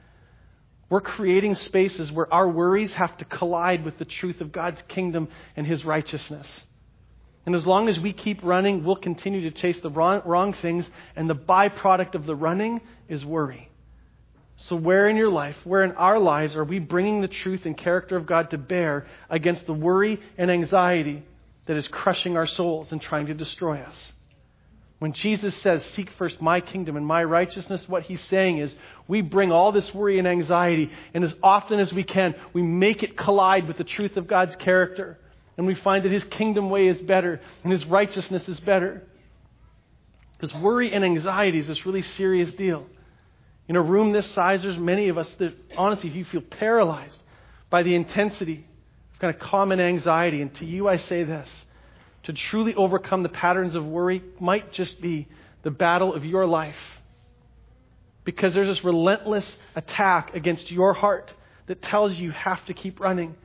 We're 0.90 1.02
creating 1.02 1.56
spaces 1.56 2.12
where 2.12 2.32
our 2.32 2.48
worries 2.48 2.94
have 2.94 3.18
to 3.18 3.26
collide 3.26 3.84
with 3.84 3.98
the 3.98 4.06
truth 4.06 4.42
of 4.42 4.52
God's 4.52 4.82
kingdom 4.88 5.28
and 5.56 5.66
His 5.66 5.84
righteousness. 5.84 6.48
And 7.45 7.56
as 7.56 7.65
long 7.65 7.89
as 7.89 7.99
we 7.99 8.13
keep 8.13 8.43
running, 8.43 8.84
we'll 8.84 8.95
continue 8.95 9.49
to 9.49 9.51
chase 9.51 9.80
the 9.80 9.89
wrong, 9.89 10.21
wrong 10.25 10.54
things, 10.54 10.89
and 11.15 11.30
the 11.30 11.36
byproduct 11.36 12.13
of 12.13 12.25
the 12.25 12.36
running 12.36 12.82
is 13.10 13.25
worry. 13.25 13.69
So, 14.58 14.75
where 14.75 15.10
in 15.10 15.15
your 15.15 15.32
life, 15.32 15.56
where 15.63 15.84
in 15.84 15.93
our 15.93 16.19
lives 16.19 16.56
are 16.56 16.63
we 16.63 16.77
bringing 16.77 17.21
the 17.21 17.27
truth 17.27 17.65
and 17.65 17.75
character 17.75 18.15
of 18.15 18.27
God 18.27 18.51
to 18.51 18.60
bear 18.60 19.08
against 19.27 19.65
the 19.65 19.73
worry 19.73 20.19
and 20.38 20.51
anxiety 20.51 21.23
that 21.65 21.77
is 21.77 21.88
crushing 21.88 22.38
our 22.38 22.45
souls 22.45 22.91
and 22.91 23.01
trying 23.01 23.25
to 23.27 23.34
destroy 23.34 23.80
us? 23.80 24.13
When 24.99 25.13
Jesus 25.13 25.56
says, 25.63 25.84
Seek 25.84 26.12
first 26.12 26.39
my 26.43 26.62
kingdom 26.62 26.95
and 26.95 27.04
my 27.04 27.23
righteousness, 27.23 27.89
what 27.89 28.04
he's 28.04 28.21
saying 28.25 28.60
is, 28.60 28.71
we 29.08 29.21
bring 29.21 29.51
all 29.51 29.71
this 29.71 29.91
worry 29.95 30.19
and 30.19 30.27
anxiety, 30.27 30.91
and 31.15 31.23
as 31.23 31.34
often 31.41 31.80
as 31.80 31.91
we 31.91 32.04
can, 32.04 32.36
we 32.54 32.62
make 32.62 33.01
it 33.01 33.17
collide 33.17 33.67
with 33.67 33.77
the 33.77 33.84
truth 33.84 34.15
of 34.15 34.27
God's 34.27 34.56
character. 34.58 35.17
And 35.58 35.68
we 35.68 35.76
find 35.76 36.06
that 36.06 36.12
his 36.12 36.24
kingdom 36.24 36.70
way 36.70 36.88
is 36.88 37.02
better 37.02 37.40
and 37.64 37.72
his 37.72 37.86
righteousness 37.86 38.48
is 38.48 38.60
better. 38.60 39.04
Because 40.38 40.56
worry 40.62 40.92
and 40.92 41.06
anxiety 41.06 41.60
is 41.60 41.68
this 41.68 41.86
really 41.86 42.02
serious 42.02 42.52
deal. 42.54 42.86
In 43.68 43.76
a 43.76 43.82
room 43.82 44.12
this 44.12 44.26
size, 44.32 44.64
there's 44.64 44.78
many 44.78 45.10
of 45.10 45.18
us 45.18 45.32
that, 45.36 45.54
honestly, 45.78 46.10
if 46.10 46.16
you 46.16 46.26
feel 46.26 46.42
paralyzed 46.42 47.22
by 47.70 47.84
the 47.84 47.96
intensity 47.96 48.66
of 49.14 49.20
kind 49.20 49.34
of 49.34 49.40
common 49.40 49.80
anxiety. 49.80 50.42
And 50.42 50.54
to 50.56 50.66
you, 50.66 50.88
I 50.88 50.98
say 50.98 51.24
this 51.24 51.50
to 52.24 52.34
truly 52.34 52.76
overcome 52.76 53.24
the 53.24 53.30
patterns 53.30 53.76
of 53.76 53.86
worry 53.86 54.24
might 54.40 54.72
just 54.74 55.02
be 55.02 55.28
the 55.64 55.72
battle 55.72 56.14
of 56.14 56.26
your 56.26 56.46
life. 56.46 56.76
Because 58.24 58.54
there's 58.54 58.68
this 58.68 58.84
relentless 58.84 59.58
attack 59.76 60.36
against 60.36 60.70
your 60.70 60.94
heart 60.94 61.34
that 61.68 61.82
tells 61.82 62.14
you 62.14 62.26
you 62.26 62.32
have 62.32 62.64
to 62.66 62.74
keep 62.74 63.00
running. 63.00 63.36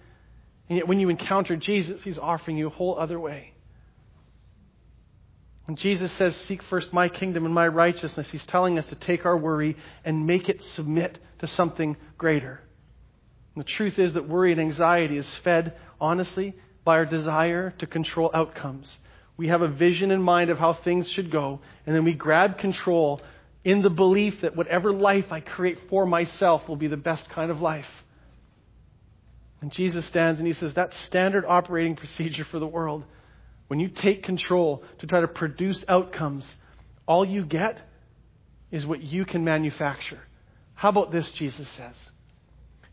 And 0.69 0.79
yet, 0.79 0.89
when 0.89 0.99
you 0.99 1.09
encounter 1.09 1.57
Jesus, 1.57 2.03
He's 2.03 2.19
offering 2.19 2.57
you 2.57 2.67
a 2.67 2.71
whole 2.71 2.99
other 2.99 3.21
way. 3.21 3.53
When 5.67 5.77
Jesus 5.77 6.13
says, 6.13 6.37
Seek 6.37 6.63
first 6.63 6.93
my 6.93 7.09
kingdom 7.09 7.45
and 7.45 7.55
my 7.55 7.69
righteousness, 7.69 8.31
He's 8.31 8.47
telling 8.47 8.79
us 8.79 8.87
to 8.87 8.95
take 8.95 9.27
our 9.27 9.37
worry 9.37 9.77
and 10.05 10.27
make 10.27 10.49
it 10.49 10.63
submit 10.75 11.19
to 11.41 11.47
something 11.47 11.97
greater. 12.19 12.61
And 13.55 13.65
the 13.65 13.69
truth 13.69 13.99
is 13.99 14.15
that 14.15 14.29
worry 14.29 14.53
and 14.53 14.61
anxiety 14.61 15.17
is 15.17 15.29
fed, 15.43 15.75
honestly, 16.01 16.55
by 16.85 16.97
our 16.97 17.07
desire 17.07 17.73
to 17.79 17.87
control 17.87 18.31
outcomes. 18.33 18.97
We 19.37 19.49
have 19.49 19.63
a 19.63 19.69
vision 19.69 20.11
in 20.11 20.23
mind 20.23 20.51
of 20.51 20.59
how 20.59 20.73
things 20.73 21.09
should 21.09 21.31
go, 21.31 21.61
and 21.85 21.95
then 21.95 22.05
we 22.05 22.15
grab 22.15 22.59
control 22.59 23.21
in 23.65 23.83
the 23.83 23.91
belief 23.91 24.43
that 24.43 24.57
whatever 24.57 24.93
life 24.93 25.33
I 25.33 25.41
create 25.41 25.79
for 25.91 26.07
myself 26.07 26.69
will 26.69 26.77
be 26.77 26.87
the 26.87 26.97
best 26.97 27.29
kind 27.31 27.51
of 27.51 27.61
life. 27.61 27.89
And 29.61 29.73
Jesus 29.73 30.05
stands 30.07 30.39
and 30.39 30.47
he 30.47 30.53
says, 30.53 30.75
That's 30.75 30.97
standard 31.01 31.45
operating 31.47 31.97
procedure 31.97 32.45
for 32.45 32.59
the 32.59 32.67
world. 32.67 33.05
When 33.69 33.81
you 33.81 33.89
take 33.89 34.23
control 34.23 34.85
to 34.99 35.07
try 35.07 35.21
to 35.21 35.29
produce 35.29 35.85
outcomes, 35.89 36.47
all 37.07 37.25
you 37.25 37.45
get 37.45 37.83
is 38.71 38.87
what 38.87 39.03
you 39.03 39.25
can 39.25 39.45
manufacture. 39.45 40.21
How 40.75 40.91
about 40.91 41.11
this, 41.11 41.31
Jesus 41.31 41.69
says? 41.71 41.95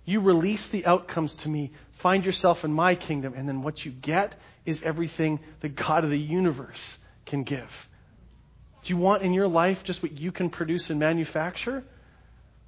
You 0.05 0.21
release 0.21 0.65
the 0.67 0.85
outcomes 0.85 1.33
to 1.35 1.49
me 1.49 1.71
Find 2.03 2.25
yourself 2.25 2.65
in 2.65 2.73
my 2.73 2.95
kingdom, 2.95 3.33
and 3.33 3.47
then 3.47 3.61
what 3.61 3.85
you 3.85 3.91
get 3.91 4.35
is 4.65 4.83
everything 4.83 5.39
the 5.61 5.69
God 5.69 6.03
of 6.03 6.09
the 6.09 6.19
universe 6.19 6.81
can 7.25 7.43
give. 7.43 7.69
Do 8.83 8.89
you 8.89 8.97
want 8.97 9.23
in 9.23 9.33
your 9.33 9.47
life 9.47 9.79
just 9.85 10.03
what 10.03 10.11
you 10.11 10.33
can 10.33 10.49
produce 10.49 10.89
and 10.89 10.99
manufacture? 10.99 11.81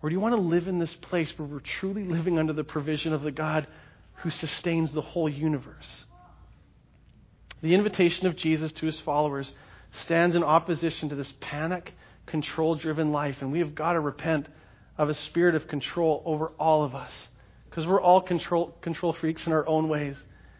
Or 0.02 0.10
do 0.10 0.14
you 0.14 0.22
want 0.22 0.36
to 0.36 0.42
live 0.42 0.70
in 0.70 0.80
this 0.80 0.94
place 1.02 1.34
where 1.38 1.46
we're 1.46 1.60
truly 1.60 2.06
living 2.06 2.40
under 2.40 2.54
the 2.54 2.64
provision 2.64 3.12
of 3.12 3.24
the 3.24 3.32
God 3.32 3.68
who 4.26 4.32
sustains 4.32 4.92
the 4.92 5.04
whole 5.04 5.30
universe? 5.30 6.06
The 7.62 7.76
invitation 7.76 8.26
of 8.26 8.36
Jesus 8.36 8.74
to 8.74 8.88
his 8.88 9.00
followers 9.02 9.52
stands 9.92 10.36
in 10.36 10.44
opposition 10.44 11.10
to 11.10 11.16
this 11.16 11.32
panic, 11.42 11.94
control 12.26 12.74
driven 12.74 13.12
life, 13.12 13.38
and 13.42 13.52
we 13.52 13.60
have 13.60 13.76
got 13.76 13.94
to 13.94 14.00
repent 14.00 14.48
of 14.98 15.10
a 15.10 15.14
spirit 15.14 15.54
of 15.54 15.68
control 15.68 16.24
over 16.26 16.48
all 16.58 16.84
of 16.84 16.96
us. 16.96 17.12
Because 17.70 17.86
we're 17.86 18.02
all 18.02 18.20
control, 18.20 18.76
control 18.82 19.14
freaks 19.14 19.46
in 19.46 19.54
our 19.54 19.68
own 19.68 19.90
ways. 19.90 20.18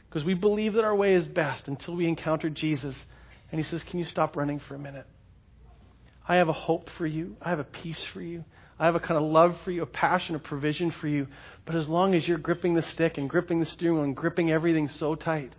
Because 0.10 0.24
we 0.24 0.36
believe 0.36 0.74
that 0.74 0.84
our 0.84 0.96
way 0.96 1.16
is 1.16 1.26
best 1.26 1.68
until 1.68 1.96
we 1.96 2.08
encounter 2.08 2.52
Jesus. 2.52 2.96
And 3.52 3.60
he 3.60 3.66
says, 3.68 3.82
Can 3.82 3.98
you 3.98 4.06
stop 4.06 4.36
running 4.36 4.60
for 4.60 4.76
a 4.76 4.80
minute? 4.80 5.08
I 6.28 6.36
have 6.36 6.50
a 6.50 6.54
hope 6.54 6.92
for 7.00 7.08
you. 7.08 7.36
I 7.42 7.50
have 7.50 7.60
a 7.60 7.64
peace 7.64 8.04
for 8.14 8.22
you. 8.22 8.46
I 8.80 8.86
have 8.86 8.96
a 8.96 9.00
kind 9.00 9.18
of 9.18 9.24
love 9.24 9.58
for 9.64 9.72
you, 9.72 9.84
a 9.84 9.88
passion, 9.88 10.36
a 10.36 10.40
provision 10.40 10.92
for 10.92 11.08
you. 11.08 11.28
But 11.66 11.76
as 11.76 11.88
long 11.88 12.14
as 12.14 12.28
you're 12.28 12.38
gripping 12.38 12.74
the 12.74 12.82
stick 12.82 13.18
and 13.18 13.30
gripping 13.30 13.60
the 13.60 13.66
steering 13.66 13.96
wheel 13.96 14.04
and 14.04 14.16
gripping 14.16 14.52
everything 14.52 14.90
so 14.90 15.16
tight, 15.16 15.54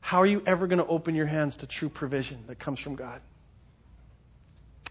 how 0.00 0.22
are 0.22 0.26
you 0.26 0.42
ever 0.46 0.66
going 0.66 0.78
to 0.78 0.86
open 0.86 1.14
your 1.14 1.26
hands 1.26 1.56
to 1.56 1.66
true 1.66 1.90
provision 1.90 2.44
that 2.46 2.58
comes 2.58 2.80
from 2.80 2.96
God? 2.96 3.20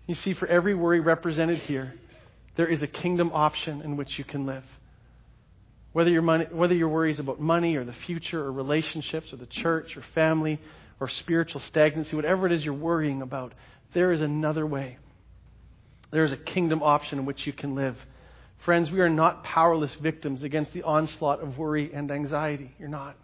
You 0.06 0.16
see, 0.16 0.34
for 0.34 0.48
every 0.48 0.76
worry 0.76 1.00
represented 1.00 1.60
here, 1.60 1.96
there 2.56 2.68
is 2.68 2.84
a 2.84 2.88
kingdom 2.88 3.32
option 3.34 3.82
in 3.82 3.98
which 3.98 4.18
you 4.20 4.24
can 4.24 4.46
live. 4.46 4.64
Whether 5.94 6.12
your, 6.12 6.22
money, 6.22 6.46
whether 6.52 6.76
your 6.76 6.90
worries 6.90 7.20
about 7.20 7.40
money 7.40 7.76
or 7.76 7.84
the 7.84 7.94
future 8.06 8.40
or 8.40 8.52
relationships 8.52 9.34
or 9.34 9.38
the 9.38 9.48
church 9.48 9.98
or 9.98 10.04
family 10.14 10.60
or 11.00 11.08
spiritual 11.08 11.62
stagnancy, 11.62 12.16
whatever 12.16 12.46
it 12.46 12.52
is 12.52 12.64
you're 12.64 12.74
worrying 12.74 13.22
about, 13.24 13.54
there 13.94 14.12
is 14.12 14.22
another 14.22 14.66
way. 14.66 14.98
There 16.12 16.24
is 16.24 16.32
a 16.32 16.38
kingdom 16.38 16.82
option 16.84 17.20
in 17.20 17.26
which 17.26 17.46
you 17.46 17.54
can 17.54 17.76
live. 17.76 17.98
Friends, 18.66 18.90
we 18.92 19.00
are 19.00 19.10
not 19.10 19.44
powerless 19.44 19.94
victims 19.96 20.42
against 20.42 20.74
the 20.74 20.84
onslaught 20.84 21.42
of 21.42 21.58
worry 21.58 21.92
and 21.94 22.12
anxiety. 22.12 22.74
You're 22.80 22.90
not. 22.90 23.16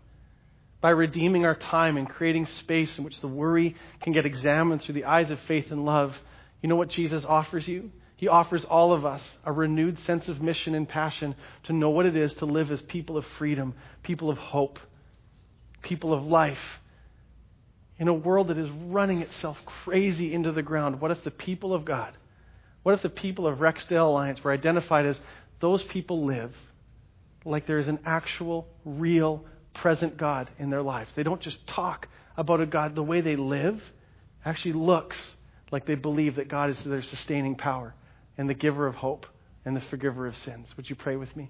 By 0.82 0.90
redeeming 0.90 1.46
our 1.46 1.56
time 1.56 1.96
and 1.98 2.10
creating 2.10 2.46
space 2.60 2.98
in 2.98 3.04
which 3.04 3.20
the 3.22 3.28
worry 3.28 3.76
can 4.02 4.14
get 4.14 4.26
examined 4.26 4.82
through 4.82 4.96
the 4.96 5.06
eyes 5.06 5.32
of 5.32 5.40
faith 5.48 5.72
and 5.72 5.86
love, 5.86 6.14
you 6.62 6.70
know 6.70 6.76
what 6.76 6.90
Jesus 6.90 7.24
offers 7.26 7.68
you? 7.68 7.90
He 8.18 8.28
offers 8.28 8.64
all 8.64 8.94
of 8.94 9.06
us 9.06 9.22
a 9.44 9.52
renewed 9.52 10.00
sense 10.00 10.28
of 10.28 10.42
mission 10.42 10.76
and 10.76 10.88
passion 10.88 11.36
to 11.64 11.74
know 11.74 11.90
what 11.90 12.06
it 12.06 12.16
is 12.16 12.34
to 12.36 12.46
live 12.46 12.72
as 12.72 12.82
people 12.82 13.18
of 13.18 13.26
freedom, 13.38 13.74
people 14.02 14.30
of 14.30 14.38
hope, 14.38 14.80
people 15.82 16.14
of 16.14 16.24
life. 16.24 16.58
In 17.98 18.08
a 18.08 18.14
world 18.14 18.48
that 18.48 18.58
is 18.58 18.70
running 18.70 19.22
itself 19.22 19.58
crazy 19.66 20.34
into 20.34 20.52
the 20.52 20.62
ground, 20.62 21.02
what 21.02 21.12
if 21.12 21.24
the 21.24 21.32
people 21.32 21.74
of 21.74 21.86
God, 21.86 22.14
what 22.84 22.94
if 22.94 23.02
the 23.02 23.10
people 23.10 23.48
of 23.48 23.60
Rexdale 23.60 24.08
Alliance 24.08 24.44
were 24.44 24.52
identified 24.52 25.06
as 25.06 25.20
those 25.60 25.82
people 25.84 26.26
live 26.26 26.54
like 27.46 27.66
there 27.66 27.80
is 27.80 27.88
an 27.88 28.00
actual, 28.06 28.68
real, 28.86 29.46
present 29.74 30.18
God 30.18 30.50
in 30.60 30.70
their 30.70 30.82
lives? 30.82 31.10
They 31.16 31.24
don't 31.24 31.42
just 31.42 31.66
talk 31.66 32.08
about 32.38 32.62
a 32.62 32.66
God, 32.66 32.96
the 32.96 33.04
way 33.04 33.22
they 33.22 33.36
live 33.36 33.82
actually 34.46 34.74
looks 34.74 35.36
like 35.72 35.86
they 35.86 35.96
believe 35.96 36.36
that 36.36 36.50
God 36.50 36.70
is 36.70 36.84
their 36.84 37.02
sustaining 37.02 37.56
power 37.56 37.96
and 38.38 38.50
the 38.50 38.54
giver 38.54 38.86
of 38.86 38.96
hope 38.96 39.26
and 39.66 39.76
the 39.76 39.82
forgiver 39.82 40.28
of 40.28 40.36
sins. 40.38 40.74
Would 40.76 40.90
you 40.90 40.96
pray 40.96 41.16
with 41.16 41.36
me? 41.36 41.50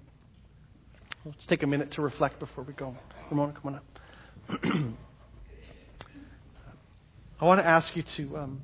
Let's 1.24 1.46
take 1.46 1.62
a 1.62 1.66
minute 1.66 1.92
to 1.92 2.02
reflect 2.02 2.38
before 2.38 2.64
we 2.64 2.74
go. 2.74 2.94
Ramona, 3.30 3.54
come 3.54 3.74
on 3.74 3.74
up. 3.76 3.84
I 7.40 7.44
want 7.44 7.60
to 7.60 7.66
ask 7.66 7.96
you 7.96 8.02
to 8.02 8.36
um, 8.38 8.62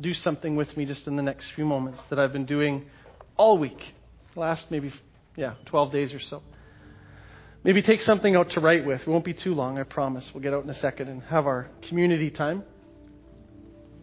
do 0.00 0.14
something 0.14 0.56
with 0.56 0.76
me 0.76 0.84
just 0.84 1.06
in 1.06 1.16
the 1.16 1.22
next 1.22 1.50
few 1.52 1.64
moments 1.64 2.02
that 2.10 2.18
I've 2.18 2.32
been 2.32 2.46
doing 2.46 2.86
all 3.36 3.58
week, 3.58 3.94
last 4.36 4.70
maybe, 4.70 4.92
yeah, 5.36 5.54
12 5.66 5.92
days 5.92 6.12
or 6.12 6.20
so. 6.20 6.42
Maybe 7.62 7.80
take 7.80 8.02
something 8.02 8.36
out 8.36 8.50
to 8.50 8.60
write 8.60 8.84
with. 8.84 9.00
It 9.00 9.08
won't 9.08 9.24
be 9.24 9.32
too 9.32 9.54
long, 9.54 9.78
I 9.78 9.84
promise. 9.84 10.28
We'll 10.34 10.42
get 10.42 10.52
out 10.52 10.64
in 10.64 10.70
a 10.70 10.74
second 10.74 11.08
and 11.08 11.22
have 11.24 11.46
our 11.46 11.68
community 11.88 12.30
time. 12.30 12.62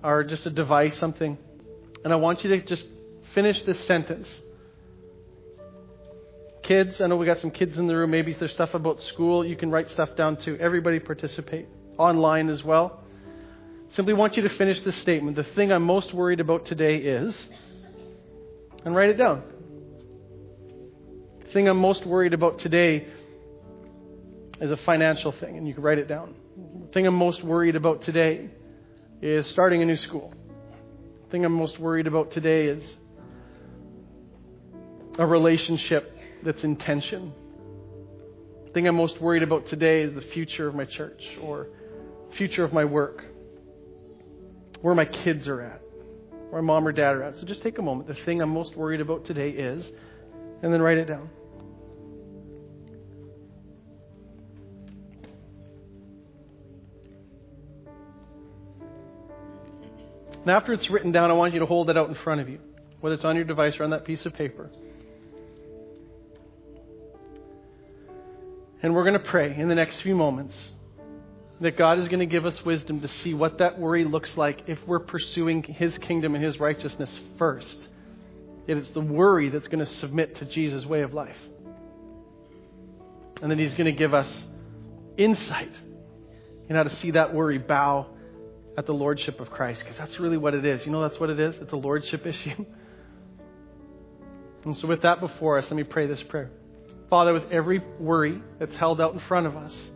Or 0.03 0.24
just 0.24 0.45
a 0.47 0.49
device, 0.49 0.97
something 0.97 1.38
and 2.03 2.11
I 2.11 2.16
want 2.16 2.43
you 2.43 2.49
to 2.51 2.61
just 2.61 2.86
finish 3.34 3.61
this 3.63 3.80
sentence. 3.86 4.28
Kids, 6.63 7.01
I 7.01 7.07
know 7.07 7.16
we 7.16 7.26
got 7.26 7.39
some 7.39 7.51
kids 7.51 7.78
in 7.78 7.88
the 7.88 7.95
room. 7.95 8.11
Maybe 8.11 8.32
if 8.32 8.39
there's 8.39 8.53
stuff 8.53 8.74
about 8.74 8.99
school, 8.99 9.45
you 9.45 9.55
can 9.55 9.72
write 9.72 9.89
stuff 9.89 10.16
down 10.16 10.38
too. 10.38 10.57
Everybody 10.59 10.99
participate 10.99 11.68
online 11.97 12.49
as 12.49 12.63
well. 12.63 13.01
Simply 13.94 14.14
want 14.14 14.38
you 14.38 14.44
to 14.44 14.50
finish 14.50 14.80
this 14.82 14.96
statement. 14.98 15.36
The 15.36 15.44
thing 15.44 15.72
I'm 15.72 15.84
most 15.84 16.14
worried 16.14 16.39
about 16.39 16.66
today 16.66 16.96
is, 16.96 17.38
and 18.86 18.96
write 18.96 19.10
it 19.10 19.18
down. 19.18 19.44
The 21.46 21.52
thing 21.52 21.68
I'm 21.68 21.78
most 21.78 22.06
worried 22.06 22.34
about 22.34 22.60
today 22.60 23.06
is 24.62 24.72
a 24.72 24.78
financial 24.78 25.34
thing, 25.34 25.58
and 25.58 25.68
you 25.68 25.74
can 25.74 25.84
write 25.84 25.98
it 25.98 26.08
down. 26.08 26.36
The 26.88 26.94
thing 26.94 27.06
I'm 27.06 27.16
most 27.16 27.44
worried 27.44 27.76
about 27.76 28.02
today 28.02 28.50
is 29.22 29.46
starting 29.48 29.82
a 29.82 29.86
new 29.86 29.98
school. 29.98 30.34
The 31.26 31.32
thing 31.32 31.44
I'm 31.44 31.52
most 31.52 31.78
worried 31.78 32.08
about 32.08 32.32
today 32.32 32.68
is 32.68 32.96
a 35.20 35.26
relationship 35.26 36.18
that's 36.44 36.64
in 36.64 36.78
tension. 36.78 37.34
The 38.68 38.72
thing 38.72 38.88
I'm 38.88 38.96
most 38.96 39.20
worried 39.20 39.44
about 39.44 39.66
today 39.66 40.04
is 40.04 40.14
the 40.14 40.22
future 40.22 40.70
of 40.70 40.76
my 40.76 40.86
church 40.86 41.22
or 41.42 41.68
future 42.38 42.64
of 42.64 42.72
my 42.72 42.86
work, 42.86 43.26
where 44.82 44.95
my 44.95 45.05
kids 45.05 45.47
are 45.47 45.61
at, 45.61 45.82
where 46.49 46.61
mom 46.61 46.88
or 46.88 46.91
dad 46.91 47.15
are 47.15 47.23
at. 47.23 47.38
So 47.38 47.45
just 47.45 47.61
take 47.61 47.77
a 47.77 47.82
moment. 47.82 48.07
The 48.07 48.15
thing 48.25 48.41
I'm 48.41 48.49
most 48.49 48.75
worried 48.75 49.01
about 49.01 49.25
today 49.25 49.49
is, 49.49 49.89
and 50.61 50.73
then 50.73 50.82
write 50.82 50.97
it 50.97 51.05
down. 51.05 51.29
And 60.41 60.49
after 60.49 60.73
it's 60.73 60.89
written 60.89 61.11
down, 61.11 61.29
I 61.29 61.34
want 61.34 61.53
you 61.53 61.59
to 61.59 61.67
hold 61.67 61.91
it 61.91 61.97
out 61.97 62.09
in 62.09 62.15
front 62.15 62.41
of 62.41 62.49
you, 62.49 62.59
whether 62.99 63.13
it's 63.13 63.23
on 63.23 63.36
your 63.36 63.45
device 63.45 63.79
or 63.79 63.84
on 63.84 63.91
that 63.91 64.05
piece 64.05 64.25
of 64.25 64.34
paper. 64.34 64.71
And 68.82 68.95
we're 68.95 69.03
going 69.03 69.13
to 69.13 69.19
pray 69.19 69.55
in 69.55 69.69
the 69.69 69.75
next 69.75 70.01
few 70.01 70.15
moments 70.15 70.57
that 71.62 71.78
God 71.78 71.99
is 71.99 72.07
going 72.07 72.20
to 72.20 72.26
give 72.26 72.45
us 72.45 72.64
wisdom 72.66 73.01
to 73.01 73.07
see 73.07 73.34
what 73.34 73.59
that 73.59 73.80
worry 73.80 74.03
looks 74.03 74.36
like 74.36 74.64
if 74.68 74.80
we're 74.88 74.99
pursuing 74.99 75.62
His 75.64 75.97
kingdom 75.99 76.34
and 76.34 76.43
His 76.43 76.59
righteousness 76.59 77.12
first. 77.38 77.80
Yet 78.68 78.78
it's 78.78 78.89
the 78.89 79.01
worry 79.01 79.49
that's 79.49 79.68
going 79.68 79.86
to 79.86 79.91
submit 79.93 80.36
to 80.38 80.45
Jesus' 80.45 80.86
way 80.86 81.01
of 81.01 81.14
life. 81.14 81.38
And 83.41 83.51
then 83.51 83.59
He's 83.59 83.74
going 83.74 83.86
to 83.86 83.91
give 83.91 84.14
us 84.14 84.45
insight 85.18 85.80
in 86.68 86.76
how 86.76 86.84
to 86.84 86.89
see 86.97 87.12
that 87.12 87.34
worry 87.34 87.59
bow 87.59 88.07
at 88.78 88.86
the 88.86 88.93
lordship 88.93 89.39
of 89.39 89.51
Christ, 89.51 89.82
because 89.82 89.97
that's 89.97 90.20
really 90.20 90.38
what 90.38 90.53
it 90.53 90.66
is. 90.66 90.86
You 90.86 90.91
know, 90.91 91.01
that's 91.01 91.20
what 91.20 91.30
it 91.30 91.39
is. 91.39 91.55
It's 91.57 91.74
a 91.74 91.78
lordship 91.78 92.26
issue. 92.26 92.66
And 94.64 94.78
so, 94.78 94.88
with 94.88 95.01
that 95.01 95.20
before 95.20 95.57
us, 95.57 95.66
let 95.66 95.76
me 95.76 95.84
pray 95.84 96.07
this 96.07 96.22
prayer. 96.24 96.49
Father, 97.09 97.34
with 97.34 97.51
every 97.51 97.84
worry 97.99 98.41
that's 98.57 98.76
held 98.76 99.01
out 99.01 99.14
in 99.14 99.20
front 99.22 99.45
of 99.45 99.55
us, 99.55 99.91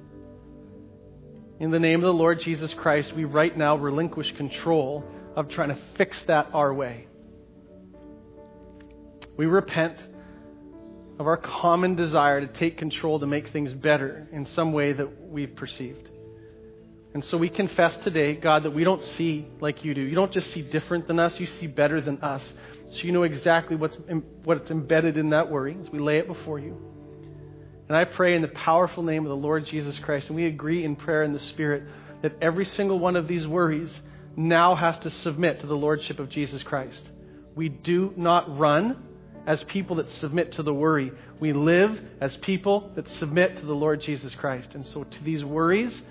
in 1.59 1.71
the 1.71 1.79
name 1.79 2.03
of 2.03 2.07
the 2.07 2.13
Lord 2.13 2.41
Jesus 2.41 2.73
Christ, 2.73 3.13
we 3.13 3.23
right 3.23 3.55
now 3.57 3.77
relinquish 3.77 4.31
control 4.33 5.05
of 5.35 5.49
trying 5.49 5.69
to 5.69 5.77
fix 5.95 6.21
that 6.23 6.49
our 6.53 6.73
way. 6.73 7.07
We 9.37 9.45
repent 9.45 10.05
of 11.17 11.27
our 11.27 11.37
common 11.37 11.95
desire 11.95 12.41
to 12.41 12.47
take 12.47 12.77
control 12.77 13.19
to 13.19 13.25
make 13.25 13.49
things 13.49 13.71
better 13.71 14.27
in 14.33 14.45
some 14.47 14.73
way 14.73 14.91
that 14.93 15.29
we've 15.29 15.55
perceived. 15.55 16.09
And 17.13 17.23
so 17.23 17.37
we 17.37 17.47
confess 17.47 17.95
today, 17.97 18.35
God, 18.35 18.63
that 18.63 18.71
we 18.71 18.83
don't 18.83 19.01
see 19.01 19.47
like 19.61 19.85
you 19.85 19.93
do. 19.93 20.01
You 20.01 20.15
don't 20.15 20.33
just 20.33 20.51
see 20.51 20.61
different 20.61 21.07
than 21.07 21.19
us, 21.19 21.39
you 21.39 21.45
see 21.45 21.67
better 21.67 22.01
than 22.01 22.21
us. 22.21 22.43
So 22.91 23.03
you 23.03 23.13
know 23.13 23.23
exactly 23.23 23.77
what's, 23.77 23.97
what's 24.43 24.69
embedded 24.69 25.17
in 25.17 25.29
that 25.29 25.49
worry 25.49 25.77
as 25.79 25.89
we 25.89 25.99
lay 25.99 26.17
it 26.17 26.27
before 26.27 26.59
you. 26.59 26.94
And 27.87 27.97
I 27.97 28.05
pray 28.05 28.35
in 28.35 28.41
the 28.41 28.47
powerful 28.47 29.03
name 29.03 29.23
of 29.23 29.29
the 29.29 29.35
Lord 29.35 29.65
Jesus 29.65 29.97
Christ, 29.99 30.27
and 30.27 30.35
we 30.35 30.45
agree 30.45 30.83
in 30.83 30.95
prayer 30.95 31.23
in 31.23 31.33
the 31.33 31.39
Spirit 31.39 31.83
that 32.21 32.33
every 32.41 32.65
single 32.65 32.97
one 32.97 33.15
of 33.15 33.27
these 33.27 33.45
worries 33.45 34.01
now 34.35 34.75
has 34.75 34.97
to 34.99 35.09
submit 35.09 35.61
to 35.61 35.67
the 35.67 35.77
Lordship 35.77 36.19
of 36.19 36.29
Jesus 36.29 36.63
Christ. 36.63 37.03
We 37.55 37.69
do 37.69 38.13
not 38.17 38.57
run 38.57 39.03
as 39.45 39.63
people 39.65 39.97
that 39.97 40.09
submit 40.09 40.53
to 40.53 40.63
the 40.63 40.73
worry. 40.73 41.11
We 41.39 41.53
live 41.53 42.01
as 42.19 42.35
people 42.37 42.91
that 42.95 43.07
submit 43.07 43.57
to 43.57 43.65
the 43.65 43.75
Lord 43.75 44.01
Jesus 44.01 44.33
Christ. 44.35 44.73
And 44.73 44.85
so 44.85 45.03
to 45.03 45.23
these 45.23 45.45
worries, 45.45 46.01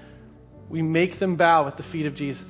we 0.68 0.82
make 0.82 1.18
them 1.18 1.36
bow 1.36 1.66
at 1.66 1.76
the 1.76 1.82
feet 1.84 2.06
of 2.06 2.14
Jesus. 2.14 2.46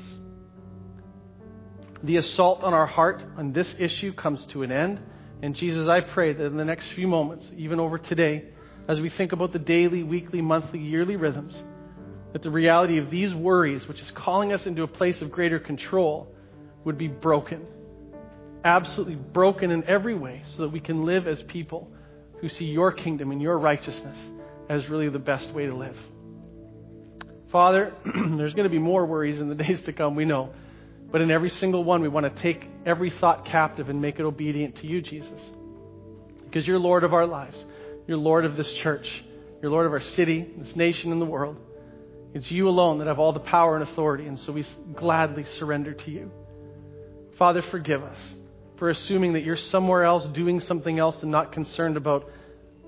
The 2.02 2.18
assault 2.18 2.62
on 2.62 2.74
our 2.74 2.86
heart 2.86 3.24
on 3.38 3.54
this 3.54 3.74
issue 3.78 4.12
comes 4.12 4.44
to 4.46 4.62
an 4.62 4.70
end. 4.70 5.00
And 5.42 5.54
Jesus, 5.54 5.88
I 5.88 6.02
pray 6.02 6.34
that 6.34 6.44
in 6.44 6.56
the 6.56 6.64
next 6.64 6.92
few 6.92 7.08
moments, 7.08 7.50
even 7.56 7.80
over 7.80 7.98
today, 7.98 8.44
as 8.88 9.00
we 9.00 9.08
think 9.08 9.32
about 9.32 9.52
the 9.52 9.58
daily, 9.58 10.02
weekly, 10.02 10.40
monthly, 10.40 10.78
yearly 10.78 11.16
rhythms, 11.16 11.62
that 12.32 12.42
the 12.42 12.50
reality 12.50 12.98
of 12.98 13.10
these 13.10 13.34
worries, 13.34 13.86
which 13.86 14.00
is 14.00 14.10
calling 14.10 14.52
us 14.52 14.66
into 14.66 14.82
a 14.82 14.88
place 14.88 15.22
of 15.22 15.30
greater 15.30 15.58
control, 15.58 16.34
would 16.84 16.98
be 16.98 17.08
broken. 17.08 17.66
Absolutely 18.64 19.14
broken 19.14 19.70
in 19.70 19.84
every 19.84 20.14
way, 20.14 20.42
so 20.44 20.62
that 20.62 20.68
we 20.68 20.80
can 20.80 21.04
live 21.04 21.26
as 21.26 21.42
people 21.44 21.90
who 22.40 22.48
see 22.48 22.66
your 22.66 22.92
kingdom 22.92 23.30
and 23.30 23.40
your 23.40 23.58
righteousness 23.58 24.18
as 24.68 24.88
really 24.88 25.08
the 25.08 25.18
best 25.18 25.50
way 25.52 25.66
to 25.66 25.74
live. 25.74 25.96
Father, 27.50 27.94
there's 28.04 28.54
going 28.54 28.64
to 28.64 28.70
be 28.70 28.78
more 28.78 29.06
worries 29.06 29.40
in 29.40 29.48
the 29.48 29.54
days 29.64 29.80
to 29.82 29.92
come, 29.92 30.16
we 30.16 30.24
know. 30.24 30.52
But 31.10 31.20
in 31.20 31.30
every 31.30 31.50
single 31.50 31.84
one, 31.84 32.02
we 32.02 32.08
want 32.08 32.34
to 32.34 32.42
take 32.42 32.66
every 32.84 33.10
thought 33.10 33.44
captive 33.44 33.88
and 33.88 34.02
make 34.02 34.18
it 34.18 34.24
obedient 34.24 34.76
to 34.76 34.86
you, 34.88 35.00
Jesus. 35.00 35.40
Because 36.44 36.66
you're 36.66 36.80
Lord 36.80 37.04
of 37.04 37.14
our 37.14 37.26
lives. 37.26 37.64
You're 38.06 38.18
Lord 38.18 38.44
of 38.44 38.56
this 38.56 38.70
church. 38.74 39.24
You're 39.62 39.70
Lord 39.70 39.86
of 39.86 39.92
our 39.92 40.00
city, 40.00 40.46
this 40.58 40.76
nation, 40.76 41.10
and 41.12 41.20
the 41.20 41.26
world. 41.26 41.56
It's 42.34 42.50
you 42.50 42.68
alone 42.68 42.98
that 42.98 43.06
have 43.06 43.18
all 43.18 43.32
the 43.32 43.40
power 43.40 43.76
and 43.76 43.88
authority, 43.88 44.26
and 44.26 44.38
so 44.38 44.52
we 44.52 44.66
gladly 44.94 45.44
surrender 45.58 45.94
to 45.94 46.10
you. 46.10 46.30
Father, 47.38 47.62
forgive 47.62 48.02
us 48.02 48.18
for 48.76 48.90
assuming 48.90 49.34
that 49.34 49.44
you're 49.44 49.56
somewhere 49.56 50.04
else 50.04 50.26
doing 50.26 50.60
something 50.60 50.98
else 50.98 51.22
and 51.22 51.30
not 51.30 51.52
concerned 51.52 51.96
about 51.96 52.28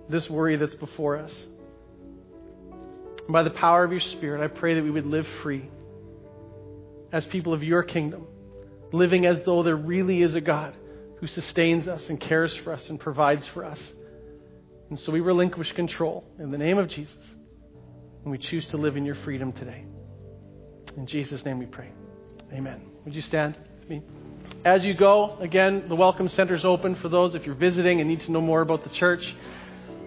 this 0.08 0.28
worry 0.28 0.56
that's 0.56 0.74
before 0.74 1.16
us. 1.16 1.46
And 2.70 3.32
by 3.32 3.42
the 3.42 3.50
power 3.50 3.84
of 3.84 3.92
your 3.92 4.00
Spirit, 4.00 4.42
I 4.42 4.48
pray 4.48 4.74
that 4.74 4.82
we 4.82 4.90
would 4.90 5.06
live 5.06 5.26
free 5.42 5.68
as 7.12 7.24
people 7.26 7.54
of 7.54 7.62
your 7.62 7.82
kingdom, 7.82 8.26
living 8.92 9.26
as 9.26 9.42
though 9.44 9.62
there 9.62 9.76
really 9.76 10.22
is 10.22 10.34
a 10.34 10.40
God 10.40 10.76
who 11.18 11.26
sustains 11.26 11.88
us 11.88 12.08
and 12.08 12.20
cares 12.20 12.54
for 12.56 12.72
us 12.72 12.88
and 12.88 13.00
provides 13.00 13.46
for 13.48 13.64
us. 13.64 13.80
And 14.90 14.98
so 14.98 15.12
we 15.12 15.20
relinquish 15.20 15.72
control 15.72 16.24
in 16.38 16.50
the 16.50 16.58
name 16.58 16.78
of 16.78 16.88
Jesus. 16.88 17.34
And 18.22 18.30
we 18.30 18.38
choose 18.38 18.66
to 18.68 18.76
live 18.76 18.96
in 18.96 19.04
your 19.04 19.16
freedom 19.16 19.52
today. 19.52 19.84
In 20.96 21.06
Jesus' 21.06 21.44
name 21.44 21.58
we 21.58 21.66
pray. 21.66 21.90
Amen. 22.52 22.80
Would 23.04 23.14
you 23.14 23.22
stand 23.22 23.58
with 23.80 23.88
me? 23.88 24.02
As 24.64 24.84
you 24.84 24.94
go, 24.94 25.36
again, 25.40 25.84
the 25.88 25.96
Welcome 25.96 26.28
Center 26.28 26.54
is 26.54 26.64
open 26.64 26.94
for 26.96 27.08
those 27.08 27.34
if 27.34 27.44
you're 27.44 27.54
visiting 27.54 28.00
and 28.00 28.08
need 28.08 28.20
to 28.22 28.32
know 28.32 28.40
more 28.40 28.62
about 28.62 28.84
the 28.84 28.90
church. 28.90 29.34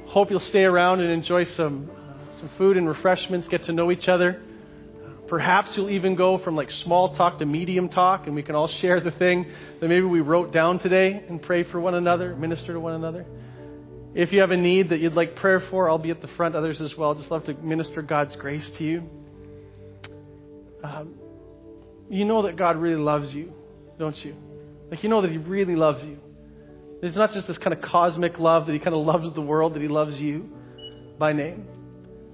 Hope 0.07 0.31
you'll 0.31 0.39
stay 0.39 0.63
around 0.63 1.01
and 1.01 1.11
enjoy 1.11 1.43
some 1.43 1.89
uh, 1.95 2.39
some 2.39 2.49
food 2.57 2.77
and 2.77 2.87
refreshments, 2.87 3.47
get 3.47 3.63
to 3.65 3.73
know 3.73 3.91
each 3.91 4.07
other. 4.07 4.41
Perhaps 5.27 5.77
you'll 5.77 5.91
even 5.91 6.15
go 6.15 6.39
from 6.39 6.55
like 6.55 6.71
small 6.71 7.15
talk 7.15 7.37
to 7.39 7.45
medium 7.45 7.89
talk, 7.89 8.25
and 8.25 8.35
we 8.35 8.41
can 8.41 8.55
all 8.55 8.67
share 8.67 8.99
the 8.99 9.11
thing 9.11 9.45
that 9.79 9.87
maybe 9.87 10.05
we 10.05 10.21
wrote 10.21 10.51
down 10.51 10.79
today 10.79 11.23
and 11.29 11.41
pray 11.41 11.63
for 11.63 11.79
one 11.79 11.93
another, 11.93 12.35
minister 12.35 12.73
to 12.73 12.79
one 12.79 12.95
another. 12.95 13.25
If 14.15 14.33
you 14.33 14.41
have 14.41 14.51
a 14.51 14.57
need 14.57 14.89
that 14.89 14.99
you'd 14.99 15.13
like 15.13 15.35
prayer 15.35 15.59
for, 15.59 15.89
I'll 15.89 15.99
be 15.99 16.09
at 16.09 16.21
the 16.21 16.27
front, 16.29 16.55
others 16.55 16.81
as 16.81 16.97
well. 16.97 17.13
Just 17.13 17.29
love 17.29 17.43
to 17.45 17.53
minister 17.53 18.01
God's 18.01 18.35
grace 18.35 18.67
to 18.77 18.83
you. 18.83 19.09
Um, 20.83 21.13
you 22.09 22.25
know 22.25 22.43
that 22.43 22.55
God 22.55 22.77
really 22.77 23.01
loves 23.01 23.33
you, 23.33 23.53
don't 23.99 24.17
you? 24.25 24.35
Like, 24.89 25.03
you 25.03 25.09
know 25.09 25.21
that 25.21 25.31
He 25.31 25.37
really 25.37 25.75
loves 25.75 26.03
you. 26.03 26.17
It's 27.03 27.15
not 27.15 27.33
just 27.33 27.47
this 27.47 27.59
kind 27.59 27.73
of 27.73 27.81
cosmic 27.81 28.39
love 28.39 28.65
that 28.65 28.73
He 28.73 28.79
kind 28.79 28.95
of 28.95 29.05
loves 29.05 29.31
the 29.33 29.41
world, 29.41 29.75
that 29.75 29.81
He 29.81 29.87
loves 29.87 30.19
you 30.19 30.49
by 31.19 31.33
name. 31.33 31.67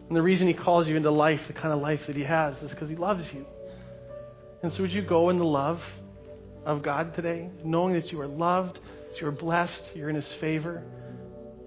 And 0.07 0.15
the 0.15 0.21
reason 0.21 0.47
He 0.47 0.53
calls 0.53 0.87
you 0.87 0.95
into 0.95 1.11
life, 1.11 1.41
the 1.47 1.53
kind 1.53 1.73
of 1.73 1.81
life 1.81 2.01
that 2.07 2.15
He 2.15 2.23
has, 2.23 2.61
is 2.61 2.71
because 2.71 2.87
He 2.87 2.95
loves 2.95 3.25
you. 3.33 3.45
And 4.63 4.71
so, 4.71 4.81
would 4.81 4.93
you 4.93 5.01
go 5.01 5.29
in 5.29 5.37
the 5.37 5.45
love 5.45 5.81
of 6.65 6.81
God 6.81 7.13
today, 7.15 7.49
knowing 7.65 7.93
that 7.95 8.13
you 8.13 8.21
are 8.21 8.27
loved, 8.27 8.79
that 9.11 9.19
you 9.19 9.27
are 9.27 9.31
blessed, 9.31 9.83
you're 9.93 10.09
in 10.09 10.15
His 10.15 10.31
favor? 10.39 10.83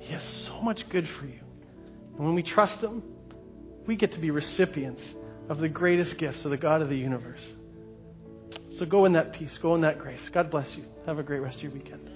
He 0.09 0.15
has 0.15 0.25
so 0.47 0.63
much 0.63 0.89
good 0.89 1.07
for 1.21 1.27
you. 1.27 1.41
And 2.17 2.25
when 2.25 2.35
we 2.35 2.43
trust 2.43 2.79
Him, 2.79 3.03
we 3.87 3.95
get 3.95 4.13
to 4.13 4.19
be 4.19 4.31
recipients 4.31 5.03
of 5.51 5.59
the 5.59 5.69
greatest 5.69 6.17
gifts 6.17 6.47
of 6.47 6.51
the 6.51 6.57
God 6.57 6.81
of 6.81 6.89
the 6.89 6.97
universe. 6.97 7.47
So 8.71 8.87
go 8.87 9.05
in 9.05 9.13
that 9.13 9.35
peace, 9.35 9.59
go 9.61 9.75
in 9.75 9.83
that 9.83 9.99
grace. 9.99 10.27
God 10.33 10.51
bless 10.51 10.75
you. 10.77 10.85
Have 11.05 11.19
a 11.19 11.23
great 11.23 11.41
rest 11.41 11.59
of 11.59 11.65
your 11.65 11.73
weekend. 11.73 12.09